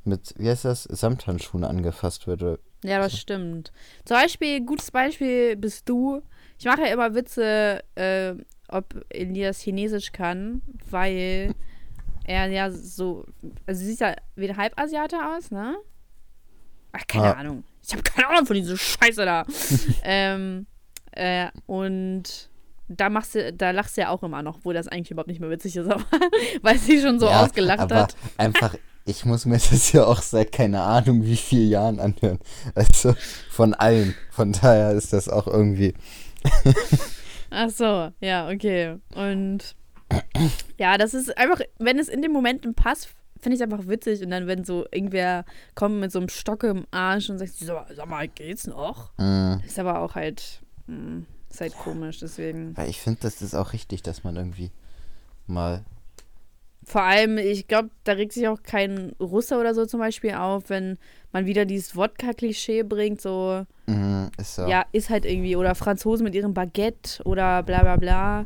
mit, 0.04 0.36
wie 0.38 0.50
heißt 0.50 0.66
das, 0.66 0.84
Samthandschuhen 0.84 1.64
angefasst 1.64 2.28
wird. 2.28 2.44
Oder 2.44 2.60
Ja, 2.84 3.00
das 3.00 3.18
stimmt. 3.18 3.72
Zum 4.04 4.18
Beispiel, 4.18 4.64
gutes 4.64 4.92
Beispiel 4.92 5.56
bist 5.56 5.90
du. 5.90 6.22
Ich 6.60 6.66
mache 6.66 6.82
ja 6.82 6.88
immer 6.88 7.16
Witze, 7.16 7.84
äh, 7.96 8.36
ob 8.70 9.06
Elias 9.10 9.60
Chinesisch 9.62 10.12
kann, 10.12 10.62
weil 10.90 11.54
er 12.24 12.48
ja 12.48 12.72
so. 12.72 13.26
Also, 13.66 13.82
sie 13.82 13.88
sieht 13.92 14.00
ja 14.00 14.16
wie 14.36 14.50
ein 14.50 14.58
Halbasiate 14.58 15.18
aus, 15.36 15.52
ne? 15.52 15.76
Ach, 16.92 17.06
keine 17.08 17.36
Ah. 17.36 17.40
Ahnung. 17.40 17.64
Ich 17.86 17.92
habe 17.94 18.02
keine 18.04 18.28
Ahnung 18.30 18.46
von 18.48 18.56
dieser 18.56 18.78
Scheiße 18.78 19.26
da. 19.26 19.46
ähm, 20.04 20.66
äh, 21.12 21.48
und 21.68 22.50
da 22.88 23.10
machst 23.10 23.36
du, 23.36 23.54
da 23.54 23.72
lachst 23.72 23.98
du 23.98 24.02
ja 24.02 24.10
auch 24.10 24.24
immer 24.24 24.42
noch, 24.44 24.60
wo 24.64 24.74
das 24.74 24.88
eigentlich 24.88 25.12
überhaupt 25.12 25.28
nicht 25.30 25.40
mehr 25.40 25.50
witzig 25.50 25.76
ist, 25.76 25.88
aber 25.92 26.04
weil 26.62 26.78
sie 26.80 27.00
schon 27.02 27.20
so 27.20 27.28
Ja, 27.28 27.44
ausgelacht 27.44 27.92
hat. 27.92 28.16
einfach, 28.38 28.76
ich 29.06 29.24
muss 29.26 29.46
mir 29.46 29.58
das 29.58 29.92
ja 29.92 30.06
auch 30.06 30.22
seit 30.22 30.52
keine 30.52 30.82
Ahnung 30.82 31.24
wie 31.24 31.36
vielen 31.38 31.70
Jahren 31.70 32.00
anhören. 32.00 32.40
Also 32.74 33.16
von 33.52 33.74
allen. 33.76 34.16
Von 34.32 34.52
daher 34.54 34.92
ist 34.94 35.14
das 35.14 35.30
auch 35.30 35.46
irgendwie. 35.48 35.94
Ach 37.50 37.70
so, 37.70 38.12
ja, 38.20 38.50
okay. 38.50 38.98
Und 39.16 39.76
ja, 40.78 40.98
das 40.98 41.14
ist 41.14 41.38
einfach, 41.38 41.60
wenn 41.80 42.00
es 42.00 42.10
in 42.10 42.22
den 42.22 42.32
Momenten 42.32 42.74
passt, 42.76 43.10
finde 43.40 43.56
ich 43.56 43.62
es 43.62 43.72
einfach 43.72 43.88
witzig. 43.88 44.22
Und 44.24 44.32
dann, 44.32 44.48
wenn 44.48 44.64
so 44.64 44.86
irgendwer 44.92 45.46
kommt 45.76 46.00
mit 46.00 46.12
so 46.12 46.20
einem 46.20 46.30
Stock 46.30 46.64
im 46.64 46.86
Arsch 46.92 47.30
und 47.30 47.38
sagt, 47.38 47.54
so, 47.54 47.80
sag 47.94 48.08
mal, 48.08 48.28
geht's 48.28 48.68
noch? 48.68 49.12
Mh, 49.18 49.62
Ist 49.66 49.80
aber 49.80 50.00
auch 50.00 50.16
halt, 50.16 50.62
mh, 50.88 51.24
ist 51.50 51.62
halt 51.62 51.78
komisch, 51.78 52.20
deswegen. 52.20 52.76
weil 52.78 52.90
ich 52.90 53.00
finde, 53.02 53.20
das 53.22 53.42
ist 53.42 53.56
auch 53.56 53.74
richtig, 53.74 54.04
dass 54.04 54.24
man 54.24 54.36
irgendwie 54.36 54.72
mal. 55.48 55.84
Vor 56.88 57.02
allem, 57.02 57.40
ich 57.40 57.68
glaube, 57.68 57.90
da 58.04 58.12
regt 58.14 58.34
sich 58.34 58.48
auch 58.48 58.62
kein 58.62 59.14
Russe 59.20 59.58
oder 59.58 59.74
so 59.74 59.86
zum 59.88 60.00
Beispiel 60.00 60.36
auf, 60.36 60.70
wenn 60.70 61.00
man 61.32 61.48
wieder 61.48 61.66
dieses 61.66 61.96
Wodka-Klischee 61.96 62.84
bringt, 62.84 63.20
so, 63.20 63.66
Mh, 63.88 64.30
ist 64.38 64.56
so. 64.56 64.68
ja, 64.68 64.86
ist 64.92 65.10
halt 65.10 65.26
irgendwie, 65.26 65.56
oder 65.56 65.74
Franzosen 65.74 66.24
mit 66.24 66.36
ihrem 66.36 66.54
Baguette 66.54 67.24
oder 67.24 67.64
bla 67.64 67.82
bla 67.82 67.96
bla. 67.98 68.46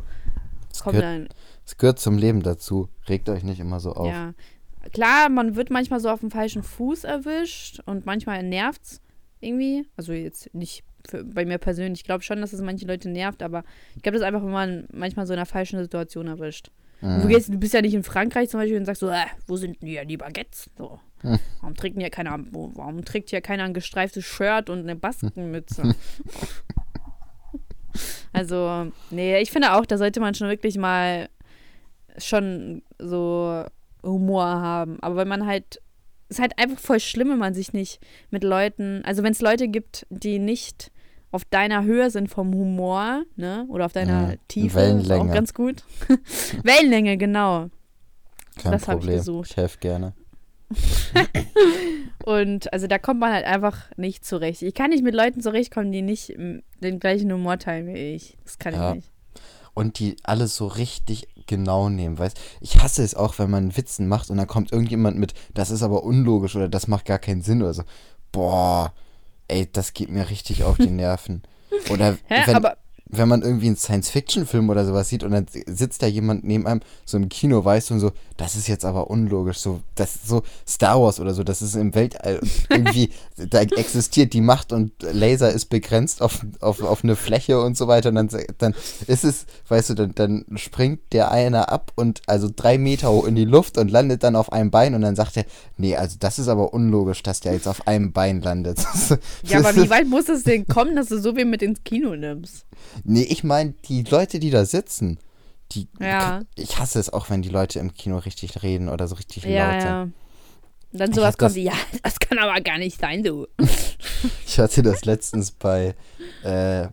es, 0.72 0.82
Kommt 0.82 0.96
gehört, 0.96 1.16
dann, 1.16 1.30
es 1.66 1.78
gehört 1.78 2.00
zum 2.00 2.18
Leben 2.18 2.42
dazu. 2.42 2.88
Regt 3.10 3.28
euch 3.28 3.44
nicht 3.44 3.60
immer 3.60 3.82
so 3.82 3.92
auf. 3.92 4.08
Ja. 4.08 4.34
Klar, 4.94 5.30
man 5.30 5.58
wird 5.58 5.70
manchmal 5.70 6.00
so 6.00 6.10
auf 6.10 6.22
dem 6.22 6.32
falschen 6.32 6.64
Fuß 6.64 7.04
erwischt 7.04 7.82
und 7.86 8.06
manchmal 8.06 8.42
nervt's 8.44 9.02
irgendwie. 9.42 9.86
Also 9.98 10.14
jetzt 10.14 10.54
nicht 10.56 10.84
für, 11.08 11.26
bei 11.26 11.46
mir 11.46 11.58
persönlich. 11.58 12.00
Ich 12.00 12.06
glaube 12.06 12.24
schon, 12.24 12.40
dass 12.40 12.54
es 12.54 12.62
manche 12.62 12.86
Leute 12.88 13.10
nervt, 13.10 13.44
aber 13.44 13.64
ich 13.96 14.02
glaube, 14.02 14.18
das 14.18 14.22
ist 14.22 14.28
einfach, 14.28 14.44
wenn 14.44 14.52
man 14.52 14.88
manchmal 14.94 15.28
so 15.28 15.34
in 15.34 15.40
einer 15.40 15.46
falschen 15.46 15.80
Situation 15.80 16.28
erwischt. 16.28 16.72
Und 17.02 17.20
Du, 17.22 17.26
Mhm. 17.26 17.30
gehst, 17.30 17.50
du 17.54 17.58
bist 17.58 17.74
ja 17.74 17.82
nicht 17.82 17.94
in 17.94 18.04
Frankreich 18.04 18.50
zum 18.50 18.60
Beispiel 18.60 18.78
und 18.78 18.86
sagst 18.86 19.00
so, 19.00 19.10
äh, 19.10 19.26
wo 19.48 19.56
sind 19.58 19.82
denn 19.82 19.88
hier 19.90 20.06
die 20.06 20.18
Baguettes? 20.18 20.70
So. 20.78 21.00
Hm. 21.22 21.40
Warum 21.62 21.76
trägt 21.76 21.98
hier 21.98 22.10
keiner, 22.10 22.38
warum 22.52 23.04
trägt 23.06 23.30
hier 23.30 23.42
keiner 23.42 23.64
ein 23.64 23.74
gestreiftes 23.74 24.26
Shirt 24.26 24.70
und 24.70 24.80
eine 24.80 24.96
Baskenmütze? 24.96 25.84
also, 28.34 28.92
nee, 29.10 29.40
ich 29.42 29.52
finde 29.52 29.74
auch, 29.74 29.86
da 29.86 29.98
sollte 29.98 30.20
man 30.20 30.36
schon 30.36 30.50
wirklich 30.50 30.78
mal 30.78 31.30
schon 32.18 32.82
so 33.00 33.64
Humor 34.04 34.46
haben. 34.46 34.98
Aber 35.02 35.16
wenn 35.18 35.28
man 35.28 35.46
halt, 35.46 35.82
es 36.30 36.38
ist 36.38 36.42
halt 36.42 36.58
einfach 36.60 36.80
voll 36.80 37.00
schlimm, 37.00 37.30
wenn 37.30 37.38
man 37.38 37.54
sich 37.54 37.74
nicht 37.74 38.00
mit 38.30 38.44
Leuten, 38.44 39.02
also 39.06 39.24
wenn 39.24 39.32
es 39.32 39.42
Leute 39.42 39.68
gibt, 39.68 40.06
die 40.10 40.40
nicht 40.40 40.92
auf 41.32 41.46
deiner 41.46 41.84
Höhe 41.84 42.10
sind 42.10 42.28
vom 42.30 42.54
Humor, 42.54 43.24
ne? 43.36 43.66
Oder 43.70 43.86
auf 43.86 43.94
deiner 43.94 44.28
Mhm. 44.30 44.36
Tiefe. 44.48 44.68
Ist 44.68 44.76
auch 44.76 44.90
Wellenlänge. 45.10 45.32
ganz 45.34 45.54
gut. 45.54 45.84
Wellenlänge, 46.64 47.18
genau. 47.18 47.70
Kein 48.58 48.72
das 48.72 48.88
hab 48.88 49.00
ich 49.02 49.08
gesucht. 49.08 49.52
Ich 49.52 49.58
helfe 49.58 49.78
gerne. 49.80 50.14
Und 52.26 52.72
also 52.74 52.88
da 52.88 52.98
kommt 53.00 53.20
man 53.20 53.32
halt 53.34 53.46
einfach 53.46 53.78
nicht 53.98 54.26
zurecht. 54.26 54.62
Ich 54.62 54.74
kann 54.74 54.90
nicht 54.92 55.04
mit 55.04 55.16
Leuten 55.16 55.42
zurechtkommen, 55.42 55.92
die 55.92 56.02
nicht 56.02 56.38
mm, 56.38 56.60
den 56.82 57.00
gleichen 57.00 57.32
Humor 57.32 57.58
teilen 57.58 57.88
wie 57.88 58.14
ich. 58.16 58.38
Das 58.44 58.60
kann 58.60 58.74
Ja. 58.74 58.90
ich 58.90 58.96
nicht. 58.98 59.12
Und 59.74 60.00
die 60.00 60.18
alles 60.24 60.56
so 60.58 60.68
richtig 60.68 61.28
genau 61.48 61.90
nehmen, 61.90 62.18
weißt 62.20 62.38
Ich 62.60 62.82
hasse 62.84 63.02
es 63.04 63.16
auch, 63.16 63.40
wenn 63.40 63.50
man 63.50 63.78
Witzen 63.78 64.08
macht 64.08 64.30
und 64.30 64.38
dann 64.38 64.48
kommt 64.48 64.72
irgendjemand 64.74 65.18
mit, 65.18 65.34
das 65.54 65.72
ist 65.72 65.84
aber 65.84 66.04
unlogisch 66.04 66.56
oder 66.56 66.68
das 66.68 66.88
macht 66.88 67.06
gar 67.06 67.20
keinen 67.20 67.42
Sinn 67.42 67.62
oder 67.62 67.74
so. 67.74 67.84
Boah, 68.32 68.94
ey, 69.50 69.68
das 69.72 69.94
geht 69.94 70.10
mir 70.10 70.30
richtig 70.30 70.64
auf 70.64 70.78
die 70.78 70.88
Nerven. 70.90 71.44
Oder 71.90 72.18
Hä? 72.28 72.44
wenn, 72.46 72.56
Aber 72.56 72.78
wenn 73.10 73.28
man 73.28 73.42
irgendwie 73.42 73.68
einen 73.68 73.76
Science-Fiction-Film 73.76 74.70
oder 74.70 74.86
sowas 74.86 75.10
sieht 75.10 75.24
und 75.24 75.32
dann 75.32 75.48
sitzt 75.66 76.04
da 76.04 76.08
jemand 76.08 76.44
neben 76.44 76.68
einem 76.68 76.82
so 77.06 77.18
im 77.18 77.28
Kino, 77.28 77.66
weißt 77.66 77.90
du, 77.90 77.96
und 77.96 78.00
so, 78.00 78.12
das 78.38 78.56
ist 78.56 78.68
jetzt 78.68 78.86
aber 78.86 79.10
unlogisch, 79.10 79.58
so, 79.58 79.82
das 79.96 80.20
so 80.26 80.44
Star 80.68 81.02
Wars 81.02 81.20
oder 81.20 81.34
so, 81.34 81.44
das 81.44 81.64
ist 81.64 81.76
im 81.76 81.96
Weltall 81.96 82.40
und 82.42 82.52
irgendwie, 82.70 83.10
da 83.36 83.62
existiert 83.62 84.34
die 84.34 84.42
Macht 84.42 84.72
und 84.72 84.92
Laser 85.02 85.52
ist 85.52 85.66
begrenzt 85.66 86.22
auf, 86.22 86.46
auf, 86.60 86.84
auf 86.84 87.04
eine 87.04 87.16
Fläche 87.16 87.60
und 87.60 87.76
so 87.76 87.88
weiter 87.88 88.10
und 88.10 88.16
dann, 88.16 88.30
dann 88.60 88.76
ist 89.08 89.24
es, 89.24 89.48
weißt 89.68 89.90
du, 89.90 89.94
dann, 89.96 90.14
dann 90.14 90.46
springt 90.56 91.00
der 91.12 91.32
eine 91.32 91.70
ab 91.70 91.92
und 91.96 92.22
also 92.28 92.48
drei 92.56 92.78
Meter 92.78 93.10
hoch 93.12 93.26
in 93.26 93.36
die 93.36 93.46
Luft 93.46 93.80
und 93.80 93.90
landet 93.90 94.22
dann 94.24 94.36
auf 94.36 94.54
einem 94.54 94.70
Bein 94.70 94.94
und 94.94 95.02
dann 95.02 95.16
sagt 95.16 95.36
er, 95.36 95.46
nee, 95.78 95.96
also 95.96 96.18
das 96.20 96.38
ist 96.38 96.48
aber 96.48 96.76
unlogisch, 96.76 97.24
dass 97.24 97.40
der 97.40 97.54
jetzt 97.54 97.68
auf 97.68 97.88
einem 97.88 98.12
Bein 98.12 98.42
landet. 98.42 98.80
ja, 99.44 99.60
aber 99.60 99.76
wie 99.76 99.90
weit 99.90 100.08
muss 100.08 100.30
es 100.30 100.44
denn 100.44 100.68
kommen, 100.68 100.96
dass 100.96 101.08
du 101.08 101.20
so 101.20 101.34
viel 101.34 101.46
mit 101.46 101.64
ins 101.64 101.84
Kino 101.84 102.16
nimmst? 102.16 102.66
Nee, 103.04 103.24
ich 103.24 103.44
meine, 103.44 103.74
die 103.86 104.04
Leute, 104.04 104.40
die 104.40 104.50
da 104.50 104.66
sitzen, 104.66 105.20
die. 105.72 105.88
Ja. 106.00 106.42
Ich 106.56 106.80
hasse 106.80 107.00
es 107.00 107.12
auch, 107.12 107.30
wenn 107.30 107.42
die 107.42 107.50
Leute 107.50 107.80
im 107.80 107.94
Kino 107.94 108.18
richtig 108.18 108.64
reden 108.64 108.90
oder 108.90 109.08
so 109.08 109.16
richtig 109.16 109.44
Ja, 109.44 109.72
laut 109.72 109.82
sind. 109.82 109.90
ja. 109.92 110.02
Und 110.92 111.00
dann 111.00 111.14
sowas 111.14 111.38
kommt 111.38 111.54
wie, 111.56 111.64
ja, 111.64 111.74
das 112.04 112.20
kann 112.20 112.40
aber 112.40 112.60
gar 112.62 112.78
nicht 112.80 113.00
sein, 113.00 113.24
du. 113.24 113.48
Ich 114.46 114.60
hatte 114.60 114.82
das 114.82 115.06
letztens 115.06 115.52
bei 115.52 115.96
äh, 116.44 116.88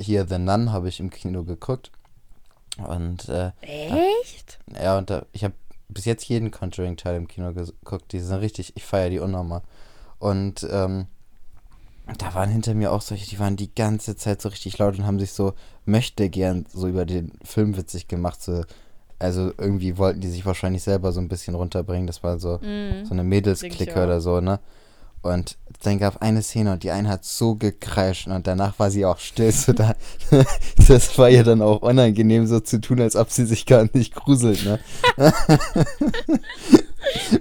hier 0.00 0.26
The 0.26 0.38
Nun 0.38 0.72
habe 0.72 0.88
ich 0.88 0.98
im 0.98 1.10
Kino 1.10 1.44
geguckt. 1.44 1.92
Und 2.78 3.28
äh, 3.28 3.52
Echt? 3.60 4.58
ja, 4.74 4.96
und 4.98 5.10
da, 5.10 5.26
ich 5.32 5.44
habe 5.44 5.54
bis 5.88 6.06
jetzt 6.06 6.24
jeden 6.28 6.50
Conjuring-Teil 6.50 7.16
im 7.16 7.28
Kino 7.28 7.52
geguckt. 7.52 8.10
Die 8.12 8.18
sind 8.20 8.36
richtig, 8.38 8.72
ich 8.74 8.84
feiere 8.84 9.10
die 9.10 9.18
unnormal. 9.18 9.62
Und 10.18 10.66
ähm, 10.70 11.06
da 12.18 12.34
waren 12.34 12.50
hinter 12.50 12.74
mir 12.74 12.92
auch 12.92 13.02
solche, 13.02 13.28
die 13.28 13.38
waren 13.38 13.56
die 13.56 13.74
ganze 13.74 14.16
Zeit 14.16 14.40
so 14.42 14.48
richtig 14.48 14.78
laut 14.78 14.98
und 14.98 15.06
haben 15.06 15.18
sich 15.20 15.32
so 15.32 15.54
möchte 15.84 16.28
gern 16.30 16.66
so 16.72 16.88
über 16.88 17.04
den 17.06 17.32
Film 17.44 17.76
witzig 17.76 18.08
gemacht. 18.08 18.42
So, 18.42 18.64
also 19.18 19.52
irgendwie 19.58 19.98
wollten 19.98 20.20
die 20.20 20.28
sich 20.28 20.46
wahrscheinlich 20.46 20.82
selber 20.82 21.12
so 21.12 21.20
ein 21.20 21.28
bisschen 21.28 21.54
runterbringen. 21.54 22.06
Das 22.06 22.22
war 22.22 22.38
so, 22.38 22.58
Mhm. 22.62 23.04
so 23.04 23.12
eine 23.12 23.24
Mädelsklicke 23.24 24.02
oder 24.02 24.20
so, 24.20 24.40
ne? 24.40 24.60
Und 25.22 25.58
dann 25.82 25.98
gab 25.98 26.22
eine 26.22 26.40
Szene 26.42 26.72
und 26.72 26.82
die 26.82 26.90
eine 26.92 27.10
hat 27.10 27.26
so 27.26 27.54
gekreischt 27.54 28.26
und 28.26 28.46
danach 28.46 28.78
war 28.78 28.90
sie 28.90 29.04
auch 29.04 29.18
still. 29.18 29.52
So 29.52 29.74
da, 29.74 29.94
das 30.88 31.18
war 31.18 31.28
ihr 31.28 31.44
dann 31.44 31.60
auch 31.60 31.82
unangenehm, 31.82 32.46
so 32.46 32.60
zu 32.60 32.80
tun, 32.80 33.02
als 33.02 33.16
ob 33.16 33.30
sie 33.30 33.44
sich 33.44 33.66
gar 33.66 33.86
nicht 33.92 34.14
gruselt, 34.14 34.64
ne? 34.64 34.78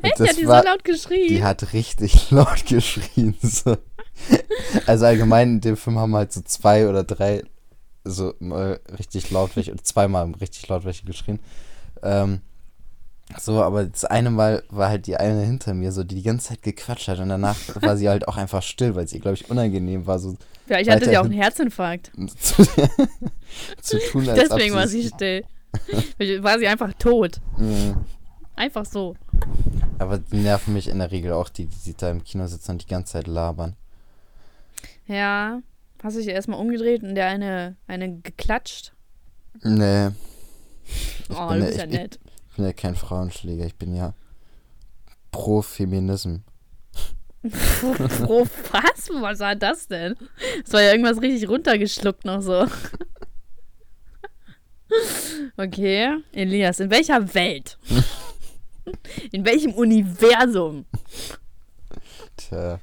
Echt? 0.02 0.20
Hat 0.20 0.38
die 0.38 0.46
so 0.46 0.52
laut 0.52 0.84
geschrien? 0.84 1.28
die 1.30 1.44
hat 1.44 1.74
richtig 1.74 2.32
laut 2.32 2.66
geschrien. 2.66 3.36
So. 3.42 3.78
Also 4.86 5.06
allgemein 5.06 5.54
in 5.54 5.62
dem 5.62 5.78
Film 5.78 5.98
haben 5.98 6.16
halt 6.16 6.32
so 6.32 6.42
zwei 6.42 6.88
oder 6.88 7.04
drei 7.04 7.44
so 8.04 8.34
mal 8.40 8.80
richtig 8.98 9.32
laut 9.32 9.56
welche, 9.56 9.72
oder 9.72 9.84
zweimal 9.84 10.32
richtig 10.40 10.68
laut 10.68 10.86
welche 10.86 11.06
geschrien. 11.06 11.40
Ähm, 12.04 12.42
so, 13.38 13.62
aber 13.62 13.86
das 13.86 14.06
eine 14.06 14.32
Mal 14.32 14.64
war 14.70 14.90
halt 14.90 15.06
die 15.06 15.18
eine 15.18 15.42
hinter 15.42 15.74
mir, 15.74 15.92
so 15.92 16.04
die 16.04 16.16
die 16.16 16.24
ganze 16.24 16.50
Zeit 16.50 16.64
gequatscht 16.64 17.08
hat 17.08 17.20
und 17.20 17.30
danach 17.30 17.58
war 17.82 17.96
sie 17.98 18.10
halt 18.10 18.28
auch 18.28 18.38
einfach 18.38 18.64
still, 18.64 18.96
weil 18.96 19.06
es 19.06 19.14
ihr, 19.14 19.20
glaube 19.20 19.36
ich, 19.36 19.50
unangenehm 19.50 20.08
war, 20.08 20.20
so 20.20 20.36
Vielleicht 20.66 20.90
hatte 20.90 21.10
sie 21.10 21.18
auch 21.18 21.26
einen 21.26 21.34
Herzinfarkt. 21.34 22.12
zu, 22.38 22.64
zu 23.82 24.00
tun, 24.12 24.30
als 24.30 24.50
Deswegen 24.50 24.76
war 24.76 24.88
sie 24.88 25.08
still. 25.08 25.44
War 26.42 26.60
sie 26.60 26.68
einfach 26.68 26.94
tot. 26.94 27.40
Mhm. 27.58 27.96
Einfach 28.56 28.86
so. 28.86 29.16
Aber 29.98 30.20
die 30.20 30.38
nerven 30.38 30.74
mich 30.74 30.88
in 30.88 31.00
der 31.00 31.12
Regel 31.12 31.34
auch, 31.34 31.50
die, 31.50 31.66
die 31.66 31.96
da 31.96 32.12
im 32.12 32.24
Kino 32.24 32.46
sitzen 32.46 32.72
und 32.74 32.84
die 32.84 32.88
ganze 32.88 33.14
Zeit 33.14 33.28
labern. 33.28 33.76
Ja. 35.10 35.62
Hast 36.02 36.16
du 36.16 36.20
dich 36.22 36.30
erstmal 36.30 36.60
umgedreht 36.60 37.04
und 37.04 37.16
der 37.16 37.26
eine, 37.28 37.76
eine 37.88 38.20
geklatscht? 38.22 38.94
Nee, 39.64 40.10
Oh, 41.30 41.48
bin 41.50 41.60
du 41.60 41.66
ja 41.66 41.66
bist 41.66 41.78
ja 41.78 41.84
echt- 41.84 41.92
nett. 41.94 42.20
ich 42.50 42.56
bin 42.56 42.66
ja 42.66 42.74
kein 42.74 42.96
Frauenschläger, 42.96 43.66
ich 43.66 43.76
bin 43.76 43.94
ja 43.96 44.14
pro 45.32 45.62
Feminism. 45.62 46.38
Pro 48.22 48.46
was? 48.72 49.10
Was 49.22 49.40
war 49.40 49.56
das 49.56 49.88
denn? 49.88 50.16
Das 50.64 50.74
war 50.74 50.82
ja 50.82 50.92
irgendwas 50.92 51.22
richtig 51.22 51.48
runtergeschluckt 51.50 52.26
noch 52.26 52.42
so. 52.42 52.66
Okay. 55.58 56.18
Elias, 56.32 56.80
in 56.80 56.90
welcher 56.90 57.34
Welt? 57.34 57.78
In 59.32 59.46
welchem 59.46 59.74
Universum? 59.74 60.86
Tja. 62.38 62.80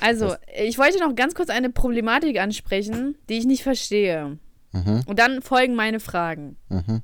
Also, 0.00 0.34
ich 0.56 0.78
wollte 0.78 0.98
noch 1.00 1.14
ganz 1.14 1.34
kurz 1.34 1.50
eine 1.50 1.70
Problematik 1.70 2.38
ansprechen, 2.38 3.16
die 3.28 3.38
ich 3.38 3.46
nicht 3.46 3.62
verstehe. 3.62 4.38
Mhm, 4.72 5.02
Und 5.06 5.18
dann 5.18 5.42
folgen 5.42 5.74
meine 5.74 6.00
Fragen. 6.00 6.56
mhm. 6.68 7.02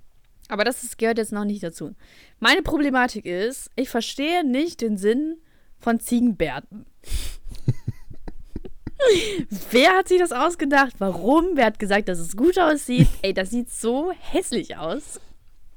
Aber 0.49 0.65
das 0.65 0.83
ist, 0.83 0.99
gehört 0.99 1.17
jetzt 1.17 1.33
noch 1.33 1.47
nicht 1.47 1.63
dazu. 1.63 1.95
Meine 2.39 2.61
Problematik 2.61 3.25
ist, 3.25 3.71
ich 3.75 3.89
verstehe 3.89 4.45
nicht 4.45 4.83
den 4.83 4.99
Sinn 4.99 5.39
von 5.79 5.99
Ziegenbärten. 5.99 6.85
Wer 9.71 9.91
hat 9.97 10.09
sich 10.09 10.19
das 10.19 10.33
ausgedacht? 10.33 10.95
Warum? 10.99 11.51
Wer 11.55 11.67
hat 11.67 11.79
gesagt, 11.79 12.09
dass 12.09 12.19
es 12.19 12.37
gut 12.37 12.59
aussieht? 12.59 13.09
Ey, 13.23 13.33
das 13.33 13.51
sieht 13.51 13.71
so 13.71 14.13
hässlich 14.21 14.77
aus. 14.77 15.21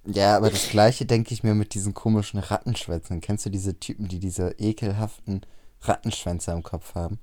Ja, 0.06 0.38
aber 0.38 0.50
das 0.52 0.70
gleiche 0.70 1.06
denke 1.06 1.34
ich 1.34 1.44
mir 1.44 1.56
mit 1.56 1.74
diesen 1.74 1.94
komischen 1.94 2.40
Rattenschwänzen. 2.40 3.22
Kennst 3.22 3.46
du 3.46 3.50
diese 3.50 3.80
Typen, 3.80 4.08
die 4.08 4.20
diese 4.20 4.52
ekelhaften 4.60 5.42
Rattenschwänze 5.88 6.52
am 6.52 6.64
Kopf 6.64 6.96
haben? 6.96 7.20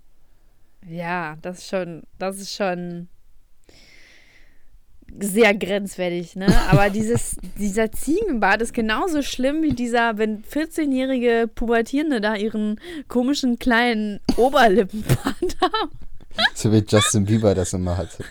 Ja, 0.88 1.36
das 1.42 1.58
ist 1.58 1.68
schon, 1.68 2.02
das 2.18 2.38
ist 2.38 2.54
schon 2.54 3.08
sehr 5.20 5.54
grenzwertig, 5.54 6.36
ne? 6.36 6.46
Aber 6.70 6.90
dieses, 6.90 7.36
dieser 7.58 7.92
Ziegenbart 7.92 8.62
ist 8.62 8.72
genauso 8.74 9.22
schlimm 9.22 9.62
wie 9.62 9.72
dieser, 9.74 10.18
wenn 10.18 10.42
14-jährige 10.44 11.48
Pubertierende 11.54 12.20
da 12.20 12.34
ihren 12.34 12.80
komischen 13.08 13.58
kleinen 13.58 14.20
Oberlippenbart 14.36 15.56
haben. 15.60 15.92
So 16.54 16.72
wie 16.72 16.84
Justin 16.86 17.26
Bieber 17.26 17.54
das 17.54 17.72
immer 17.74 17.96
hatte. 17.96 18.24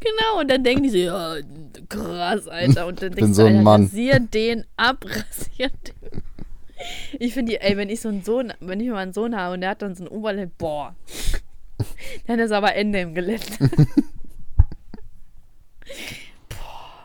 Genau, 0.00 0.40
und 0.40 0.50
dann 0.50 0.64
denken 0.64 0.82
die 0.84 0.90
so, 0.90 0.96
ja, 0.96 1.36
krass, 1.88 2.48
Alter. 2.48 2.86
Und 2.86 3.02
dann 3.02 3.12
denkst 3.12 3.36
so 3.36 3.42
du, 3.42 3.48
ein 3.48 3.54
Alter, 3.58 3.64
Mann. 3.64 3.82
rasier 3.84 4.18
den 4.20 4.64
ab, 4.76 5.04
rasier 5.04 5.68
den. 5.68 6.22
Ich 7.18 7.34
finde, 7.34 7.52
die- 7.52 7.58
ey, 7.58 7.76
wenn 7.76 7.88
ich 7.88 8.00
so 8.00 8.08
einen 8.08 8.22
Sohn, 8.22 8.52
wenn 8.60 8.80
ich 8.80 8.88
mal 8.88 8.98
einen 8.98 9.12
Sohn 9.12 9.34
habe 9.36 9.54
und 9.54 9.60
der 9.62 9.70
hat 9.70 9.82
dann 9.82 9.94
so 9.94 10.04
ein 10.04 10.08
Oberlipp, 10.08 10.56
boah. 10.58 10.94
Dann 12.26 12.38
ist 12.38 12.52
aber 12.52 12.74
Ende 12.74 13.00
im 13.00 13.14
Gelände. 13.14 13.44
boah. 16.48 17.04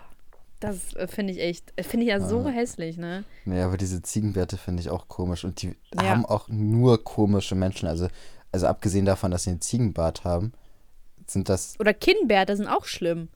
Das 0.60 0.94
äh, 0.96 1.08
finde 1.08 1.34
ich 1.34 1.40
echt, 1.40 1.74
äh, 1.76 1.84
finde 1.84 2.06
ich 2.06 2.10
ja 2.10 2.20
so 2.20 2.48
hässlich, 2.50 2.98
ne? 2.98 3.24
Nee, 3.46 3.62
aber 3.62 3.78
diese 3.78 4.02
Ziegenbärte 4.02 4.58
finde 4.58 4.82
ich 4.82 4.90
auch 4.90 5.08
komisch. 5.08 5.44
Und 5.44 5.62
die 5.62 5.76
Ja. 5.96 6.04
haben 6.10 6.26
auch 6.26 6.48
nur 6.50 7.04
komische 7.04 7.56
Menschen. 7.56 7.88
Also, 7.88 8.08
also 8.52 8.68
abgesehen 8.68 9.06
davon, 9.06 9.32
dass 9.32 9.44
sie 9.44 9.52
einen 9.52 9.62
Ziegenbart 9.62 10.24
haben, 10.24 10.54
sind 11.28 11.50
das. 11.50 11.80
Oder 11.80 11.94
Kinnbärte 11.94 12.56
sind 12.58 12.68
auch 12.68 12.86
schlimm. 12.86 13.30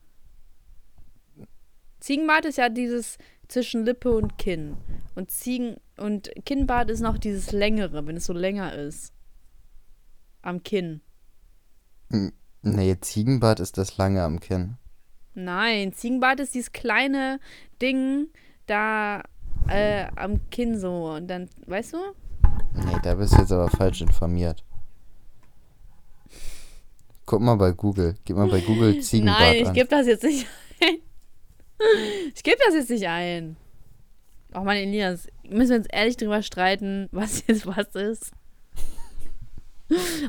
Ziegenbart 2.06 2.45
ist 2.45 2.60
ja 2.60 2.70
dieses 2.70 3.18
zwischen 3.47 3.84
Lippe 3.84 4.12
und 4.12 4.38
Kinn. 4.38 4.78
Und 5.16 5.32
Ziegen 5.32 5.78
und 5.97 6.30
Kinnbart 6.45 6.91
ist 6.91 6.99
noch 6.99 7.18
dieses 7.18 7.51
längere, 7.51 8.06
wenn 8.06 8.18
es 8.18 8.26
so 8.26 8.34
länger 8.34 8.76
ist. 8.76 9.12
Am 10.43 10.62
Kinn. 10.62 11.01
Nee, 12.62 12.99
Ziegenbart 13.01 13.60
ist 13.60 13.80
das 13.80 13.97
lange 13.97 14.22
am 14.22 14.39
Kinn. 14.39 14.78
Nein, 15.34 15.93
Ziegenbart 15.93 16.39
ist 16.41 16.53
dieses 16.53 16.74
kleine 16.74 17.39
Ding 17.82 18.28
da 18.68 19.24
äh, 19.68 20.06
am 20.16 20.47
Kinn 20.51 20.80
so. 20.80 21.08
Und 21.16 21.28
dann, 21.28 21.49
weißt 21.66 21.93
du? 21.93 21.97
Nee, 22.86 22.99
da 23.01 23.16
bist 23.16 23.34
du 23.34 23.38
jetzt 23.39 23.51
aber 23.51 23.68
falsch 23.68 24.01
informiert. 24.01 24.64
Guck 27.26 27.41
mal 27.41 27.56
bei 27.56 27.72
Google. 27.72 28.14
Gib 28.26 28.38
mal 28.38 28.47
bei 28.47 28.62
Google 28.62 28.99
Ziegenbart 29.01 29.39
Nein, 29.39 29.56
ich 29.56 29.68
an. 29.70 29.74
gebe 29.74 29.88
das 29.88 30.06
jetzt 30.06 30.24
nicht 30.24 30.45
ein. 30.80 30.99
Ich 32.34 32.44
gebe 32.44 32.58
das 32.66 32.76
jetzt 32.76 32.90
nicht 32.90 33.08
ein. 33.08 33.58
Auch 34.54 34.64
meine 34.64 34.82
Elias, 34.82 35.28
müssen 35.48 35.72
wir 35.72 35.78
uns 35.78 35.88
ehrlich 35.92 36.18
drüber 36.18 36.42
streiten, 36.42 37.10
was 37.12 37.44
jetzt 37.48 37.66
was 37.66 37.94
ist. 37.96 38.32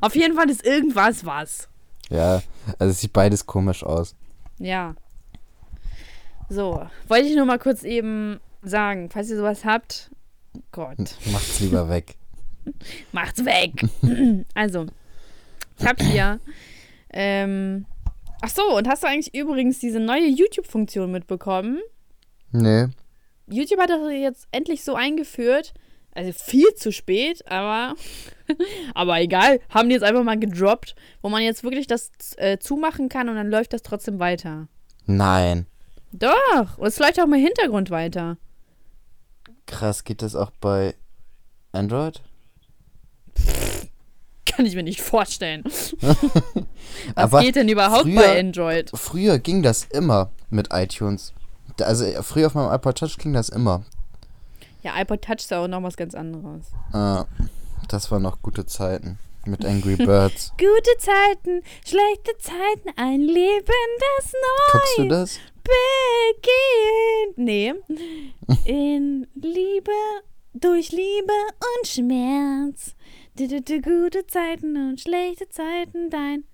Auf 0.01 0.15
jeden 0.15 0.35
Fall 0.35 0.51
ist 0.51 0.65
irgendwas 0.67 1.25
was. 1.25 1.69
Ja, 2.11 2.43
also 2.79 2.91
es 2.91 3.01
sieht 3.01 3.13
beides 3.13 3.47
komisch 3.47 3.83
aus. 3.85 4.15
Ja. 4.59 4.95
So, 6.49 6.87
wollte 7.09 7.27
ich 7.27 7.35
nur 7.35 7.47
mal 7.47 7.59
kurz 7.59 7.83
eben 7.83 8.41
sagen, 8.63 9.11
falls 9.11 9.31
ihr 9.31 9.37
sowas 9.37 9.65
habt, 9.65 10.11
Gott, 10.73 10.97
Macht's 11.33 11.61
lieber 11.61 11.89
weg. 11.89 12.17
macht's 13.13 13.45
weg. 13.45 13.85
also, 14.55 14.87
ich 15.79 15.87
hab 15.87 16.01
hier, 16.01 16.41
ähm, 17.13 17.87
ach 18.43 18.51
so, 18.51 18.76
und 18.76 18.89
hast 18.89 19.03
du 19.03 19.09
eigentlich 19.09 19.34
übrigens 19.34 19.78
diese 19.78 20.01
neue 20.01 20.26
YouTube-Funktion 20.26 21.11
mitbekommen? 21.11 21.80
Nee. 22.53 22.87
YouTube 23.49 23.80
hat 23.80 23.91
das 23.91 24.01
jetzt 24.12 24.49
endlich 24.53 24.82
so 24.84 24.95
eingeführt. 24.95 25.74
Also 26.12 26.32
viel 26.32 26.74
zu 26.74 26.93
spät, 26.93 27.47
aber, 27.47 27.95
aber 28.95 29.20
egal. 29.20 29.61
Haben 29.68 29.91
die 29.91 29.95
jetzt 29.95 30.03
einfach 30.03 30.22
mal 30.24 30.39
gedroppt, 30.39 30.95
wo 31.20 31.28
man 31.28 31.43
jetzt 31.43 31.62
wirklich 31.62 31.87
das 31.87 32.11
äh, 32.39 32.59
zumachen 32.59 33.11
kann 33.11 33.28
und 33.28 33.34
dann 33.34 33.51
läuft 33.51 33.74
das 33.74 33.82
trotzdem 33.82 34.18
weiter. 34.18 34.68
Nein. 35.05 35.66
Doch, 36.12 36.78
und 36.78 36.87
es 36.87 36.99
läuft 36.99 37.20
auch 37.20 37.24
im 37.24 37.34
Hintergrund 37.34 37.91
weiter. 37.91 38.39
Krass, 39.66 40.05
geht 40.05 40.22
das 40.22 40.34
auch 40.34 40.51
bei 40.61 40.95
Android? 41.72 42.22
Kann 44.57 44.65
ich 44.67 44.75
mir 44.75 44.83
nicht 44.83 45.01
vorstellen. 45.03 45.63
Was 47.15 47.43
geht 47.45 47.57
denn 47.57 47.69
überhaupt 47.69 48.03
früher- 48.05 48.17
bei 48.23 48.41
Android? 48.41 48.91
Früher 48.95 49.39
ging 49.39 49.63
das 49.63 49.85
immer 49.85 50.31
mit 50.51 50.69
iTunes. 50.73 51.33
Also 51.81 52.05
äh, 52.05 52.23
früher 52.23 52.47
auf 52.47 52.55
meinem 52.55 52.73
iPod 52.73 52.97
Touch 52.99 53.19
ging 53.19 53.33
das 53.35 53.49
immer. 53.51 53.85
Ja, 54.83 54.99
iPod 55.01 55.23
Touch 55.23 55.39
ist 55.41 55.53
auch 55.53 55.69
noch 55.69 55.83
was 55.83 55.97
ganz 55.97 56.15
anderes. 56.15 56.67
Äh, 56.95 57.25
das 57.89 58.11
waren 58.11 58.23
noch 58.23 58.41
gute 58.41 58.65
Zeiten. 58.67 59.19
Mit 59.45 59.65
Angry 59.65 59.95
Birds. 59.95 60.53
Gute 60.59 60.99
Zeiten, 60.99 61.63
schlechte 61.87 62.37
Zeiten, 62.39 62.91
ein 62.97 63.21
Leben, 63.21 63.65
das 64.19 64.33
neu 64.33 64.73
Guckst 64.73 64.99
du 64.99 65.09
das? 65.09 65.39
beginnt. 65.63 67.39
Nee. 67.39 67.75
In 68.65 69.29
Liebe, 69.37 69.93
durch 70.55 70.91
Liebe 70.91 71.33
und 71.79 71.87
Schmerz. 71.87 72.96
Du, 73.37 73.47
du, 73.49 73.61
du, 73.61 73.82
gute 73.82 74.26
Zeiten 74.26 74.78
und 74.78 74.99
schlechte 74.99 75.47
Zeiten, 75.51 76.09
dein 76.09 76.45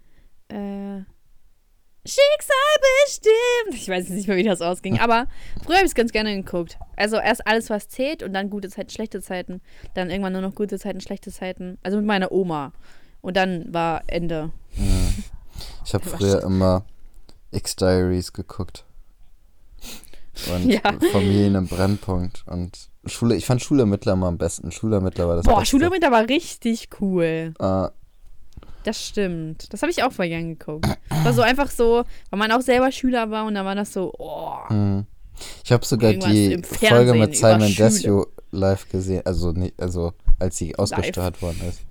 äh, 0.48 1.04
Schicksal 2.04 2.56
bestimmt. 3.04 3.74
Ich 3.74 3.88
weiß 3.88 4.08
jetzt 4.08 4.16
nicht 4.16 4.26
mehr, 4.26 4.36
wie 4.36 4.42
das 4.42 4.60
ausging, 4.60 4.98
aber 4.98 5.28
früher 5.64 5.76
habe 5.76 5.84
ich 5.84 5.92
es 5.92 5.94
ganz 5.94 6.10
gerne 6.10 6.34
geguckt. 6.34 6.76
Also 6.96 7.18
erst 7.18 7.46
alles, 7.46 7.70
was 7.70 7.88
zählt 7.88 8.24
und 8.24 8.32
dann 8.32 8.50
gute 8.50 8.68
Zeiten, 8.68 8.90
schlechte 8.90 9.22
Zeiten. 9.22 9.60
Dann 9.94 10.10
irgendwann 10.10 10.32
nur 10.32 10.42
noch 10.42 10.56
gute 10.56 10.76
Zeiten, 10.76 11.00
schlechte 11.00 11.30
Zeiten. 11.30 11.78
Also 11.84 11.98
mit 11.98 12.06
meiner 12.06 12.32
Oma. 12.32 12.72
Und 13.20 13.36
dann 13.36 13.72
war 13.72 14.02
Ende. 14.08 14.50
Ich 15.84 15.94
habe 15.94 16.04
früher 16.04 16.42
immer 16.42 16.84
X-Diaries 17.52 18.32
geguckt. 18.32 18.86
Und 20.52 20.70
Ja. 20.70 20.80
Familien 21.12 21.54
im 21.54 21.66
Brennpunkt. 21.66 22.44
Und 22.46 22.90
Schule, 23.06 23.36
ich 23.36 23.46
fand 23.46 23.62
Schulermittler 23.62 24.14
immer 24.14 24.28
am 24.28 24.38
besten. 24.38 24.70
Schulermittler 24.70 25.28
war 25.28 25.36
das 25.36 25.44
Boah, 25.44 25.60
Beste. 25.60 25.70
Schule 25.70 25.90
war 25.90 26.28
richtig 26.28 26.88
cool. 27.00 27.54
Äh, 27.58 27.88
Das 28.84 29.06
stimmt. 29.06 29.72
Das 29.72 29.82
habe 29.82 29.90
ich 29.90 30.02
auch 30.02 30.12
voll 30.12 30.28
gern 30.28 30.56
geguckt. 30.58 30.86
War 31.08 31.32
so 31.32 31.42
einfach 31.42 31.70
so, 31.70 32.04
weil 32.30 32.38
man 32.38 32.50
auch 32.50 32.62
selber 32.62 32.90
Schüler 32.90 33.30
war 33.30 33.44
und 33.46 33.54
dann 33.54 33.64
war 33.64 33.74
das 33.74 33.92
so, 33.92 34.12
oh. 34.18 34.68
hm. 34.68 35.06
Ich 35.64 35.72
habe 35.72 35.84
sogar 35.84 36.12
die 36.12 36.62
Folge 36.62 37.14
mit 37.14 37.36
Simon. 37.36 37.74
Desio 37.74 38.26
live 38.52 38.88
gesehen. 38.88 39.22
Also, 39.24 39.52
nicht, 39.52 39.80
also 39.80 40.12
als 40.38 40.56
sie 40.56 40.76
ausgestrahlt 40.76 41.40
worden 41.42 41.60
ist. 41.68 41.80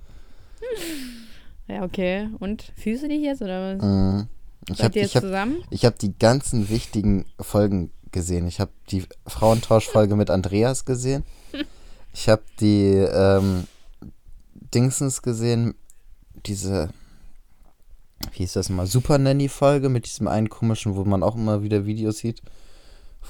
Ja, 1.68 1.84
okay. 1.84 2.28
Und 2.40 2.72
fühlst 2.76 3.04
du 3.04 3.08
dich 3.08 3.22
jetzt 3.22 3.40
oder 3.40 3.76
was? 3.76 3.82
Mhm. 3.82 4.26
Ich 4.68 4.82
habe 4.82 5.00
hab, 5.00 5.22
zusammen? 5.22 5.64
ich 5.70 5.88
die 6.00 6.16
ganzen 6.18 6.68
wichtigen 6.68 7.24
Folgen 7.40 7.90
gesehen. 8.12 8.46
Ich 8.46 8.60
habe 8.60 8.70
die 8.90 9.04
Frauentauschfolge 9.26 10.16
mit 10.16 10.30
Andreas 10.30 10.84
gesehen. 10.84 11.24
Ich 12.14 12.28
habe 12.28 12.42
die 12.60 12.90
ähm, 12.94 13.66
Dingsens 14.74 15.22
gesehen. 15.22 15.74
Diese, 16.46 16.90
wie 18.32 18.38
hieß 18.38 18.52
das 18.54 18.68
mal? 18.68 18.86
Super 18.86 19.18
Nanny-Folge 19.18 19.88
mit 19.88 20.06
diesem 20.06 20.28
einen 20.28 20.48
komischen, 20.48 20.96
wo 20.96 21.04
man 21.04 21.22
auch 21.22 21.34
immer 21.36 21.62
wieder 21.62 21.86
Videos 21.86 22.18
sieht. 22.18 22.42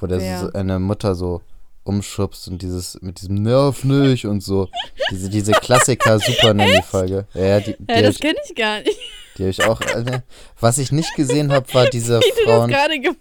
Wo 0.00 0.06
der 0.06 0.20
Wer? 0.20 0.40
so 0.40 0.52
eine 0.52 0.78
Mutter 0.78 1.14
so 1.14 1.42
umschubst 1.84 2.46
und 2.48 2.62
dieses 2.62 3.00
mit 3.02 3.20
diesem 3.20 3.42
Nerv 3.42 3.84
nicht 3.84 4.24
und 4.26 4.40
so. 4.42 4.68
Diese, 5.10 5.28
diese 5.28 5.52
Klassiker 5.52 6.18
Super 6.18 6.54
Nanny-Folge. 6.54 7.26
Ja, 7.34 7.40
ja, 7.44 7.60
die, 7.60 7.76
die 7.78 7.92
Ja, 7.92 8.02
das 8.02 8.18
kenne 8.18 8.38
ich 8.48 8.54
gar 8.54 8.78
nicht. 8.80 8.98
die 9.36 9.42
hab 9.44 9.50
ich 9.50 9.64
auch. 9.64 9.80
Alter. 9.80 10.22
Was 10.60 10.78
ich 10.78 10.92
nicht 10.92 11.14
gesehen 11.16 11.52
habe, 11.52 11.72
war 11.74 11.86
diese 11.90 12.20
du 12.20 12.26
das 12.36 12.44
Frauen. 12.44 12.70
gerade 12.70 12.98
gemacht 13.00 13.18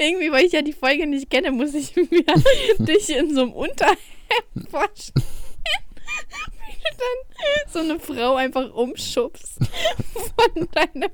Irgendwie, 0.00 0.32
weil 0.32 0.46
ich 0.46 0.52
ja 0.52 0.62
die 0.62 0.72
Folge 0.72 1.06
nicht 1.06 1.28
kenne, 1.28 1.52
muss 1.52 1.74
ich 1.74 1.94
mir 1.96 2.24
dich 2.78 3.10
in 3.10 3.34
so 3.34 3.42
einem 3.42 3.52
Unterhemd 3.52 3.98
vorstellen. 4.70 5.26
Wie 6.56 6.72
du 6.72 6.88
dann 6.96 7.18
so 7.68 7.80
eine 7.80 8.00
Frau 8.00 8.36
einfach 8.36 8.72
umschubst 8.72 9.58
von 10.14 10.68
deinem 10.72 11.10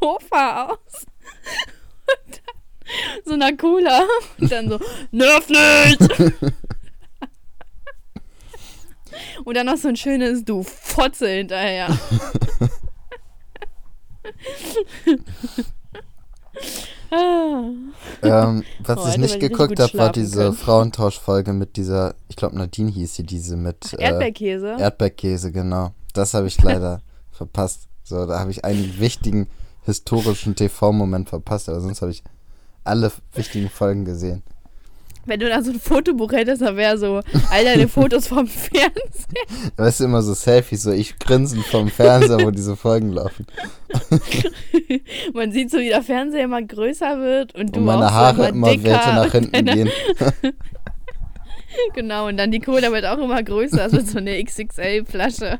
Sofa 0.00 0.70
aus. 0.70 1.04
Und 2.06 2.40
dann 2.46 2.54
so 3.26 3.34
einer 3.34 3.54
Cola. 3.58 4.06
Und 4.38 4.50
dann 4.50 4.70
so, 4.70 4.80
nerv 5.10 5.46
nicht! 5.50 6.00
Und 9.44 9.54
dann 9.54 9.66
noch 9.66 9.76
so 9.76 9.88
ein 9.88 9.96
schönes 9.96 10.46
Du 10.46 10.62
Fotze 10.62 11.28
hinterher. 11.28 11.88
ah. 17.10 17.62
Ähm, 18.22 18.64
was 18.80 18.98
Oh, 18.98 19.08
ich 19.08 19.18
nicht 19.18 19.40
geguckt 19.40 19.78
habe, 19.80 19.98
war 19.98 20.12
diese. 20.12 20.52
Frauentauschfolge 20.52 21.52
mit 21.52 21.76
dieser, 21.76 22.14
ich 22.28 22.36
glaube 22.36 22.56
Nadine 22.56 22.90
hieß 22.90 23.14
sie, 23.14 23.24
diese 23.24 23.56
mit 23.56 23.92
äh, 23.94 24.02
Erdbeerkäse. 24.02 24.76
Erdbeerkäse, 24.78 25.52
genau. 25.52 25.92
Das 26.12 26.34
habe 26.34 26.46
ich 26.46 26.60
leider 26.62 27.02
verpasst. 27.30 27.88
So, 28.02 28.26
da 28.26 28.38
habe 28.40 28.50
ich 28.50 28.64
einen 28.64 28.98
wichtigen 28.98 29.48
historischen 29.82 30.54
TV-Moment 30.54 31.28
verpasst, 31.28 31.68
aber 31.68 31.80
sonst 31.80 32.02
habe 32.02 32.12
ich 32.12 32.22
alle 32.84 33.10
wichtigen 33.32 33.68
Folgen 33.68 34.04
gesehen. 34.04 34.42
Wenn 35.26 35.40
du 35.40 35.48
da 35.48 35.62
so 35.62 35.70
ein 35.70 35.80
Fotobuch 35.80 36.32
hättest, 36.32 36.62
dann 36.62 36.76
wäre 36.76 36.98
so 36.98 37.20
all 37.50 37.64
deine 37.64 37.88
Fotos 37.88 38.26
vom 38.26 38.46
Fernsehen. 38.46 38.92
Weißt 39.76 40.00
du, 40.00 40.04
immer 40.04 40.22
so 40.22 40.34
Selfies, 40.34 40.82
so 40.82 40.92
ich 40.92 41.18
grinsen 41.18 41.62
vom 41.62 41.88
Fernseher, 41.88 42.44
wo 42.44 42.50
diese 42.50 42.76
Folgen 42.76 43.10
laufen. 43.10 43.46
Man 45.34 45.52
sieht 45.52 45.70
so, 45.70 45.78
wie 45.78 45.88
der 45.88 46.02
Fernseher 46.02 46.44
immer 46.44 46.62
größer 46.62 47.20
wird 47.20 47.54
und 47.54 47.74
du 47.74 47.80
Und 47.80 47.86
meine 47.86 48.06
auch 48.06 48.12
Haare 48.12 48.36
so 48.36 48.48
immer 48.48 48.70
dicker 48.70 48.92
weiter 48.92 49.12
nach 49.14 49.34
und 49.34 49.54
hinten 49.54 49.64
gehen. 49.74 49.90
Genau, 51.94 52.28
und 52.28 52.36
dann 52.36 52.50
die 52.50 52.60
Cola 52.60 52.92
wird 52.92 53.04
auch 53.04 53.18
immer 53.18 53.42
größer, 53.42 53.82
also 53.82 54.00
so 54.00 54.18
eine 54.18 54.42
XXL-Flasche. 54.42 55.58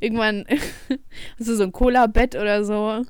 Irgendwann 0.00 0.44
hast 1.38 1.48
du 1.48 1.56
so 1.56 1.62
ein 1.62 1.72
Cola-Bett 1.72 2.34
oder 2.36 2.64
so. 2.64 3.02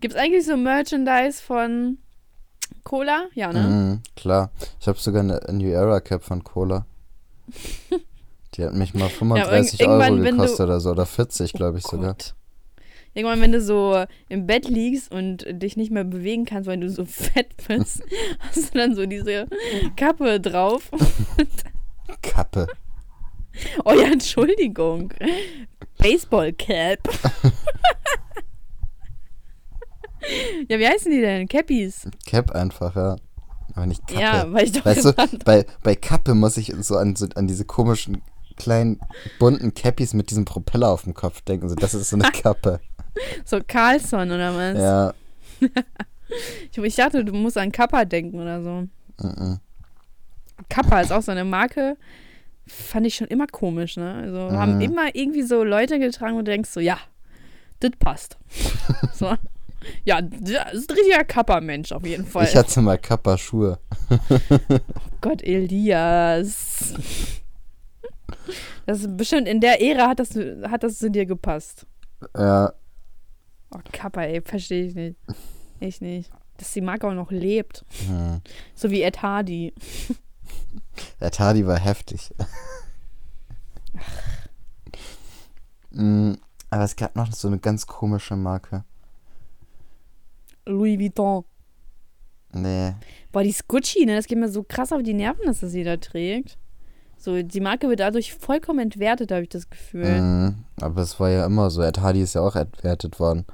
Gibt 0.00 0.14
es 0.14 0.20
eigentlich 0.20 0.46
so 0.46 0.56
Merchandise 0.56 1.42
von 1.42 1.98
Cola? 2.88 3.26
Ja, 3.34 3.52
ne? 3.52 3.60
Mhm, 3.60 4.00
klar. 4.16 4.50
Ich 4.80 4.88
habe 4.88 4.98
sogar 4.98 5.22
eine 5.22 5.40
New 5.52 5.68
Era 5.68 6.00
Cap 6.00 6.22
von 6.24 6.42
Cola. 6.42 6.86
Die 8.54 8.64
hat 8.64 8.74
mich 8.74 8.94
mal 8.94 9.08
35 9.08 9.80
Euro 9.80 9.90
irgendwann, 9.90 10.24
wenn 10.24 10.36
du- 10.36 10.42
gekostet 10.42 10.66
oder 10.66 10.80
so. 10.80 10.90
Oder 10.90 11.06
40, 11.06 11.52
glaube 11.52 11.78
ich 11.78 11.84
sogar. 11.84 12.10
Oh 12.10 12.12
Gott. 12.12 12.34
Irgendwann, 13.14 13.40
wenn 13.40 13.52
du 13.52 13.60
so 13.60 14.04
im 14.28 14.46
Bett 14.46 14.68
liegst 14.68 15.10
und 15.12 15.44
dich 15.48 15.76
nicht 15.76 15.90
mehr 15.90 16.04
bewegen 16.04 16.44
kannst, 16.44 16.66
weil 16.68 16.78
du 16.78 16.88
so 16.90 17.04
fett 17.06 17.48
bist, 17.68 18.02
hast 18.40 18.74
du 18.74 18.78
dann 18.78 18.94
so 18.94 19.06
diese 19.06 19.46
Kappe 19.96 20.40
drauf. 20.40 20.90
Kappe. 22.22 22.66
Oh 23.84 23.92
ja, 23.92 24.06
Entschuldigung. 24.12 25.12
Baseball 25.98 26.52
Cap. 26.52 27.00
Ja, 30.68 30.78
wie 30.78 30.86
heißen 30.86 31.10
die 31.10 31.20
denn? 31.20 31.48
Cappies. 31.48 32.08
Cap 32.26 32.50
einfach, 32.52 32.94
ja. 32.96 33.16
Aber 33.74 33.86
nicht 33.86 34.06
Kappe. 34.06 34.20
Ja, 34.20 34.52
weil 34.52 34.64
ich 34.64 34.72
doch 34.72 34.84
Weißt 34.84 35.04
du, 35.04 35.12
bei, 35.44 35.64
bei 35.82 35.94
Kappe 35.94 36.34
muss 36.34 36.56
ich 36.56 36.72
so 36.80 36.96
an, 36.96 37.14
so 37.16 37.26
an 37.34 37.46
diese 37.46 37.64
komischen 37.64 38.22
kleinen 38.56 38.98
bunten 39.38 39.72
Cappies 39.74 40.14
mit 40.14 40.30
diesem 40.30 40.44
Propeller 40.44 40.88
auf 40.88 41.04
dem 41.04 41.14
Kopf 41.14 41.42
denken. 41.42 41.68
So, 41.68 41.74
das 41.74 41.94
ist 41.94 42.10
so 42.10 42.16
eine 42.16 42.30
Kappe. 42.32 42.80
so 43.44 43.60
Carlson 43.66 44.30
oder 44.30 44.54
was? 44.56 44.78
ja. 44.78 45.14
Ich, 46.70 46.76
ich 46.76 46.94
dachte, 46.96 47.24
du 47.24 47.32
musst 47.32 47.56
an 47.56 47.72
Kappa 47.72 48.04
denken 48.04 48.38
oder 48.38 48.62
so. 48.62 48.86
mhm. 49.26 49.60
Kappa 50.68 51.00
ist 51.00 51.10
auch 51.10 51.22
so 51.22 51.32
eine 51.32 51.44
Marke. 51.44 51.96
Fand 52.66 53.06
ich 53.06 53.14
schon 53.14 53.28
immer 53.28 53.46
komisch, 53.46 53.96
ne? 53.96 54.12
Also 54.24 54.50
haben 54.52 54.74
Mhm. 54.74 54.80
immer 54.82 55.14
irgendwie 55.14 55.42
so 55.42 55.64
Leute 55.64 55.98
getragen 55.98 56.36
und 56.36 56.46
du 56.46 56.50
denkst 56.50 56.68
so, 56.68 56.80
ja, 56.80 56.98
das 57.80 57.92
passt. 57.98 58.36
so. 59.14 59.34
Ja, 60.04 60.20
das 60.22 60.72
ist 60.72 60.90
ein 60.90 60.96
richtiger 60.96 61.24
Kappa-Mensch 61.24 61.92
auf 61.92 62.04
jeden 62.04 62.26
Fall. 62.26 62.44
Ich 62.44 62.56
hatte 62.56 62.80
mal 62.80 62.98
Kappa-Schuhe. 62.98 63.78
Gott, 65.20 65.42
Elias. 65.42 66.94
Das 68.86 69.00
ist 69.00 69.16
bestimmt 69.16 69.46
in 69.46 69.60
der 69.60 69.80
Ära 69.82 70.08
hat 70.08 70.18
das, 70.20 70.30
hat 70.70 70.82
das 70.82 70.98
zu 70.98 71.10
dir 71.10 71.26
gepasst. 71.26 71.86
Ja, 72.36 72.72
Oh, 73.70 73.78
Kappa, 73.92 74.22
ey, 74.22 74.40
verstehe 74.40 74.86
ich 74.86 74.94
nicht. 74.94 75.18
Ich 75.78 76.00
nicht. 76.00 76.30
Dass 76.56 76.72
die 76.72 76.80
Marke 76.80 77.06
auch 77.06 77.12
noch 77.12 77.30
lebt. 77.30 77.84
hm. 78.06 78.40
So 78.74 78.90
wie 78.90 79.02
Ed 79.02 79.20
Hardy. 79.22 79.74
Der 81.20 81.30
Tadi 81.30 81.66
war 81.66 81.78
heftig. 81.78 82.32
Mm, 85.90 86.34
Aber 86.70 86.84
es 86.84 86.96
gab 86.96 87.16
noch 87.16 87.32
so 87.32 87.48
eine 87.48 87.58
ganz 87.58 87.86
komische 87.86 88.36
Marke. 88.36 88.84
Louis 90.68 90.98
Vuitton. 90.98 91.44
Nee. 92.52 92.94
Boah, 93.32 93.42
die 93.42 93.54
Gucci, 93.66 94.06
ne? 94.06 94.16
Das 94.16 94.26
geht 94.26 94.38
mir 94.38 94.48
so 94.48 94.62
krass 94.62 94.92
auf 94.92 95.02
die 95.02 95.14
Nerven, 95.14 95.44
dass 95.46 95.60
das 95.60 95.74
jeder 95.74 96.00
trägt. 96.00 96.56
So, 97.16 97.42
die 97.42 97.60
Marke 97.60 97.88
wird 97.88 98.00
dadurch 98.00 98.32
vollkommen 98.34 98.78
entwertet, 98.78 99.32
habe 99.32 99.42
ich 99.42 99.48
das 99.48 99.68
Gefühl. 99.68 100.20
Mm, 100.20 100.64
Aber 100.80 101.02
es 101.02 101.18
war 101.18 101.28
ja 101.30 101.44
immer 101.46 101.68
so. 101.68 101.82
Ed 101.82 101.98
Hardy 101.98 102.20
ist 102.22 102.34
ja 102.34 102.42
auch 102.42 102.54
entwertet 102.54 103.18
worden. 103.18 103.44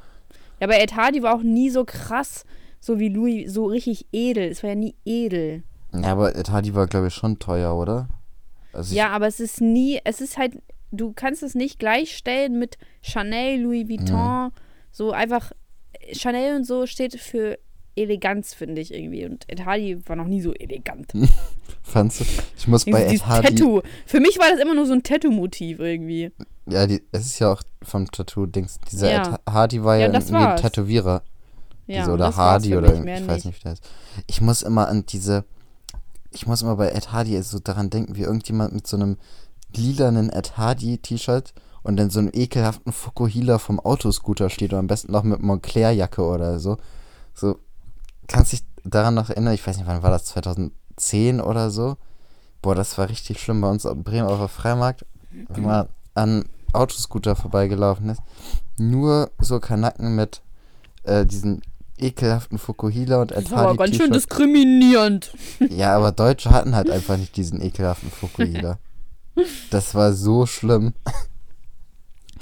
Ja, 0.60 0.66
aber 0.66 0.78
Ed 0.80 0.94
Hardy 0.94 1.22
war 1.22 1.34
auch 1.34 1.42
nie 1.42 1.70
so 1.70 1.84
krass, 1.84 2.44
so 2.78 2.98
wie 2.98 3.08
Louis, 3.08 3.52
so 3.52 3.64
richtig 3.66 4.06
edel. 4.12 4.50
Es 4.50 4.62
war 4.62 4.70
ja 4.70 4.76
nie 4.76 4.94
edel. 5.04 5.62
Ja, 5.94 6.12
aber 6.12 6.36
Ed 6.36 6.50
Hardy 6.50 6.74
war, 6.74 6.86
glaube 6.86 7.08
ich, 7.08 7.14
schon 7.14 7.38
teuer, 7.38 7.74
oder? 7.74 8.08
Also 8.72 8.94
Ja, 8.94 9.08
aber 9.10 9.26
es 9.28 9.40
ist 9.40 9.60
nie, 9.60 9.98
es 10.04 10.20
ist 10.20 10.36
halt, 10.36 10.60
du 10.92 11.12
kannst 11.14 11.42
es 11.42 11.54
nicht 11.54 11.78
gleichstellen 11.78 12.58
mit 12.58 12.76
Chanel, 13.00 13.60
Louis 13.62 13.88
Vuitton. 13.88 14.52
So 14.92 15.12
einfach, 15.12 15.52
Chanel 16.12 16.56
und 16.56 16.64
so 16.64 16.86
steht 16.86 17.18
für 17.20 17.58
Eleganz, 17.96 18.54
finde 18.54 18.80
ich 18.80 18.92
irgendwie. 18.92 19.24
Und 19.24 19.44
Ed 19.48 19.64
Hardy 19.64 19.98
war 20.08 20.16
noch 20.16 20.26
nie 20.26 20.40
so 20.40 20.52
elegant. 20.52 21.12
fandst 21.82 22.20
du? 22.20 22.24
Ich 22.56 22.66
muss 22.66 22.84
bei 22.84 23.04
Ed 23.06 23.26
Hardy. 23.26 23.54
Tattoo. 23.54 23.82
Für 24.06 24.20
mich 24.20 24.38
war 24.38 24.50
das 24.50 24.60
immer 24.60 24.74
nur 24.74 24.86
so 24.86 24.92
ein 24.94 25.02
Tattoo-Motiv 25.02 25.78
irgendwie. 25.78 26.32
Ja, 26.66 26.86
die, 26.86 27.02
es 27.12 27.26
ist 27.26 27.38
ja 27.38 27.52
auch 27.52 27.62
vom 27.82 28.10
Tattoo-Dings. 28.10 28.80
Dieser 28.90 29.10
Ja. 29.12 29.34
Ed 29.34 29.40
Hardy 29.52 29.84
war 29.84 29.96
Ja, 29.96 30.08
ja, 30.08 30.12
irgendwie 30.12 30.34
ein. 30.34 30.56
Tätowierer. 30.56 31.22
Ja, 31.86 32.00
diese, 32.00 32.12
oder 32.12 32.34
Hardy 32.34 32.74
oder 32.76 32.94
ich 32.94 33.04
weiß 33.26 33.44
nicht. 33.44 33.46
nicht, 33.46 33.58
wie 33.58 33.62
der 33.62 33.72
heißt. 33.72 33.88
Ich 34.26 34.40
muss 34.40 34.62
immer 34.62 34.88
an 34.88 35.04
diese, 35.06 35.44
ich 36.30 36.46
muss 36.46 36.62
immer 36.62 36.76
bei 36.76 36.88
Ed 36.88 37.12
Hardy 37.12 37.40
so 37.42 37.58
daran 37.58 37.90
denken, 37.90 38.16
wie 38.16 38.22
irgendjemand 38.22 38.72
mit 38.72 38.86
so 38.86 38.96
einem 38.96 39.18
lilanen 39.76 40.30
Ed 40.30 40.56
Hardy 40.56 40.98
T-Shirt 40.98 41.52
und 41.84 41.96
dann 41.96 42.10
so 42.10 42.18
einem 42.18 42.30
ekelhaften 42.32 42.92
Fukuhila 42.92 43.58
vom 43.58 43.78
Autoscooter 43.78 44.50
steht 44.50 44.72
oder 44.72 44.80
am 44.80 44.86
besten 44.86 45.12
noch 45.12 45.22
mit 45.22 45.40
Montclair-Jacke 45.40 46.22
oder 46.22 46.58
so. 46.58 46.78
So, 47.34 47.58
kannst 48.26 48.52
dich 48.52 48.62
daran 48.84 49.14
noch 49.14 49.30
erinnern? 49.30 49.54
Ich 49.54 49.64
weiß 49.64 49.76
nicht, 49.76 49.86
wann 49.86 50.02
war 50.02 50.10
das? 50.10 50.24
2010 50.24 51.40
oder 51.40 51.70
so? 51.70 51.96
Boah, 52.62 52.74
das 52.74 52.96
war 52.96 53.08
richtig 53.10 53.38
schlimm 53.38 53.60
bei 53.60 53.70
uns 53.70 53.84
in 53.84 54.02
Bremen 54.02 54.26
auf 54.26 54.38
der 54.38 54.48
Freimarkt, 54.48 55.04
wenn 55.50 55.64
man 55.64 55.88
an 56.14 56.46
Autoscooter 56.72 57.36
vorbeigelaufen 57.36 58.08
ist. 58.08 58.22
Nur 58.78 59.30
so 59.38 59.60
Kanacken 59.60 60.16
mit 60.16 60.40
äh, 61.02 61.26
diesen 61.26 61.60
ekelhaften 61.98 62.58
Fukuhila 62.58 63.20
und 63.20 63.30
Das 63.30 63.44
ist 63.44 63.52
aber 63.52 63.62
Hardy 63.62 63.76
ganz 63.76 63.96
schön 63.96 64.10
diskriminierend. 64.12 65.32
Ja, 65.68 65.94
aber 65.94 66.12
Deutsche 66.12 66.50
hatten 66.50 66.74
halt 66.74 66.90
einfach 66.90 67.18
nicht 67.18 67.36
diesen 67.36 67.60
ekelhaften 67.60 68.10
Fukuhila. 68.10 68.78
Das 69.70 69.96
war 69.96 70.12
so 70.12 70.46
schlimm. 70.46 70.94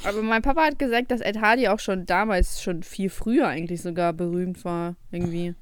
Aber 0.05 0.23
mein 0.23 0.43
Papa 0.43 0.63
hat 0.63 0.79
gesagt, 0.79 1.11
dass 1.11 1.21
Ed 1.21 1.41
Hardy 1.41 1.69
auch 1.69 1.79
schon 1.79 2.07
damals, 2.07 2.63
schon 2.63 2.83
viel 2.83 3.09
früher 3.11 3.49
eigentlich 3.49 3.83
sogar 3.83 4.13
berühmt 4.13 4.65
war. 4.65 4.97
Irgendwie. 5.11 5.55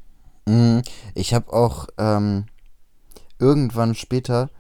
Mm, 0.46 0.80
Ich 1.14 1.34
habe 1.34 1.52
auch 1.52 1.88
ähm, 1.98 2.46
irgendwann 3.38 3.94
später, 3.94 4.50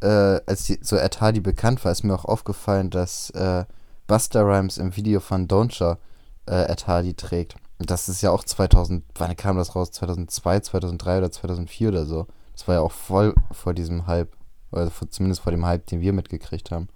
äh, 0.00 0.06
als 0.46 0.66
so 0.80 0.96
Ed 0.96 1.20
Hardy 1.20 1.40
bekannt 1.40 1.84
war, 1.84 1.92
ist 1.92 2.04
mir 2.04 2.14
auch 2.14 2.24
aufgefallen, 2.24 2.90
dass 2.90 3.30
äh, 3.30 3.64
Buster 4.06 4.46
Rhymes 4.46 4.78
im 4.78 4.96
Video 4.96 5.20
von 5.20 5.46
Don'tcha 5.48 5.98
äh, 6.46 6.70
Ed 6.70 6.86
Hardy 6.86 7.14
trägt. 7.14 7.56
Das 7.78 8.08
ist 8.08 8.22
ja 8.22 8.30
auch 8.30 8.42
2000, 8.42 9.04
wann 9.16 9.36
kam 9.36 9.56
das 9.56 9.76
raus? 9.76 9.92
2002, 9.92 10.60
2003 10.60 11.18
oder 11.18 11.30
2004 11.30 11.88
oder 11.90 12.06
so. 12.06 12.26
Das 12.52 12.66
war 12.66 12.76
ja 12.76 12.80
auch 12.80 12.90
voll 12.92 13.34
vor 13.52 13.74
diesem 13.74 14.06
Hype. 14.06 14.34
Oder 14.72 14.90
vor, 14.90 15.08
zumindest 15.10 15.42
vor 15.42 15.52
dem 15.52 15.64
Hype, 15.64 15.86
den 15.86 16.00
wir 16.00 16.12
mitgekriegt 16.12 16.70
haben. 16.70 16.88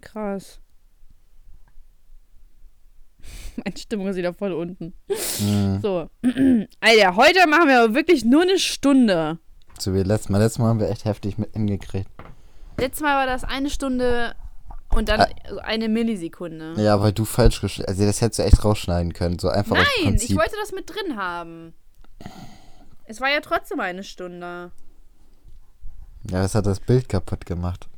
Krass. 0.00 0.60
Meine 3.64 3.76
Stimmung 3.76 4.08
ist 4.08 4.16
wieder 4.16 4.32
voll 4.34 4.52
unten. 4.52 4.94
Mm, 5.40 5.80
So. 5.82 6.08
Alter, 6.80 7.16
heute 7.16 7.46
machen 7.48 7.68
wir 7.68 7.82
aber 7.82 7.94
wirklich 7.94 8.24
nur 8.24 8.42
eine 8.42 8.58
Stunde. 8.58 9.38
so 9.78 9.94
wie 9.94 10.02
letztes 10.02 10.28
Mal. 10.30 10.38
Letztes 10.38 10.58
Mal 10.58 10.68
haben 10.68 10.80
wir 10.80 10.88
echt 10.90 11.04
heftig 11.04 11.38
mit 11.38 11.52
hingekriegt. 11.52 12.08
Letztes 12.78 13.02
Mal 13.02 13.16
war 13.16 13.26
das 13.26 13.42
eine 13.44 13.70
Stunde 13.70 14.34
und 14.90 15.08
dann 15.08 15.26
eine 15.62 15.88
Millisekunde. 15.88 16.74
Ja, 16.80 17.00
weil 17.00 17.12
du 17.12 17.24
falsch 17.24 17.60
geschnitten 17.60 17.90
Also 17.90 18.04
das 18.06 18.20
hättest 18.20 18.38
du 18.38 18.44
echt 18.44 18.64
rausschneiden 18.64 19.12
können. 19.12 19.38
So 19.38 19.48
einfach 19.48 19.76
aus 19.76 19.86
Nein, 20.04 20.14
ich 20.14 20.36
wollte 20.36 20.54
das 20.60 20.72
mit 20.72 20.88
drin 20.88 21.16
haben. 21.16 21.74
Es 23.04 23.20
war 23.20 23.30
ja 23.30 23.40
trotzdem 23.40 23.80
eine 23.80 24.04
Stunde. 24.04 24.70
Ja, 26.30 26.42
das 26.42 26.54
hat 26.54 26.66
das 26.66 26.80
Bild 26.80 27.08
kaputt 27.08 27.46
gemacht. 27.46 27.88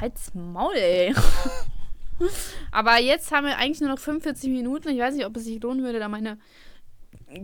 Halt's 0.00 0.32
Maul, 0.34 0.74
ey. 0.74 1.14
Aber 2.70 3.00
jetzt 3.00 3.32
haben 3.32 3.46
wir 3.46 3.56
eigentlich 3.58 3.80
nur 3.80 3.90
noch 3.90 3.98
45 3.98 4.48
Minuten. 4.50 4.88
Ich 4.90 5.00
weiß 5.00 5.14
nicht, 5.14 5.26
ob 5.26 5.36
es 5.36 5.44
sich 5.44 5.60
lohnen 5.60 5.82
würde, 5.82 5.98
da 5.98 6.08
meine 6.08 6.38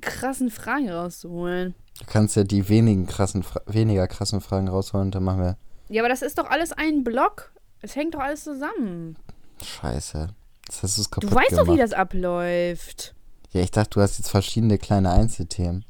krassen 0.00 0.50
Fragen 0.50 0.90
rauszuholen. 0.90 1.74
Du 1.98 2.04
kannst 2.06 2.36
ja 2.36 2.44
die 2.44 2.68
wenigen 2.68 3.06
krassen, 3.06 3.42
Fra 3.42 3.60
weniger 3.66 4.06
krassen 4.06 4.40
Fragen 4.40 4.68
rausholen, 4.68 5.10
dann 5.10 5.24
machen 5.24 5.40
wir. 5.40 5.56
Ja, 5.88 6.02
aber 6.02 6.08
das 6.08 6.22
ist 6.22 6.38
doch 6.38 6.48
alles 6.48 6.72
ein 6.72 7.02
Block. 7.02 7.52
Es 7.80 7.96
hängt 7.96 8.14
doch 8.14 8.20
alles 8.20 8.44
zusammen. 8.44 9.16
Scheiße. 9.62 10.28
Das 10.66 10.82
hast 10.82 10.98
du's 10.98 11.10
kaputt 11.10 11.30
Du 11.30 11.34
weißt 11.34 11.50
gemacht. 11.50 11.66
doch, 11.68 11.74
wie 11.74 11.78
das 11.78 11.92
abläuft. 11.92 13.14
Ja, 13.50 13.62
ich 13.62 13.70
dachte, 13.70 13.90
du 13.90 14.00
hast 14.00 14.18
jetzt 14.18 14.28
verschiedene 14.30 14.78
kleine 14.78 15.10
Einzelthemen. 15.10 15.84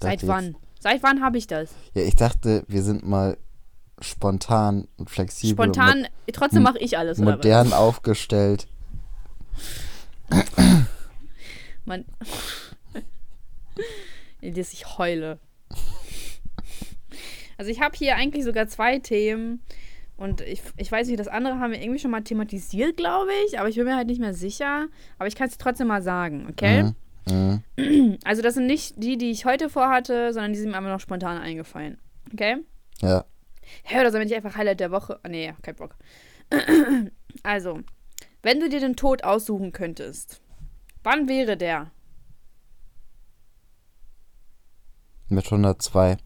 Seit 0.00 0.26
wann? 0.26 0.56
Seit 0.80 1.02
wann 1.02 1.22
habe 1.22 1.38
ich 1.38 1.46
das? 1.46 1.70
Jetzt, 1.92 1.96
ja, 1.96 2.02
ich 2.02 2.16
dachte, 2.16 2.64
wir 2.66 2.82
sind 2.82 3.06
mal 3.06 3.36
spontan 4.02 4.88
und 4.96 5.10
flexibel. 5.10 5.64
Spontan, 5.64 6.06
trotzdem 6.32 6.62
mache 6.62 6.78
ich 6.78 6.98
alles. 6.98 7.18
Modern 7.18 7.72
aufgestellt. 7.72 8.66
Man. 11.84 12.04
dass 14.42 14.72
ich 14.72 14.98
heule. 14.98 15.38
Also 17.58 17.70
ich 17.70 17.80
habe 17.80 17.96
hier 17.96 18.16
eigentlich 18.16 18.44
sogar 18.44 18.66
zwei 18.66 18.98
Themen. 18.98 19.62
Und 20.16 20.40
ich, 20.40 20.62
ich 20.76 20.90
weiß 20.92 21.08
nicht, 21.08 21.18
das 21.18 21.28
andere 21.28 21.58
haben 21.58 21.72
wir 21.72 21.80
irgendwie 21.80 21.98
schon 21.98 22.10
mal 22.10 22.22
thematisiert, 22.22 22.96
glaube 22.96 23.30
ich. 23.46 23.58
Aber 23.58 23.68
ich 23.68 23.76
bin 23.76 23.84
mir 23.84 23.96
halt 23.96 24.08
nicht 24.08 24.20
mehr 24.20 24.34
sicher. 24.34 24.86
Aber 25.18 25.26
ich 25.26 25.36
kann 25.36 25.48
es 25.48 25.58
trotzdem 25.58 25.88
mal 25.88 26.02
sagen, 26.02 26.46
okay? 26.50 26.92
Mhm. 27.28 27.62
Mhm. 27.76 28.18
Also 28.24 28.42
das 28.42 28.54
sind 28.54 28.66
nicht 28.66 28.94
die, 28.96 29.16
die 29.16 29.30
ich 29.30 29.44
heute 29.44 29.68
vorhatte, 29.68 30.32
sondern 30.32 30.52
die 30.52 30.58
sind 30.58 30.70
mir 30.70 30.76
einfach 30.76 30.90
noch 30.90 31.00
spontan 31.00 31.38
eingefallen. 31.38 31.98
Okay? 32.32 32.56
Ja. 33.00 33.24
Hä, 33.84 34.00
oder 34.00 34.10
soll 34.12 34.22
ich 34.22 34.34
einfach 34.34 34.56
Highlight 34.56 34.80
der 34.80 34.90
Woche? 34.90 35.20
Oh, 35.24 35.28
nee, 35.28 35.52
kein 35.62 35.76
Bock. 35.76 35.96
Also, 37.42 37.80
wenn 38.42 38.60
du 38.60 38.68
dir 38.68 38.80
den 38.80 38.94
Tod 38.94 39.24
aussuchen 39.24 39.72
könntest, 39.72 40.42
wann 41.02 41.26
wäre 41.28 41.56
der? 41.56 41.90
Mit 45.28 45.46
102. 45.46 46.18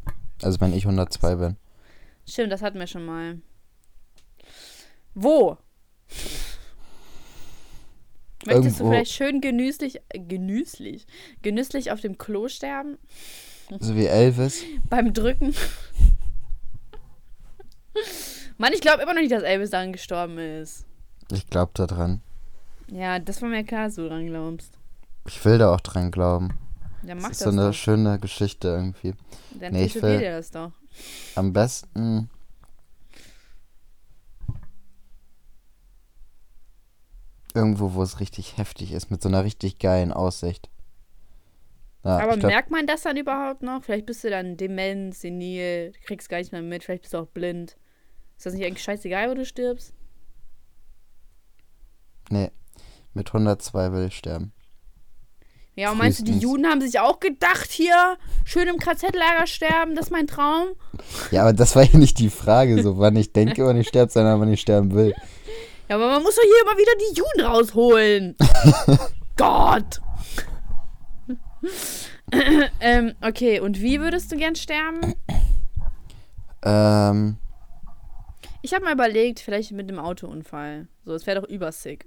Also 0.43 0.61
wenn 0.61 0.75
ich 0.75 0.85
102 0.85 1.37
bin. 1.37 1.57
Stimmt, 2.29 2.53
das 2.53 2.61
hatten 2.63 2.79
wir 2.81 2.87
schon 2.89 3.07
mal. 3.07 3.41
Wo? 5.15 5.57
Möchtest 8.45 8.81
du 8.81 8.85
Irgendwo- 8.85 8.91
vielleicht 8.91 9.13
schön 9.13 9.41
genüsslich, 9.41 10.01
genüsslich, 10.13 11.07
genüsslich 11.43 11.91
auf 11.93 12.01
dem 12.01 12.19
Klo 12.19 12.49
sterben? 12.49 12.99
So 13.81 13.97
wie 13.97 14.07
Elvis. 14.07 14.63
Beim 14.91 15.13
Drücken? 15.13 15.55
Mann, 18.59 18.73
ich 18.73 18.81
glaube 18.81 19.03
immer 19.03 19.15
noch 19.15 19.21
nicht, 19.21 19.33
dass 19.33 19.43
Elvis 19.43 19.71
daran 19.71 19.93
gestorben 19.93 20.39
ist. 20.39 20.85
Ich 21.33 21.49
glaube 21.49 21.73
da 21.75 21.87
dran. 21.87 22.21
Ja, 22.89 23.19
das 23.19 23.43
war 23.43 23.49
mir 23.49 23.65
klar, 23.65 23.87
dass 23.87 23.97
du 23.97 24.09
dran 24.09 24.27
glaubst. 24.27 24.73
Ich 25.27 25.45
will 25.45 25.59
da 25.59 25.75
auch 25.75 25.81
dran 25.81 26.11
glauben. 26.11 26.57
Dann 27.03 27.17
Das 27.19 27.23
mach 27.23 27.31
ist 27.33 27.41
das 27.41 27.53
so 27.55 27.61
eine 27.61 27.69
doch. 27.71 27.75
schöne 27.75 28.19
Geschichte 28.19 28.69
irgendwie. 28.69 29.15
Dann 29.61 29.73
Nee, 29.73 29.85
ich 29.87 30.01
will- 30.01 30.19
dir 30.19 30.31
das 30.37 30.51
doch. 30.51 30.73
Am 31.35 31.53
besten. 31.53 32.31
Irgendwo, 37.55 37.95
wo 37.95 38.03
es 38.03 38.21
richtig 38.21 38.59
heftig 38.59 38.93
ist, 38.93 39.11
mit 39.11 39.23
so 39.23 39.29
einer 39.29 39.45
richtig 39.45 39.79
geilen 39.79 40.13
Aussicht. 40.13 40.69
Ja, 42.05 42.19
Aber 42.19 42.37
glaub, 42.37 42.51
merkt 42.53 42.71
man 42.71 42.87
das 42.87 43.03
dann 43.03 43.17
überhaupt 43.17 43.63
noch? 43.63 43.83
Vielleicht 43.83 44.07
bist 44.07 44.23
du 44.25 44.31
dann 44.31 44.57
dement, 44.57 45.15
senil, 45.15 45.93
kriegst 46.05 46.29
gar 46.29 46.37
nichts 46.39 46.53
mehr 46.53 46.63
mit, 46.63 46.85
vielleicht 46.85 47.03
bist 47.03 47.15
du 47.15 47.19
auch 47.19 47.27
blind. 47.27 47.77
Ist 48.37 48.47
das 48.47 48.55
nicht 48.55 48.65
eigentlich 48.65 48.83
scheißegal, 48.83 49.31
wo 49.31 49.35
du 49.35 49.45
stirbst? 49.45 49.93
nee, 52.31 52.51
mit 53.15 53.29
102 53.29 53.93
will 53.93 54.07
ich 54.07 54.17
sterben. 54.17 54.53
Ja, 55.75 55.93
und 55.93 55.99
meinst 55.99 56.21
du, 56.21 56.25
die. 56.25 56.39
Juden 56.39 56.67
haben 56.67 56.81
sich 56.81 56.99
auch 57.01 57.21
gedacht, 57.21 57.71
hier, 57.71 58.17
schön 58.47 58.67
im 58.67 58.79
KZ-Lager 58.79 59.47
sterben, 59.47 59.95
das 59.95 60.07
ist 60.07 60.11
mein 60.11 60.27
Traum? 60.27 60.69
Ja, 61.31 61.43
aber 61.43 61.53
das 61.53 61.77
war 61.77 61.83
ja 61.83 61.99
nicht 61.99 62.19
die 62.19 62.31
Frage, 62.31 62.83
so 62.83 62.97
wann 62.97 63.15
ich 63.17 63.33
denke, 63.35 63.67
wann 63.67 63.77
ich 63.77 63.89
sterbe, 63.89 64.11
sondern 64.11 64.41
wann 64.41 64.53
ich 64.53 64.63
sterben 64.63 64.95
will. 64.95 65.15
Ja, 65.89 65.97
aber 65.97 66.09
man 66.09 66.23
muss 66.23 66.35
doch 66.35 66.43
hier 66.43 66.63
immer 66.63 66.79
wieder 66.79 66.93
die 66.99 67.19
Juden 67.19 67.41
rausholen. 67.47 68.37
Gott. 69.37 70.01
ähm, 72.81 73.15
okay, 73.21 73.61
und 73.61 73.81
wie 73.81 74.01
würdest 74.01 74.33
du 74.33 74.37
gern 74.37 74.57
sterben? 74.57 75.15
Ähm, 76.65 77.37
Ich 78.63 78.75
habe 78.75 78.85
mal 78.85 78.95
überlegt, 78.95 79.41
vielleicht 79.41 79.73
mit 79.73 79.89
einem 79.89 79.99
Autounfall. 79.99 80.89
So, 81.05 81.13
das 81.13 81.27
wäre 81.27 81.41
doch 81.41 81.49
übersick. 81.49 82.07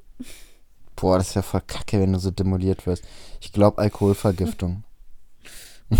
boah, 0.96 1.18
das 1.18 1.34
wäre 1.36 1.44
voll 1.44 1.62
kacke, 1.66 2.00
wenn 2.00 2.12
du 2.14 2.20
so 2.20 2.32
demoliert 2.32 2.86
wirst. 2.86 3.04
Ich 3.42 3.52
glaube 3.54 3.78
Alkoholvergiftung. 3.82 4.84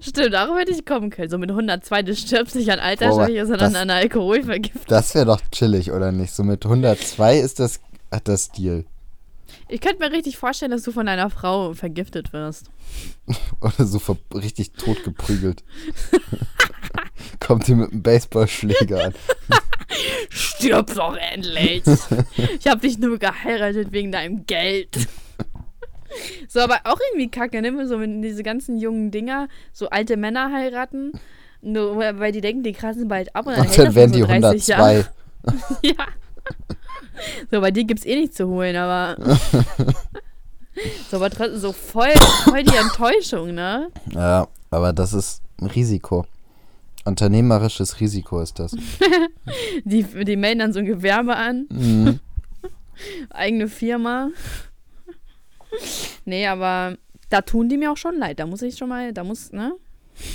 Stimmt, 0.00 0.32
darauf 0.34 0.58
hätte 0.58 0.72
ich 0.72 0.84
kommen 0.86 1.10
können. 1.10 1.30
So 1.30 1.38
mit 1.38 1.50
102, 1.50 2.02
du 2.02 2.14
stirbst 2.14 2.54
nicht 2.56 2.70
an 2.70 2.78
Altersschwäche, 2.78 3.46
sondern 3.46 3.72
das- 3.72 3.82
an 3.82 3.90
Alkoholvergiftung. 3.90 4.82
Das 4.88 5.14
wäre 5.14 5.26
doch 5.26 5.40
chillig, 5.52 5.90
oder 5.92 6.12
nicht? 6.12 6.32
So 6.32 6.42
mit 6.44 6.64
102 6.64 7.38
ist 7.38 7.60
das, 7.60 7.80
hat 8.12 8.28
das 8.28 8.44
Stil. 8.44 8.84
Ich 9.68 9.80
könnte 9.80 9.98
mir 10.00 10.12
richtig 10.12 10.36
vorstellen, 10.36 10.70
dass 10.70 10.82
du 10.82 10.92
von 10.92 11.06
deiner 11.06 11.30
Frau 11.30 11.72
vergiftet 11.74 12.32
wirst. 12.32 12.70
Oder 13.60 13.84
so 13.86 14.00
richtig 14.34 14.72
tot 14.72 15.02
geprügelt. 15.04 15.64
Kommt 17.40 17.66
die 17.66 17.74
mit 17.74 17.90
einem 17.90 18.02
Baseballschläger 18.02 19.06
an. 19.06 19.14
Stirb 20.28 20.94
doch 20.94 21.16
endlich! 21.16 21.82
ich 22.58 22.66
habe 22.66 22.80
dich 22.80 22.98
nur 22.98 23.18
geheiratet 23.18 23.92
wegen 23.92 24.12
deinem 24.12 24.46
Geld. 24.46 25.08
So, 26.48 26.60
aber 26.60 26.80
auch 26.84 26.98
irgendwie 27.10 27.30
kacke, 27.30 27.60
ne? 27.60 27.86
So 27.86 28.00
wenn 28.00 28.22
diese 28.22 28.42
ganzen 28.42 28.78
jungen 28.78 29.10
Dinger 29.10 29.48
so 29.72 29.88
alte 29.90 30.16
Männer 30.16 30.52
heiraten, 30.52 31.12
nur 31.60 31.96
weil 31.96 32.32
die 32.32 32.40
denken, 32.40 32.62
die 32.62 32.72
krassen 32.72 33.08
bald 33.08 33.34
ab 33.34 33.46
und 33.46 33.56
dann, 33.56 33.66
Und 33.66 33.78
dann 33.78 33.94
werden 33.94 34.18
nur 34.18 34.28
die 34.28 34.34
so 34.34 34.40
30 34.40 34.66
Jahre. 34.68 35.06
102. 35.44 35.88
Ja. 35.88 36.06
So, 37.50 37.60
bei 37.60 37.70
dir 37.70 37.84
gibt's 37.84 38.04
eh 38.04 38.16
nichts 38.16 38.36
zu 38.36 38.48
holen, 38.48 38.74
aber. 38.76 39.16
so, 41.10 41.16
aber 41.16 41.30
trotzdem 41.30 41.58
so 41.58 41.72
voll, 41.72 42.12
voll 42.44 42.62
die 42.64 42.74
Enttäuschung, 42.76 43.54
ne? 43.54 43.88
Ja, 44.12 44.48
aber 44.70 44.92
das 44.92 45.12
ist 45.12 45.42
ein 45.60 45.66
Risiko. 45.68 46.26
Unternehmerisches 47.04 48.00
Risiko 48.00 48.40
ist 48.40 48.58
das. 48.58 48.74
Die, 49.84 50.02
die 50.02 50.36
melden 50.36 50.60
dann 50.60 50.72
so 50.72 50.78
ein 50.78 50.86
Gewerbe 50.86 51.36
an, 51.36 51.66
Mhm. 51.70 52.18
eigene 53.30 53.68
Firma. 53.68 54.30
Nee, 56.24 56.46
aber 56.46 56.96
da 57.28 57.40
tun 57.42 57.68
die 57.68 57.76
mir 57.76 57.92
auch 57.92 57.96
schon 57.96 58.16
leid. 58.18 58.38
Da 58.38 58.46
muss 58.46 58.62
ich 58.62 58.76
schon 58.78 58.88
mal, 58.88 59.12
da 59.12 59.22
muss, 59.24 59.52
ne? 59.52 59.74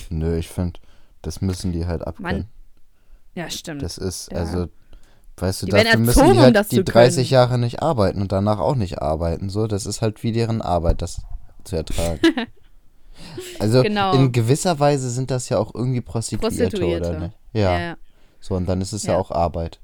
Nö, 0.10 0.38
ich 0.38 0.50
finde, 0.50 0.80
das 1.22 1.42
müssen 1.42 1.72
die 1.72 1.86
halt 1.88 2.06
abkönnen. 2.06 2.48
Ja, 3.36 3.50
stimmt. 3.50 3.82
Das 3.82 3.98
ist, 3.98 4.32
Ja. 4.32 4.40
also, 4.40 4.68
weißt 5.42 5.62
du, 5.64 5.66
Die 5.68 5.72
dafür 5.72 5.98
müssen 6.00 6.34
die 6.34 6.40
halt 6.40 6.72
die 6.72 6.76
zu 6.78 6.84
30 6.84 7.30
können. 7.30 7.34
Jahre 7.34 7.58
nicht 7.58 7.82
arbeiten 7.82 8.22
und 8.22 8.32
danach 8.32 8.60
auch 8.60 8.76
nicht 8.76 9.02
arbeiten. 9.02 9.50
So, 9.50 9.68
das 9.68 9.86
ist 9.86 10.02
halt 10.02 10.24
wie 10.24 10.32
deren 10.32 10.62
Arbeit, 10.62 11.02
das 11.02 11.22
zu 11.64 11.76
ertragen. 11.76 12.20
also 13.60 13.82
Genau. 13.84 14.14
in 14.14 14.32
gewisser 14.32 14.80
Weise 14.80 15.10
sind 15.10 15.32
das 15.32 15.50
ja 15.50 15.58
auch 15.58 15.74
irgendwie 15.76 16.02
Prostituierte, 16.02 16.56
Prostituierte. 16.78 17.10
oder 17.10 17.20
nicht? 17.20 17.38
Ja. 17.54 17.80
ja. 17.80 17.98
So, 18.40 18.56
und 18.56 18.68
dann 18.68 18.82
ist 18.82 18.94
es 18.94 19.04
ja, 19.04 19.14
Ja. 19.14 19.20
auch 19.20 19.32
Arbeit. 19.32 19.80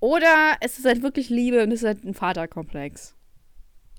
Oder 0.00 0.56
es 0.60 0.78
ist 0.78 0.84
halt 0.84 1.02
wirklich 1.02 1.30
Liebe 1.30 1.62
und 1.62 1.72
es 1.72 1.80
ist 1.82 1.86
halt 1.86 2.04
ein 2.04 2.14
Vaterkomplex. 2.14 3.14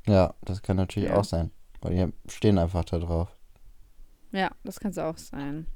Ja, 0.07 0.33
das 0.43 0.61
kann 0.61 0.77
natürlich 0.77 1.09
Ja. 1.09 1.17
auch 1.17 1.23
sein. 1.25 1.51
Weil 1.81 1.95
die 1.95 2.31
stehen 2.31 2.57
einfach 2.57 2.85
da 2.85 2.99
drauf. 2.99 3.35
Ja, 4.31 4.51
das 4.63 4.79
kann 4.79 4.91
es 4.91 4.97
auch 4.97 5.17
sein. 5.17 5.67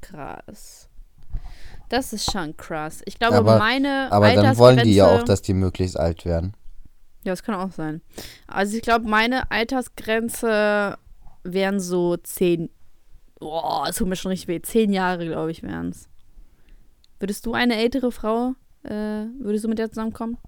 Krass. 0.00 0.88
Das 1.88 2.12
ist 2.12 2.30
schon 2.30 2.56
krass. 2.56 3.02
Ich 3.04 3.18
glaube, 3.18 3.36
Aber- 3.36 3.58
meine 3.58 4.10
Aber 4.10 4.32
dann 4.34 4.56
wollen 4.58 4.78
die 4.82 4.94
ja 4.94 5.06
auch, 5.16 5.22
dass 5.22 5.42
die 5.42 5.54
möglichst 5.54 5.98
alt 5.98 6.24
werden. 6.24 6.54
Ja, 7.24 7.32
das 7.32 7.42
kann 7.42 7.54
auch 7.56 7.72
sein. 7.72 8.02
Also 8.46 8.76
ich 8.76 8.82
glaube, 8.82 9.08
meine 9.08 9.50
Altersgrenze 9.50 10.96
wären 11.42 11.80
so 11.80 12.16
zehn. 12.16 12.70
Boah, 13.38 13.86
es 13.88 13.96
tut 13.96 14.08
mir 14.08 14.16
schon 14.16 14.30
richtig 14.30 14.48
weh. 14.48 14.60
Zehn 14.62 14.92
Jahre, 14.92 15.26
glaube 15.26 15.50
ich, 15.50 15.62
wären 15.62 15.90
es. 15.90 16.08
Würdest 17.18 17.46
du 17.46 17.54
eine 17.54 17.76
ältere 17.76 18.12
Frau, 18.12 18.54
äh, 18.84 18.90
würdest 19.40 19.64
du 19.64 19.68
mit 19.68 19.78
der 19.78 19.88
zusammenkommen? 19.88 20.38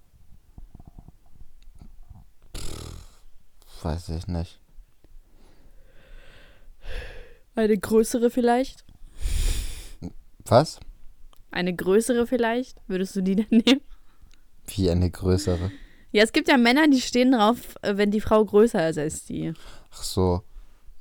Weiß 3.81 4.09
ich 4.09 4.27
nicht. 4.27 4.59
Eine 7.55 7.77
größere 7.77 8.29
vielleicht? 8.29 8.85
Was? 10.45 10.79
Eine 11.51 11.75
größere 11.75 12.27
vielleicht? 12.27 12.77
Würdest 12.87 13.15
du 13.15 13.21
die 13.21 13.35
dann 13.35 13.47
nehmen? 13.49 13.81
Wie 14.67 14.89
eine 14.89 15.09
größere. 15.09 15.71
Ja, 16.11 16.23
es 16.23 16.31
gibt 16.31 16.47
ja 16.47 16.57
Männer, 16.57 16.87
die 16.87 17.01
stehen 17.01 17.31
drauf, 17.31 17.75
äh, 17.81 17.97
wenn 17.97 18.11
die 18.11 18.21
Frau 18.21 18.43
größer 18.43 18.89
ist 18.89 18.97
als 18.97 19.25
die. 19.25 19.53
Ach 19.91 20.03
so. 20.03 20.41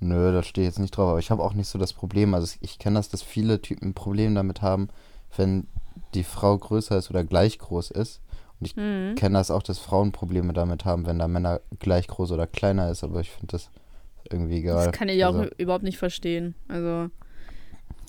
Nö, 0.01 0.33
da 0.33 0.43
stehe 0.43 0.67
ich 0.67 0.73
jetzt 0.73 0.79
nicht 0.79 0.97
drauf. 0.97 1.11
Aber 1.11 1.19
ich 1.19 1.31
habe 1.31 1.43
auch 1.43 1.55
nicht 1.55 1.69
so 1.69 1.79
das 1.79 1.93
Problem. 1.93 2.35
Also 2.35 2.57
ich 2.61 2.79
kenne 2.79 2.99
das, 2.99 3.09
dass 3.09 3.23
viele 3.23 3.61
Typen 3.61 3.89
ein 3.91 3.95
Problem 3.95 4.35
damit 4.35 4.63
haben, 4.63 4.89
wenn 5.37 5.67
die 6.15 6.25
Frau 6.25 6.57
größer 6.57 6.97
ist 6.97 7.11
oder 7.11 7.25
gleich 7.25 7.59
groß 7.59 7.91
ist 7.91 8.21
Und 8.61 8.67
ich 8.67 8.77
Mhm. 8.77 9.15
kenne 9.17 9.39
das 9.39 9.51
auch, 9.51 9.63
dass 9.63 9.79
Frauen 9.79 10.13
Probleme 10.13 10.53
damit 10.53 10.85
haben, 10.85 11.07
wenn 11.07 11.19
da 11.19 11.29
Männer 11.29 11.61
gleich 11.81 12.07
groß 12.07 12.33
oder 12.33 12.47
kleiner 12.47 12.91
ist, 12.91 13.03
aber 13.05 13.21
ich 13.21 13.31
finde 13.31 13.53
das 13.53 13.71
irgendwie 14.31 14.59
egal. 14.59 14.87
Das 14.87 14.93
kann 14.93 15.09
ich 15.09 15.25
auch 15.25 15.35
Also, 15.35 15.51
überhaupt 15.59 15.85
nicht 15.85 15.99
verstehen. 15.99 16.55
Also, 16.69 17.11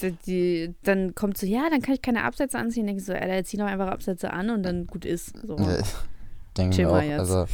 die, 0.02 0.12
die, 0.26 0.76
dann 0.84 1.16
kommt 1.16 1.38
so, 1.38 1.46
ja, 1.46 1.70
dann 1.70 1.82
kann 1.82 1.94
ich 1.96 2.02
keine 2.02 2.24
Absätze 2.24 2.58
anziehen. 2.58 2.86
Denke 2.86 3.02
ich 3.02 3.06
so, 3.06 3.14
Alter, 3.14 3.44
zieh 3.44 3.58
doch 3.58 3.66
einfach 3.66 3.88
Absätze 3.88 4.32
an 4.32 4.50
und 4.50 4.64
dann 4.64 4.88
gut 4.88 5.06
ist. 5.06 5.36
So. 5.46 5.58
ja, 5.58 5.78
denke 6.58 6.76
Chill 6.76 6.86
mir 6.86 6.92
auch, 6.92 7.02
jetzt. 7.02 7.20
also 7.20 7.46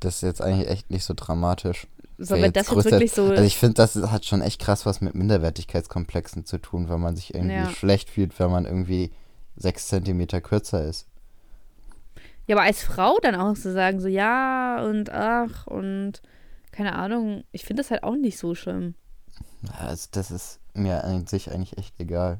das 0.00 0.16
ist 0.16 0.22
jetzt 0.22 0.42
eigentlich 0.42 0.68
echt 0.68 0.90
nicht 0.90 1.04
so 1.04 1.14
dramatisch. 1.16 1.86
so, 2.18 2.34
wenn 2.36 2.52
das 2.52 2.70
jetzt 2.70 2.84
wirklich 2.84 3.12
so. 3.12 3.24
Also 3.24 3.42
ich 3.42 3.56
finde, 3.56 3.74
das 3.74 3.96
hat 3.96 4.24
schon 4.24 4.40
echt 4.42 4.60
krass 4.60 4.86
was 4.86 5.00
mit 5.00 5.14
Minderwertigkeitskomplexen 5.14 6.44
zu 6.44 6.58
tun, 6.58 6.88
wenn 6.88 7.00
man 7.00 7.16
sich 7.16 7.34
irgendwie 7.34 7.56
Ja. 7.56 7.70
schlecht 7.70 8.10
fühlt, 8.10 8.38
wenn 8.38 8.50
man 8.50 8.64
irgendwie 8.66 9.10
sechs 9.56 9.88
Zentimeter 9.88 10.40
kürzer 10.40 10.84
ist. 10.84 11.06
Ja, 12.46 12.56
aber 12.56 12.64
als 12.64 12.82
Frau 12.82 13.18
dann 13.22 13.34
auch 13.34 13.54
zu 13.54 13.72
sagen, 13.72 14.00
so, 14.00 14.06
ja 14.08 14.84
und 14.84 15.10
ach 15.10 15.66
und 15.66 16.20
keine 16.70 16.94
Ahnung, 16.94 17.42
ich 17.52 17.64
finde 17.64 17.82
das 17.82 17.90
halt 17.90 18.02
auch 18.04 18.14
nicht 18.14 18.38
so 18.38 18.54
schlimm. 18.54 18.94
Also 19.78 20.08
das 20.12 20.30
ist 20.30 20.60
mir 20.78 21.04
an 21.04 21.26
sich 21.26 21.50
eigentlich 21.50 21.76
echt 21.78 21.98
egal. 22.00 22.38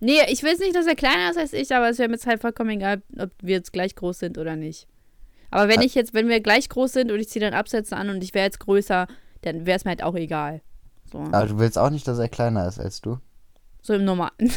Nee, 0.00 0.20
ich 0.28 0.42
will 0.42 0.56
nicht, 0.58 0.76
dass 0.76 0.86
er 0.86 0.94
kleiner 0.94 1.30
ist 1.30 1.38
als 1.38 1.52
ich, 1.52 1.74
aber 1.74 1.88
es 1.88 1.98
wäre 1.98 2.08
mir 2.08 2.14
jetzt 2.14 2.26
halt 2.26 2.40
vollkommen 2.40 2.70
egal, 2.70 3.02
ob 3.18 3.30
wir 3.42 3.56
jetzt 3.56 3.72
gleich 3.72 3.96
groß 3.96 4.18
sind 4.20 4.38
oder 4.38 4.54
nicht. 4.54 4.86
Aber 5.50 5.68
wenn 5.68 5.80
ich 5.80 5.94
jetzt, 5.94 6.14
wenn 6.14 6.28
wir 6.28 6.40
gleich 6.40 6.68
groß 6.68 6.92
sind 6.92 7.10
und 7.10 7.18
ich 7.18 7.28
ziehe 7.28 7.44
dann 7.44 7.54
Absätze 7.54 7.96
an 7.96 8.10
und 8.10 8.22
ich 8.22 8.34
wäre 8.34 8.44
jetzt 8.44 8.60
größer, 8.60 9.06
dann 9.42 9.66
wäre 9.66 9.76
es 9.76 9.84
mir 9.84 9.90
halt 9.90 10.02
auch 10.02 10.14
egal. 10.14 10.60
So, 11.10 11.18
Aber 11.18 11.46
du 11.46 11.58
willst 11.58 11.78
auch 11.78 11.90
nicht, 11.90 12.06
dass 12.06 12.18
er 12.18 12.28
kleiner 12.28 12.68
ist 12.68 12.78
als 12.78 13.00
du? 13.00 13.18
so 13.82 13.94
im 13.94 14.04
Normalen. 14.04 14.32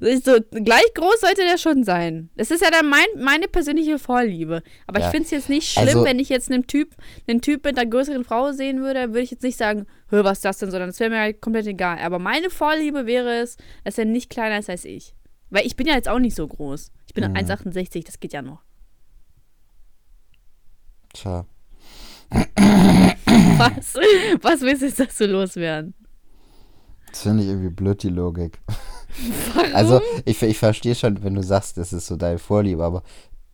Ich 0.00 0.24
so, 0.24 0.36
gleich 0.50 0.92
groß 0.94 1.20
sollte 1.20 1.42
der 1.42 1.58
schon 1.58 1.84
sein. 1.84 2.28
Das 2.36 2.50
ist 2.50 2.60
ja 2.60 2.70
dann 2.70 2.88
mein, 2.88 3.04
meine 3.16 3.46
persönliche 3.46 3.98
Vorliebe. 4.00 4.62
Aber 4.86 4.98
ich 4.98 5.04
Ja. 5.04 5.10
finde 5.10 5.24
es 5.26 5.30
jetzt 5.30 5.48
nicht 5.48 5.70
schlimm, 5.72 5.86
Also- 5.88 6.04
wenn 6.04 6.18
ich 6.18 6.28
jetzt 6.28 6.50
einen 6.50 6.66
Typ, 6.66 6.90
einen 7.28 7.40
Typ 7.40 7.64
mit 7.64 7.78
einer 7.78 7.88
größeren 7.88 8.24
Frau 8.24 8.50
sehen 8.52 8.80
würde, 8.80 9.08
würde 9.10 9.20
ich 9.20 9.30
jetzt 9.30 9.44
nicht 9.44 9.56
sagen, 9.56 9.86
was 10.22 10.38
ist 10.38 10.44
das 10.44 10.58
denn, 10.58 10.70
sondern 10.70 10.90
es 10.90 11.00
wäre 11.00 11.10
mir 11.10 11.18
halt 11.20 11.40
komplett 11.40 11.66
egal. 11.66 11.98
Aber 11.98 12.18
meine 12.18 12.50
Vorliebe 12.50 13.06
wäre 13.06 13.40
es, 13.40 13.56
dass 13.82 13.98
er 13.98 14.04
nicht 14.04 14.30
kleiner 14.30 14.58
ist 14.58 14.70
als 14.70 14.84
ich. 14.84 15.14
Weil 15.50 15.66
ich 15.66 15.74
bin 15.76 15.86
ja 15.86 15.94
jetzt 15.94 16.08
auch 16.08 16.18
nicht 16.18 16.36
so 16.36 16.46
groß. 16.46 16.92
Ich 17.06 17.14
bin 17.14 17.24
Mhm. 17.24 17.36
1,68, 17.36 18.04
das 18.04 18.20
geht 18.20 18.32
ja 18.32 18.42
noch. 18.42 18.62
Tja. 21.14 21.46
Was? 23.58 23.94
Was 24.42 24.60
willst 24.62 24.82
du 24.82 24.86
jetzt, 24.86 25.00
dass 25.00 25.16
du 25.16 25.26
loswerden? 25.26 25.94
Das 27.10 27.22
finde 27.22 27.42
ich 27.44 27.48
irgendwie 27.48 27.70
blöd, 27.70 28.02
die 28.02 28.08
Logik. 28.08 28.60
Also, 29.72 30.00
ich, 30.24 30.42
ich 30.42 30.58
verstehe 30.58 30.96
schon, 30.96 31.22
wenn 31.22 31.36
du 31.36 31.42
sagst, 31.42 31.76
das 31.76 31.92
ist 31.92 32.06
so 32.08 32.16
deine 32.16 32.38
Vorliebe, 32.40 32.82
aber 32.82 33.04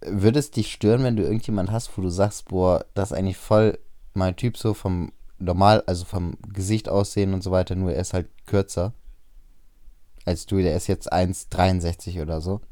würde 0.02 0.38
es 0.38 0.50
dich 0.50 0.72
stören, 0.72 1.02
wenn 1.02 1.16
du 1.16 1.22
irgendjemanden 1.22 1.74
hast, 1.74 1.96
wo 1.98 2.00
du 2.02 2.08
sagst, 2.08 2.48
boah, 2.48 2.86
das 2.94 3.10
ist 3.10 3.18
eigentlich 3.18 3.36
voll 3.36 3.78
mein 4.14 4.36
Typ 4.36 4.56
so 4.56 4.72
vom 4.72 5.12
normal, 5.40 5.82
also 5.86 6.04
vom 6.04 6.36
Gesicht 6.52 6.88
aussehen 6.88 7.34
und 7.34 7.42
so 7.42 7.50
weiter, 7.50 7.74
nur 7.74 7.92
er 7.92 8.00
ist 8.00 8.14
halt 8.14 8.28
kürzer 8.46 8.94
als 10.24 10.46
du, 10.46 10.58
der 10.58 10.76
ist 10.76 10.86
jetzt 10.86 11.12
1,63 11.12 12.22
oder 12.22 12.40
so. 12.40 12.60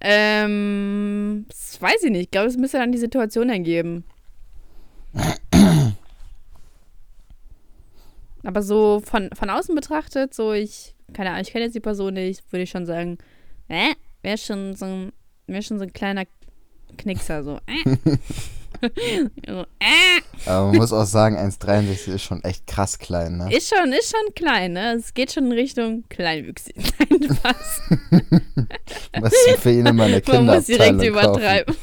Ähm, 0.00 1.46
das 1.48 1.80
weiß 1.80 2.04
ich 2.04 2.10
nicht. 2.10 2.22
Ich 2.22 2.30
glaube, 2.30 2.48
es 2.48 2.56
müsste 2.56 2.78
dann 2.78 2.92
die 2.92 2.98
Situation 2.98 3.48
ergeben. 3.48 4.04
Aber 8.44 8.62
so 8.62 9.00
von, 9.04 9.30
von 9.34 9.50
außen 9.50 9.74
betrachtet, 9.74 10.34
so 10.34 10.52
ich, 10.52 10.94
keine 11.12 11.30
Ahnung, 11.30 11.42
ich 11.42 11.50
kenne 11.50 11.64
jetzt 11.64 11.74
die 11.74 11.80
Person 11.80 12.14
nicht, 12.14 12.44
würde 12.52 12.62
ich 12.62 12.70
schon 12.70 12.86
sagen, 12.86 13.18
äh, 13.68 13.94
wäre 14.22 14.38
schon 14.38 14.76
so 14.76 15.08
wäre 15.46 15.62
schon 15.62 15.78
so 15.78 15.84
ein 15.84 15.92
kleiner 15.92 16.26
Knickser, 16.96 17.42
so, 17.42 17.58
äh. 17.66 17.96
so 19.46 19.60
äh. 19.78 20.20
Aber 20.46 20.66
man 20.66 20.76
muss 20.76 20.92
auch 20.92 21.04
sagen, 21.04 21.36
1,63 21.36 22.14
ist 22.14 22.22
schon 22.22 22.42
echt 22.44 22.66
krass 22.66 22.98
klein, 22.98 23.38
ne? 23.38 23.54
Ist 23.54 23.74
schon, 23.74 23.92
ist 23.92 24.10
schon 24.10 24.34
klein, 24.34 24.72
ne? 24.72 24.94
Es 24.94 25.14
geht 25.14 25.32
schon 25.32 25.46
in 25.46 25.52
Richtung 25.52 26.04
kleinwüchsig. 26.08 26.76
Nein, 26.98 27.36
Spaß. 27.36 27.82
Was 29.20 29.34
für 29.58 29.70
ihn 29.70 29.86
immer 29.86 30.04
eine 30.04 30.22
Man 30.26 30.46
muss 30.46 30.66
direkt 30.66 31.00
Kinderabteilung 31.00 31.34
übertreiben. 31.34 31.76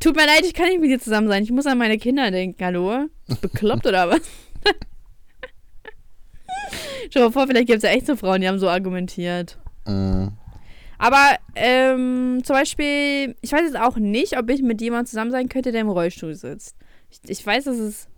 Tut 0.00 0.16
mir 0.16 0.26
leid, 0.26 0.42
ich 0.44 0.54
kann 0.54 0.68
nicht 0.68 0.80
mit 0.80 0.90
dir 0.90 1.00
zusammen 1.00 1.28
sein. 1.28 1.42
Ich 1.42 1.50
muss 1.50 1.66
an 1.66 1.78
meine 1.78 1.98
Kinder 1.98 2.30
denken. 2.30 2.64
Hallo? 2.64 3.06
Bekloppt 3.40 3.86
oder 3.86 4.10
was? 4.10 4.20
Schau 7.10 7.20
mal 7.20 7.32
vor, 7.32 7.46
vielleicht 7.46 7.66
gibt 7.66 7.78
es 7.78 7.82
ja 7.82 7.90
echt 7.90 8.06
so 8.06 8.16
Frauen, 8.16 8.40
die 8.40 8.48
haben 8.48 8.58
so 8.58 8.68
argumentiert. 8.68 9.58
Mm, 9.86 10.28
Aber 10.98 11.36
ähm, 11.54 12.40
zum 12.44 12.56
Beispiel, 12.56 13.34
ich 13.40 13.52
weiß 13.52 13.62
jetzt 13.62 13.78
auch 13.78 13.96
nicht, 13.96 14.38
ob 14.38 14.48
ich 14.50 14.62
mit 14.62 14.80
jemandem 14.80 15.06
zusammen 15.06 15.30
sein 15.30 15.48
könnte, 15.48 15.72
der 15.72 15.80
im 15.82 15.88
Rollstuhl 15.88 16.34
sitzt. 16.34 16.76
Ich, 17.10 17.20
ich 17.28 17.46
weiß, 17.46 17.64
das 17.64 17.78
ist. 17.78 18.08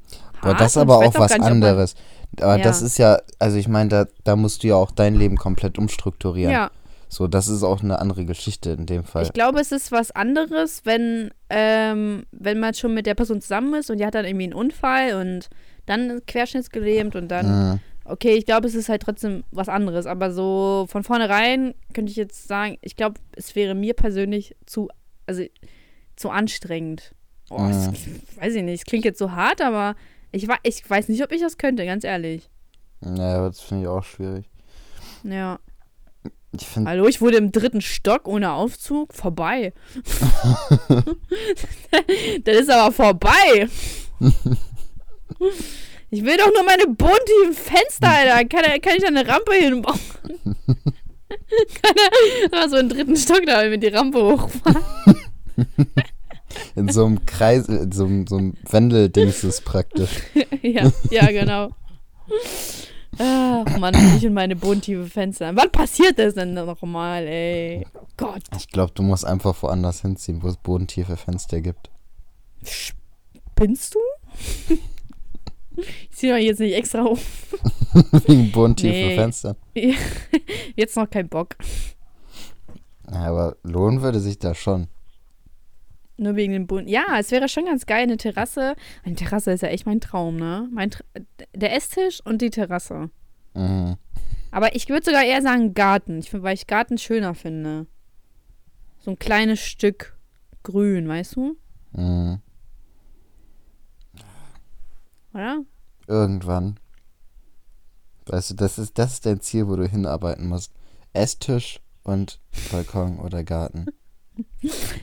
Boah, 0.42 0.54
das 0.54 0.72
ist 0.72 0.76
aber 0.76 0.98
auch 0.98 1.14
was 1.14 1.32
nicht, 1.32 1.42
anderes. 1.42 1.94
Aber 2.40 2.56
Ja. 2.58 2.62
das 2.64 2.82
ist 2.82 2.98
ja, 2.98 3.18
also 3.38 3.56
ich 3.56 3.68
meine, 3.68 3.88
da, 3.88 4.06
da 4.24 4.36
musst 4.36 4.62
du 4.62 4.68
ja 4.68 4.74
auch 4.76 4.90
dein 4.90 5.14
Leben 5.14 5.36
komplett 5.36 5.78
umstrukturieren. 5.78 6.52
Ja, 6.52 6.70
So, 7.08 7.26
das 7.28 7.48
ist 7.48 7.62
auch 7.62 7.82
eine 7.82 7.98
andere 7.98 8.24
Geschichte 8.24 8.70
in 8.70 8.84
dem 8.86 9.04
Fall. 9.04 9.22
ich 9.22 9.32
glaube, 9.32 9.60
es 9.60 9.72
ist 9.72 9.90
was 9.92 10.10
anderes, 10.10 10.82
wenn, 10.84 11.30
ähm, 11.50 12.24
wenn 12.32 12.58
man 12.60 12.74
schon 12.74 12.94
mit 12.94 13.06
der 13.06 13.14
Person 13.14 13.40
zusammen 13.40 13.74
ist 13.74 13.90
und 13.90 13.98
die 13.98 14.06
hat 14.06 14.14
dann 14.14 14.24
irgendwie 14.26 14.44
einen 14.44 14.54
Unfall 14.54 15.14
und 15.14 15.48
dann 15.86 16.20
querschnittsgelähmt 16.26 17.16
und 17.16 17.28
dann 17.28 17.74
Mm, 17.74 17.80
Okay, 18.08 18.34
ich 18.34 18.46
glaube, 18.46 18.66
es 18.68 18.74
ist 18.74 18.88
halt 18.88 19.02
trotzdem 19.02 19.44
was 19.50 19.68
anderes. 19.68 20.06
Aber 20.06 20.30
so 20.32 20.86
von 20.88 21.02
vornherein 21.04 21.74
könnte 21.92 22.10
ich 22.10 22.16
jetzt 22.16 22.46
sagen, 22.48 22.78
ich 22.80 22.96
glaube, 22.96 23.20
es 23.32 23.54
wäre 23.56 23.74
mir 23.74 23.94
persönlich 23.94 24.54
zu, 24.66 24.88
also 25.26 25.42
zu 26.16 26.30
anstrengend. 26.30 27.12
Oh, 27.50 27.58
Mhm. 27.58 27.68
das, 27.68 27.88
weiß 28.36 28.54
ich 28.54 28.62
nicht, 28.62 28.80
es 28.80 28.84
klingt 28.86 29.04
jetzt 29.04 29.18
so 29.18 29.32
hart, 29.32 29.60
aber 29.60 29.94
ich, 30.32 30.46
ich 30.64 30.90
weiß 30.90 31.08
nicht, 31.08 31.22
ob 31.22 31.32
ich 31.32 31.40
das 31.40 31.58
könnte, 31.58 31.84
ganz 31.86 32.04
ehrlich. 32.04 32.48
ja, 33.02 33.36
aber 33.38 33.48
das 33.48 33.60
finde 33.60 33.82
ich 33.84 33.88
auch 33.88 34.02
schwierig. 34.04 34.46
Ja. 35.22 35.58
Ich 36.52 36.66
Hallo, 36.76 37.06
ich 37.06 37.20
wurde 37.20 37.36
im 37.36 37.52
dritten 37.52 37.80
Stock 37.82 38.26
ohne 38.26 38.52
Aufzug. 38.52 39.12
Vorbei. 39.14 39.72
das 42.44 42.56
ist 42.56 42.70
aber 42.70 42.92
vorbei. 42.92 43.68
Ich 46.10 46.24
will 46.24 46.36
doch 46.36 46.52
nur 46.52 46.64
meine 46.64 46.86
bunten 46.86 47.52
Fenster, 47.52 48.08
Alter. 48.08 48.44
Kann, 48.48 48.64
er- 48.64 48.80
kann 48.80 48.94
ich 48.96 49.02
da 49.02 49.08
eine 49.08 49.26
Rampe 49.26 49.54
hinbauen? 49.54 49.98
kann 51.82 51.94
er 52.52 52.68
so 52.68 52.76
einen 52.76 52.88
dritten 52.88 53.16
Stock 53.16 53.42
da 53.46 53.64
mit 53.68 53.82
die 53.82 53.88
Rampe 53.88 54.18
hochfahren? 54.22 54.82
in 56.76 56.88
so 56.88 57.04
einem 57.06 57.24
Kreis, 57.26 57.66
in 57.68 57.90
so 57.92 58.04
einem, 58.04 58.26
so 58.26 58.36
einem 58.36 58.54
Wendeldings 58.68 59.42
ist 59.44 59.64
praktisch. 59.64 60.10
ja, 60.62 60.90
ja, 61.10 61.26
genau. 61.26 61.70
Ach 63.18 63.78
Mann, 63.78 63.94
ich 64.16 64.26
und 64.26 64.34
meine 64.34 64.56
bodentiefe 64.56 65.06
Fenster. 65.06 65.50
Wann 65.56 65.70
passiert 65.72 66.18
das 66.18 66.34
denn 66.34 66.52
nochmal, 66.54 67.26
ey? 67.26 67.86
Gott. 68.16 68.42
Ich 68.56 68.68
glaube, 68.68 68.92
du 68.94 69.02
musst 69.02 69.24
einfach 69.24 69.60
woanders 69.62 70.02
hinziehen, 70.02 70.42
wo 70.42 70.48
es 70.48 70.56
bodentiefe 70.56 71.16
Fenster 71.16 71.60
gibt. 71.60 71.90
Spinnst 72.62 73.94
du? 73.94 73.98
Ich 75.76 76.10
ziehe 76.12 76.36
jetzt 76.38 76.60
nicht 76.60 76.74
extra 76.74 77.04
hoch. 77.04 77.18
Wegen 78.26 78.50
bodentiefe 78.52 78.92
Nee. 78.94 79.14
Fenster. 79.16 79.56
Jetzt 80.76 80.96
noch 80.96 81.08
kein 81.10 81.28
Bock. 81.28 81.56
Aber 83.06 83.56
lohnen 83.62 84.02
würde 84.02 84.20
sich 84.20 84.38
da 84.38 84.54
schon. 84.54 84.88
Nur 86.18 86.34
wegen 86.34 86.52
dem 86.54 86.66
Boden. 86.66 86.88
Ja, 86.88 87.04
es 87.18 87.30
wäre 87.30 87.48
schon 87.48 87.66
ganz 87.66 87.84
geil, 87.86 88.02
eine 88.04 88.16
Terrasse. 88.16 88.74
Eine 89.04 89.16
Terrasse 89.16 89.52
ist 89.52 89.62
ja 89.62 89.68
echt 89.68 89.84
mein 89.86 90.00
Traum, 90.00 90.36
ne? 90.36 90.68
Mein 90.72 90.90
Tra 90.90 91.04
der 91.54 91.74
Esstisch 91.74 92.20
und 92.24 92.40
die 92.40 92.50
Terrasse. 92.50 93.10
Mhm. 93.54 93.96
Aber 94.50 94.74
ich 94.74 94.88
würde 94.88 95.04
sogar 95.04 95.24
eher 95.24 95.42
sagen 95.42 95.74
Garten. 95.74 96.18
Ich, 96.18 96.30
find- 96.30 96.42
weil 96.42 96.54
ich 96.54 96.66
Garten 96.66 96.96
schöner 96.96 97.34
finde. 97.34 97.86
So 98.98 99.10
ein 99.10 99.18
kleines 99.18 99.60
Stück 99.60 100.16
grün, 100.62 101.06
weißt 101.06 101.36
du? 101.36 101.56
Mhm. 101.92 102.38
Oder? 105.36 105.64
Irgendwann. 106.08 106.80
Weißt 108.26 108.50
du, 108.50 108.54
das 108.54 108.78
ist, 108.78 108.98
das 108.98 109.12
ist 109.14 109.26
dein 109.26 109.40
Ziel, 109.40 109.68
wo 109.68 109.76
du 109.76 109.86
hinarbeiten 109.86 110.48
musst. 110.48 110.72
Esstisch 111.12 111.80
und 112.04 112.40
Balkon 112.72 113.18
oder 113.18 113.44
Garten. 113.44 113.86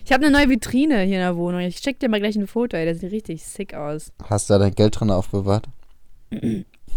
Ich 0.04 0.12
habe 0.12 0.26
eine 0.26 0.32
neue 0.32 0.50
Vitrine 0.50 1.02
hier 1.02 1.18
in 1.18 1.22
der 1.24 1.38
Wohnung. 1.38 1.62
Ich 1.62 1.82
check 1.82 2.00
dir 2.00 2.10
mal 2.10 2.20
gleich 2.20 2.36
ein 2.36 2.48
Foto, 2.48 2.76
ey. 2.76 2.86
Das 2.86 3.00
sieht 3.00 3.12
richtig 3.12 3.44
sick 3.44 3.74
aus. 3.76 4.12
Hast 4.28 4.50
du 4.50 4.56
da 4.56 4.60
dein 4.60 4.76
Geld 4.76 5.00
drin 5.00 5.12
aufbewahrt? 5.12 5.68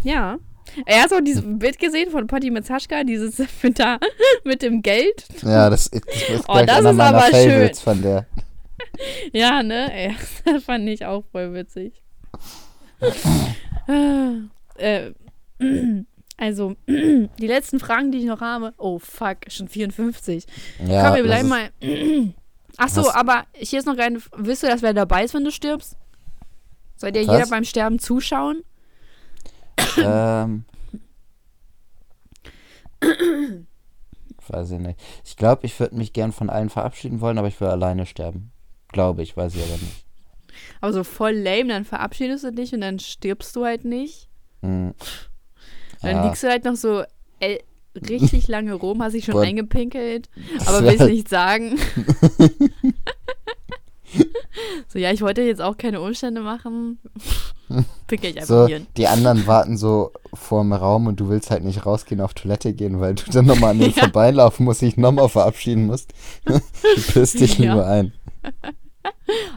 Ja. 0.02 0.38
Er 0.86 1.02
hat 1.02 1.12
auch 1.12 1.20
dieses 1.20 1.42
Bild 1.44 1.78
gesehen 1.78 2.10
von 2.10 2.26
Potti 2.26 2.50
Metzaschka, 2.50 3.04
dieses 3.04 3.38
mit, 3.62 3.78
da, 3.78 3.98
mit 4.44 4.62
dem 4.62 4.82
Geld. 4.82 5.26
Ja, 5.42 5.70
das, 5.70 5.90
das 5.90 6.02
ist 6.28 6.44
Oh, 6.48 6.62
das 6.66 6.80
ist 6.80 6.86
aber 6.86 7.20
Favorites 7.20 7.80
von 7.80 8.00
der. 8.00 8.26
Ja, 9.32 9.62
ne? 9.62 9.92
Ey, 9.92 10.14
das 10.44 10.64
fand 10.64 10.88
ich 10.88 11.04
auch 11.04 11.24
voll 11.30 11.52
witzig. 11.52 12.02
äh, 14.78 15.12
Also, 16.38 16.76
die 16.86 17.46
letzten 17.46 17.80
Fragen, 17.80 18.12
die 18.12 18.18
ich 18.18 18.24
noch 18.24 18.40
habe. 18.40 18.74
Oh, 18.78 18.98
fuck, 18.98 19.38
schon 19.48 19.68
54. 19.68 20.46
Ja, 20.86 21.06
Komm, 21.06 21.16
wir 21.16 21.22
bleiben 21.24 21.48
mal. 21.48 21.70
Ach 22.76 22.88
so, 22.90 23.04
Was? 23.04 23.14
aber 23.14 23.44
hier 23.54 23.78
ist 23.78 23.86
noch 23.86 23.96
eine. 23.96 24.20
Willst 24.36 24.62
du, 24.62 24.66
dass 24.66 24.82
wer 24.82 24.92
dabei 24.92 25.24
ist, 25.24 25.32
wenn 25.32 25.44
du 25.44 25.50
stirbst? 25.50 25.96
Soll 26.96 27.12
dir 27.12 27.22
jeder 27.22 27.46
beim 27.46 27.64
Sterben 27.64 27.98
zuschauen? 27.98 28.62
ähm, 29.98 30.64
weiß 34.48 34.70
ich 34.72 34.78
nicht. 34.78 34.98
Ich 35.24 35.36
glaube, 35.36 35.66
ich 35.66 35.78
würde 35.78 35.96
mich 35.96 36.12
gern 36.12 36.32
von 36.32 36.50
allen 36.50 36.70
verabschieden 36.70 37.20
wollen, 37.20 37.38
aber 37.38 37.48
ich 37.48 37.60
will 37.60 37.68
alleine 37.68 38.06
sterben. 38.06 38.50
Glaube 38.88 39.22
ich, 39.22 39.36
weiß 39.36 39.54
ich 39.54 39.62
aber 39.62 39.72
nicht. 39.72 40.05
Aber 40.86 40.92
so 40.92 41.02
voll 41.02 41.32
lame, 41.32 41.66
dann 41.70 41.84
verabschiedest 41.84 42.44
du 42.44 42.52
dich 42.52 42.72
und 42.72 42.80
dann 42.80 43.00
stirbst 43.00 43.56
du 43.56 43.64
halt 43.64 43.84
nicht. 43.84 44.28
Hm. 44.62 44.94
Dann 46.00 46.16
Ja, 46.16 46.24
liegst 46.24 46.44
du 46.44 46.48
halt 46.48 46.64
noch 46.64 46.76
so 46.76 47.02
äh, 47.40 47.58
richtig 48.08 48.46
lange 48.54 48.72
rum, 48.74 49.02
hast 49.02 49.14
dich 49.14 49.24
schon 49.24 49.34
Boah. 49.34 49.42
eingepinkelt, 49.42 50.28
aber 50.64 50.84
willst 50.84 51.06
nicht 51.06 51.28
sagen. 51.28 51.76
so, 54.88 55.00
ja, 55.00 55.10
ich 55.10 55.22
wollte 55.22 55.42
jetzt 55.42 55.60
auch 55.60 55.76
keine 55.76 56.00
Umstände 56.00 56.40
machen. 56.40 57.00
Pinkel 58.06 58.30
ich 58.30 58.36
einfach 58.36 58.46
So, 58.46 58.66
hier. 58.68 58.86
die 58.96 59.08
anderen 59.08 59.44
warten 59.48 59.76
so 59.76 60.12
vorm 60.34 60.72
Raum 60.72 61.08
und 61.08 61.18
du 61.18 61.28
willst 61.28 61.50
halt 61.50 61.64
nicht 61.64 61.84
rausgehen, 61.84 62.20
auf 62.20 62.32
Toilette 62.34 62.72
gehen, 62.74 63.00
weil 63.00 63.16
du 63.16 63.24
dann 63.32 63.46
nochmal 63.46 63.70
an 63.72 63.80
denen 63.80 63.92
Ja. 63.92 64.02
vorbeilaufen 64.04 64.64
musst, 64.64 64.82
dich 64.82 64.96
nochmal 64.96 65.28
verabschieden 65.28 65.86
musst. 65.86 66.12
du 66.44 66.60
pisst 67.12 67.40
dich 67.40 67.58
Ja. 67.58 67.72
lieber 67.74 67.86
ein. 67.88 68.12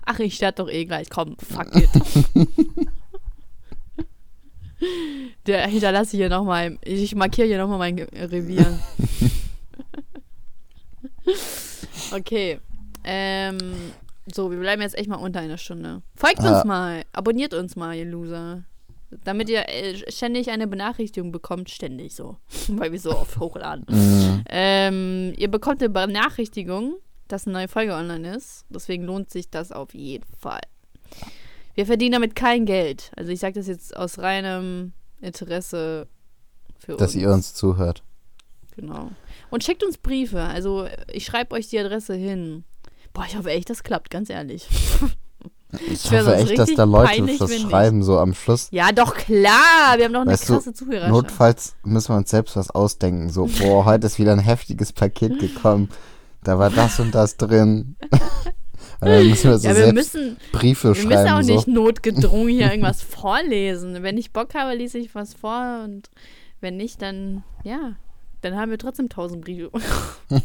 Ach, 0.05 0.19
ich 0.19 0.35
sterbe 0.35 0.55
doch 0.63 0.69
eh 0.69 0.85
gleich. 0.85 1.09
Komm, 1.09 1.35
fuck 1.37 1.75
it. 1.75 1.89
Der 5.45 5.67
hinterlasse 5.67 6.15
ich 6.15 6.19
hier 6.21 6.29
nochmal. 6.29 6.77
Ich 6.83 7.13
markiere 7.15 7.47
hier 7.47 7.57
nochmal 7.57 7.79
mein 7.79 7.99
Revier. 7.99 8.79
okay. 12.13 12.59
Ähm, 13.03 13.57
so, 14.33 14.51
wir 14.51 14.59
bleiben 14.59 14.81
jetzt 14.81 14.97
echt 14.97 15.09
mal 15.09 15.15
unter 15.17 15.39
einer 15.39 15.57
Stunde. 15.57 16.01
Folgt 16.15 16.41
Ja. 16.43 16.55
uns 16.57 16.65
mal. 16.65 17.03
Abonniert 17.13 17.53
uns 17.53 17.75
mal, 17.75 17.95
ihr 17.95 18.05
Loser. 18.05 18.63
Damit 19.23 19.49
ihr 19.49 19.67
äh, 19.67 19.95
ständig 20.11 20.49
eine 20.51 20.67
Benachrichtigung 20.67 21.31
bekommt. 21.31 21.69
Ständig 21.69 22.15
so. 22.15 22.37
Weil 22.67 22.91
wir 22.91 22.99
so 22.99 23.11
oft 23.11 23.37
hochladen. 23.39 23.85
Mhm. 23.89 24.43
Ähm, 24.49 25.33
ihr 25.35 25.49
bekommt 25.49 25.81
eine 25.81 25.89
Benachrichtigung, 25.89 26.93
dass 27.29 27.47
eine 27.47 27.53
neue 27.53 27.67
Folge 27.67 27.93
online 27.93 28.35
ist. 28.35 28.65
Deswegen 28.69 29.05
lohnt 29.05 29.29
sich 29.29 29.49
das 29.49 29.71
auf 29.71 29.93
jeden 29.93 30.25
Fall. 30.37 30.61
Wir 31.75 31.85
verdienen 31.85 32.13
damit 32.13 32.35
kein 32.35 32.65
Geld. 32.65 33.11
Also 33.15 33.31
ich 33.31 33.39
sage 33.39 33.53
das 33.53 33.67
jetzt 33.67 33.95
aus 33.95 34.19
reinem 34.19 34.91
Interesse 35.21 36.07
für 36.77 36.97
Dass 36.97 37.13
uns. 37.13 37.21
ihr 37.21 37.31
uns 37.31 37.53
zuhört. 37.53 38.03
Genau. 38.75 39.11
Und 39.49 39.63
schickt 39.63 39.83
uns 39.83 39.97
Briefe. 39.97 40.41
Also 40.41 40.87
ich 41.11 41.25
schreibe 41.25 41.55
euch 41.55 41.67
die 41.67 41.79
Adresse 41.79 42.13
hin. 42.15 42.63
Boah, 43.13 43.25
ich 43.27 43.37
hoffe 43.37 43.49
echt, 43.51 43.69
das 43.69 43.83
klappt, 43.83 44.09
ganz 44.09 44.29
ehrlich. 44.29 44.67
Ich 45.87 46.09
wär 46.09 46.21
hoffe 46.25 46.35
echt, 46.35 46.57
dass 46.57 46.73
da 46.73 46.83
Leute 46.83 47.09
peinlich, 47.09 47.39
nicht. 47.39 47.69
schreiben, 47.69 48.01
so 48.01 48.17
am 48.17 48.33
Schluss. 48.33 48.69
Ja, 48.71 48.91
doch 48.91 49.13
klar. 49.13 49.97
Wir 49.97 50.05
haben 50.05 50.13
doch 50.13 50.21
eine 50.21 50.31
Weißt 50.31 50.49
du, 50.49 50.53
krasse 50.53 50.73
Zuhörerschaft. 50.73 51.11
Notfalls 51.11 51.75
müssen 51.83 52.13
wir 52.13 52.17
uns 52.17 52.31
selbst 52.31 52.55
was 52.55 52.71
ausdenken. 52.71 53.29
So, 53.29 53.45
boah, 53.59 53.85
heute 53.85 54.07
ist 54.07 54.17
wieder 54.17 54.31
ein 54.31 54.39
heftiges 54.39 54.93
Paket 54.93 55.37
gekommen. 55.39 55.89
Da 56.43 56.57
war 56.59 56.69
das 56.69 56.99
und 56.99 57.13
das 57.13 57.37
drin. 57.37 57.95
Dann 59.01 59.27
müssen 59.29 59.49
wir 59.51 59.57
so 59.59 59.67
ja, 59.69 59.75
wir 59.77 59.93
müssen, 59.93 60.37
Briefe 60.51 60.93
Wir 60.95 61.05
müssen 61.05 61.17
auch 61.27 61.27
schreiben. 61.41 61.45
nicht 61.47 61.65
So. 61.65 61.71
notgedrungen 61.71 62.49
hier 62.49 62.67
irgendwas 62.71 63.01
vorlesen. 63.01 64.03
Wenn 64.03 64.17
ich 64.17 64.31
Bock 64.33 64.53
habe, 64.55 64.73
lese 64.75 64.97
ich 64.97 65.15
was 65.15 65.33
vor 65.33 65.81
und 65.85 66.09
wenn 66.59 66.75
nicht, 66.77 67.01
dann 67.01 67.43
ja, 67.63 67.93
dann 68.41 68.55
haben 68.57 68.71
wir 68.71 68.77
trotzdem 68.77 69.07
tausend 69.09 69.43
Briefe. 69.45 69.69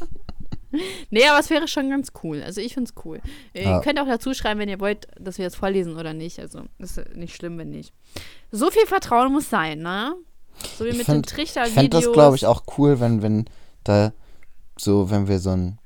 nee, 1.11 1.27
aber 1.29 1.39
es 1.41 1.51
wäre 1.51 1.67
schon 1.69 1.91
ganz 1.91 2.13
cool. 2.23 2.43
Also 2.43 2.61
ich 2.61 2.75
finde 2.75 2.91
es 2.95 3.05
cool. 3.05 3.21
Ihr 3.55 3.63
Ja. 3.63 3.81
könnt 3.81 3.99
auch 4.01 4.07
dazu 4.07 4.35
schreiben, 4.35 4.61
wenn 4.61 4.69
ihr 4.69 4.81
wollt, 4.81 5.07
dass 5.19 5.39
wir 5.39 5.45
das 5.45 5.55
vorlesen 5.57 5.97
oder 5.97 6.13
nicht. 6.13 6.39
Also 6.39 6.63
ist 6.79 7.01
nicht 7.17 7.35
schlimm, 7.37 7.59
wenn 7.59 7.71
nicht. 7.71 7.93
So 8.51 8.71
viel 8.71 8.87
Vertrauen 8.87 9.33
muss 9.33 9.51
sein, 9.51 9.81
ne? 9.81 10.15
So 10.79 10.85
wie 10.85 10.91
Ich 10.91 10.97
mit 10.99 11.07
find- 11.07 11.27
den 11.27 11.35
Trichter-Videos. 11.35 11.69
Ich 11.69 11.75
fände 11.75 11.91
das, 11.91 12.13
glaube 12.13 12.37
ich, 12.37 12.47
auch 12.47 12.63
cool, 12.79 13.01
wenn, 13.01 13.23
wenn 13.23 13.45
da 13.85 14.13
so, 14.79 15.11
wenn 15.11 15.27
wir 15.29 15.39
so 15.41 15.51
ein 15.51 15.79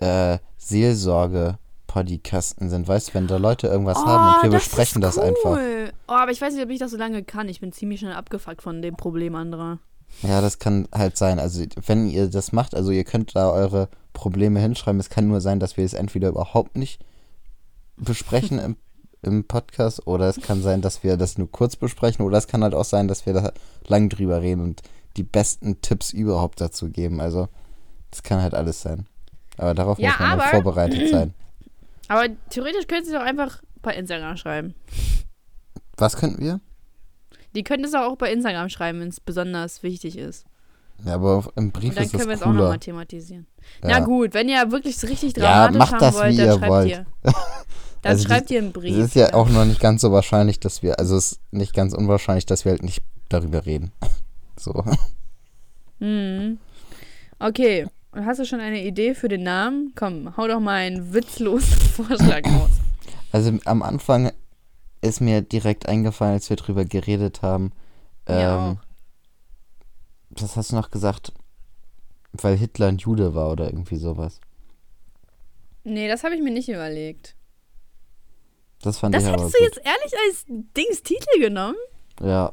äh, 0.00 0.38
Seelsorge-Podcasten 0.58 2.70
sind, 2.70 2.88
weißt 2.88 3.10
du, 3.10 3.14
wenn 3.14 3.26
da 3.26 3.36
Leute 3.36 3.66
irgendwas 3.68 3.98
haben 3.98 4.36
und 4.36 4.42
wir 4.42 4.50
Oh, 4.50 4.52
das 4.52 4.64
besprechen 4.64 5.02
das 5.02 5.18
einfach. 5.18 5.56
cool. 5.56 5.92
Oh, 6.08 6.12
aber 6.12 6.30
ich 6.32 6.40
weiß 6.40 6.54
nicht, 6.54 6.64
ob 6.64 6.70
ich 6.70 6.78
das 6.78 6.90
so 6.90 6.96
lange 6.96 7.22
kann. 7.22 7.48
Ich 7.48 7.60
bin 7.60 7.72
ziemlich 7.72 8.00
schnell 8.00 8.14
abgefuckt 8.14 8.62
von 8.62 8.82
dem 8.82 8.96
Problem 8.96 9.34
anderer. 9.34 9.78
Ja, 10.22 10.40
das 10.40 10.58
kann 10.58 10.88
halt 10.92 11.16
sein. 11.16 11.38
Also, 11.38 11.64
wenn 11.86 12.08
ihr 12.08 12.28
das 12.28 12.52
macht, 12.52 12.74
also 12.74 12.90
ihr 12.90 13.04
könnt 13.04 13.36
da 13.36 13.50
eure 13.50 13.88
Probleme 14.12 14.58
hinschreiben. 14.60 14.98
Es 15.00 15.10
kann 15.10 15.28
nur 15.28 15.40
sein, 15.40 15.60
dass 15.60 15.76
wir 15.76 15.84
es 15.84 15.94
entweder 15.94 16.28
überhaupt 16.30 16.76
nicht 16.76 17.00
besprechen 17.96 18.58
im, 18.58 18.76
im 19.22 19.44
Podcast 19.44 20.06
oder 20.06 20.28
es 20.28 20.40
kann 20.40 20.62
sein, 20.62 20.80
dass 20.82 21.04
wir 21.04 21.16
das 21.16 21.38
nur 21.38 21.50
kurz 21.50 21.76
besprechen 21.76 22.24
oder 22.24 22.38
es 22.38 22.48
kann 22.48 22.64
halt 22.64 22.74
auch 22.74 22.84
sein, 22.84 23.06
dass 23.06 23.24
wir 23.26 23.34
da 23.34 23.52
lang 23.86 24.08
drüber 24.08 24.42
reden 24.42 24.62
und 24.62 24.82
die 25.16 25.22
besten 25.22 25.80
Tipps 25.80 26.12
überhaupt 26.12 26.60
dazu 26.60 26.88
geben. 26.90 27.20
Also, 27.20 27.48
das 28.10 28.22
kann 28.24 28.42
halt 28.42 28.54
alles 28.54 28.82
sein. 28.82 29.06
Aber 29.60 29.74
darauf 29.74 29.98
Ja, 29.98 30.10
muss 30.10 30.18
man 30.20 30.30
halt 30.30 30.40
aber- 30.40 30.50
vorbereitet 30.50 31.08
sein. 31.10 31.34
Aber 32.08 32.26
theoretisch 32.48 32.86
können 32.88 33.04
sie 33.04 33.12
doch 33.12 33.20
einfach 33.20 33.62
bei 33.82 33.94
Instagram 33.94 34.36
schreiben. 34.36 34.74
Was 35.96 36.16
könnten 36.16 36.42
wir? 36.42 36.60
Die 37.54 37.62
können 37.62 37.84
es 37.84 37.94
auch 37.94 38.16
bei 38.16 38.32
Instagram 38.32 38.68
schreiben, 38.68 39.00
wenn 39.00 39.08
es 39.08 39.20
besonders 39.20 39.82
wichtig 39.82 40.16
ist. 40.18 40.44
Ja, 41.04 41.14
aber 41.14 41.50
im 41.56 41.70
Brief 41.72 41.90
Und 41.90 41.96
dann 41.98 42.04
ist 42.04 42.12
können 42.12 42.26
wir 42.28 42.34
es 42.34 42.42
auch 42.42 42.46
nochmal 42.46 42.64
cooler. 42.68 42.80
thematisieren. 42.80 43.46
Ja. 43.82 43.88
Na 43.90 44.00
gut, 44.00 44.34
wenn 44.34 44.48
ihr 44.48 44.70
wirklich 44.72 45.02
richtig 45.04 45.36
Ja, 45.36 45.68
dramatisch 45.68 45.78
macht 45.78 45.92
haben 45.92 46.00
das, 46.00 46.14
wollt, 46.16 46.32
wie 46.32 46.36
dann 46.36 46.46
ihr 46.46 46.52
schreibt 46.58 46.70
wollt. 46.70 46.88
ihr. 46.90 47.06
Dann 48.02 48.12
Also 48.12 48.22
die- 48.24 48.28
schreibt 48.28 48.50
ihr 48.50 48.58
einen 48.60 48.72
Brief. 48.72 48.96
Es 48.96 49.04
ist 49.08 49.14
ja 49.14 49.34
auch 49.34 49.48
noch 49.50 49.64
nicht 49.66 49.80
ganz 49.80 50.00
so 50.00 50.10
wahrscheinlich, 50.10 50.58
dass 50.58 50.82
wir, 50.82 50.98
also 50.98 51.16
es 51.16 51.32
ist 51.32 51.40
nicht 51.52 51.74
ganz 51.74 51.92
unwahrscheinlich, 51.94 52.46
dass 52.46 52.64
wir 52.64 52.72
halt 52.72 52.82
nicht 52.82 53.02
darüber 53.28 53.66
reden. 53.66 53.92
So. 54.58 54.84
Mhm. 56.00 56.58
Okay, 57.38 57.86
und 58.12 58.26
hast 58.26 58.38
du 58.38 58.44
schon 58.44 58.60
eine 58.60 58.82
Idee 58.84 59.14
für 59.14 59.28
den 59.28 59.42
Namen? 59.42 59.92
Komm, 59.94 60.36
hau 60.36 60.46
doch 60.48 60.60
mal 60.60 60.76
einen 60.76 61.12
witzlosen 61.14 61.80
Vorschlag 61.94 62.44
raus. 62.44 62.70
Also 63.32 63.58
am 63.64 63.82
Anfang 63.82 64.32
ist 65.00 65.20
mir 65.20 65.40
direkt 65.40 65.88
eingefallen, 65.88 66.34
als 66.34 66.50
wir 66.50 66.56
drüber 66.56 66.84
geredet 66.84 67.42
haben. 67.42 67.72
Ähm, 68.26 68.78
was 70.30 70.56
hast 70.56 70.72
du 70.72 70.76
noch 70.76 70.90
gesagt? 70.90 71.32
Weil 72.32 72.56
Hitler 72.56 72.88
ein 72.88 72.98
Jude 72.98 73.34
war 73.34 73.50
oder 73.50 73.66
irgendwie 73.66 73.96
sowas. 73.96 74.40
Nee, 75.84 76.08
das 76.08 76.22
habe 76.24 76.34
ich 76.34 76.42
mir 76.42 76.52
nicht 76.52 76.68
überlegt. 76.68 77.34
Das 78.82 78.98
fand 78.98 79.14
Das 79.14 79.24
ich 79.24 79.28
aber 79.28 79.42
hättest 79.42 79.58
du 79.58 79.64
jetzt 79.64 79.78
ehrlich 79.78 80.14
als 80.28 80.44
Dings 80.48 81.02
Titel 81.02 81.40
genommen? 81.40 81.76
Ja, 82.20 82.52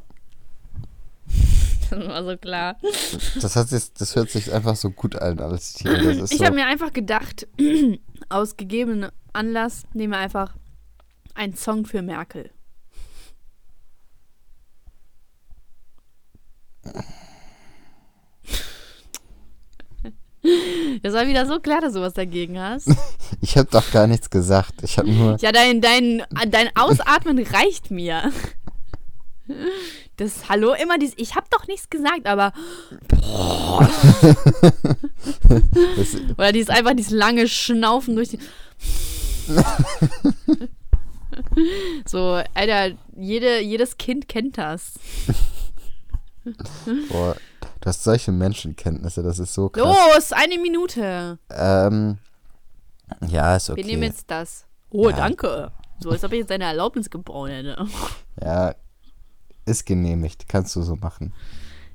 Das 1.98 2.08
war 2.08 2.24
so 2.24 2.38
klar. 2.38 2.78
das, 3.42 3.56
hat 3.56 3.70
sich, 3.70 3.94
das 3.94 4.16
hört 4.16 4.30
sich 4.30 4.52
einfach 4.52 4.76
so 4.76 4.92
gut 4.92 5.16
an. 5.16 5.38
Das 5.38 5.76
ist 5.82 6.32
Ich 6.32 6.38
so, 6.38 6.46
habe 6.46 6.56
mir 6.56 6.66
einfach 6.66 6.94
gedacht, 6.94 7.48
aus 8.30 8.58
gegebenem 8.58 9.12
Anlass 9.34 9.84
nehmen 9.94 10.14
wir 10.14 10.20
einfach 10.20 10.56
einen 11.36 11.56
Song 11.56 11.86
für 11.86 12.02
Merkel. 12.02 12.52
Das 21.04 21.14
war 21.14 21.28
wieder 21.28 21.46
so 21.46 21.60
klar, 21.60 21.82
dass 21.82 21.94
du 21.94 22.02
was 22.02 22.14
dagegen 22.14 22.60
hast. 22.60 22.90
ich 23.42 23.58
habe 23.58 23.68
doch 23.70 23.92
gar 23.92 24.08
nichts 24.08 24.30
gesagt. 24.30 24.76
Ich 24.84 24.98
habe 24.98 25.12
nur, 25.12 25.38
Ja, 25.40 25.52
dein, 25.52 25.82
dein, 25.82 26.24
dein 26.50 26.70
Ausatmen 26.76 27.40
reicht 27.40 27.92
mir. 27.92 28.32
Das 30.18 30.50
Hallo 30.50 30.74
immer 30.74 30.98
dieses, 30.98 31.16
ich 31.18 31.36
habe 31.36 31.46
doch 31.52 31.68
nichts 31.68 31.90
gesagt, 31.92 32.26
aber 32.26 32.52
das, 35.96 36.16
oder 36.38 36.52
dieses 36.52 36.70
einfach 36.70 36.94
dieses 36.96 37.12
lange 37.12 37.48
Schnaufen 37.48 38.16
durch 38.16 38.30
die. 38.30 38.40
so, 42.06 42.42
Alter, 42.56 42.98
jede, 43.16 43.62
jedes 43.62 43.98
Kind 43.98 44.28
kennt 44.28 44.58
das. 44.58 44.94
boah, 47.10 47.36
du 47.82 47.86
hast 47.86 48.04
solche 48.04 48.32
Menschenkenntnisse, 48.32 49.22
das 49.22 49.38
ist 49.38 49.54
so 49.54 49.70
krass. 49.70 49.84
Los, 50.16 50.32
eine 50.32 50.58
Minute. 50.58 51.38
Ähm, 51.52 52.18
ja, 53.28 53.56
ist 53.56 53.70
okay. 53.70 53.78
Wir 53.82 53.86
nehmen 53.86 54.04
jetzt 54.04 54.32
das. 54.32 54.66
Oh, 54.90 55.10
Ja. 55.10 55.16
danke. 55.16 55.72
So, 56.00 56.10
als 56.10 56.24
ob 56.24 56.32
ich 56.32 56.40
jetzt 56.40 56.50
deine 56.52 56.66
Erlaubnis 56.66 57.10
gebraucht 57.10 57.50
hätte. 57.50 57.86
Ja, 58.42 58.74
ist 59.68 59.86
genehmigt. 59.86 60.48
Kannst 60.48 60.76
du 60.76 60.82
so 60.82 60.96
machen. 60.96 61.34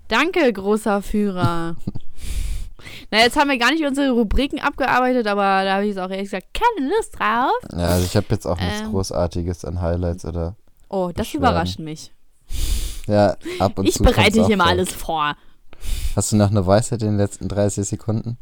Danke, 0.08 0.52
großer 0.52 1.02
Führer. 1.02 1.76
Na, 3.10 3.18
jetzt 3.18 3.36
haben 3.36 3.48
wir 3.50 3.58
gar 3.58 3.70
nicht 3.70 3.84
unsere 3.84 4.10
Rubriken 4.10 4.60
abgearbeitet, 4.60 5.26
aber 5.26 5.64
da 5.64 5.74
habe 5.74 5.84
ich 5.84 5.90
jetzt 5.90 5.98
auch 5.98 6.10
ehrlich 6.10 6.30
gesagt 6.30 6.48
keine 6.52 6.88
Lust 6.88 7.18
drauf. 7.18 7.52
Ja, 7.72 7.86
also 7.86 8.04
ich 8.04 8.16
habe 8.16 8.26
jetzt 8.30 8.46
auch 8.46 8.58
nichts 8.58 8.80
Ähm. 8.80 8.90
Großartiges 8.90 9.64
an 9.64 9.80
Highlights 9.80 10.24
oder. 10.24 10.56
Oh, 10.88 11.10
das 11.14 11.32
überrascht 11.32 11.78
mich. 11.78 12.12
Ja, 13.06 13.36
ab 13.58 13.78
und 13.78 13.86
Ich 13.86 13.94
zu. 13.94 14.02
kommt's 14.02 14.16
bereite 14.16 14.46
hier 14.46 14.56
mal 14.56 14.68
alles 14.68 14.92
vor. 14.92 15.36
Hast 16.14 16.32
du 16.32 16.36
noch 16.36 16.50
eine 16.50 16.66
Weisheit 16.66 17.02
in 17.02 17.08
den 17.08 17.16
letzten 17.16 17.48
30 17.48 17.86
Sekunden? 17.88 18.36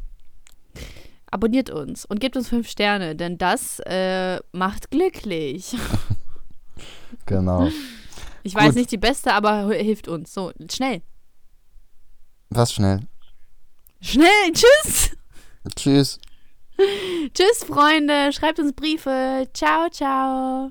Abonniert 1.31 1.71
uns 1.71 2.05
und 2.05 2.21
gebt 2.21 2.37
uns 2.37 2.49
fünf 2.49 2.69
Sterne, 2.69 3.15
denn 3.15 3.39
das 3.39 3.81
äh, 3.87 4.41
macht 4.53 4.91
glücklich. 4.91 5.77
Genau. 7.27 7.69
Ich 8.43 8.55
weiß 8.55 8.69
Gut. 8.69 8.77
nicht 8.77 8.91
die 8.91 8.99
beste, 8.99 9.33
aber 9.33 9.73
hilft 9.75 10.09
uns. 10.09 10.33
So, 10.33 10.53
schnell. 10.71 11.03
Was 12.49 12.73
schnell. 12.73 13.01
Schnell, 14.01 14.53
tschüss. 14.53 15.17
Tschüss. 15.77 16.19
Tschüss, 17.35 17.65
Freunde. 17.65 18.33
Schreibt 18.33 18.59
uns 18.59 18.73
Briefe. 18.73 19.47
Ciao, 19.53 19.89
ciao. 19.91 20.71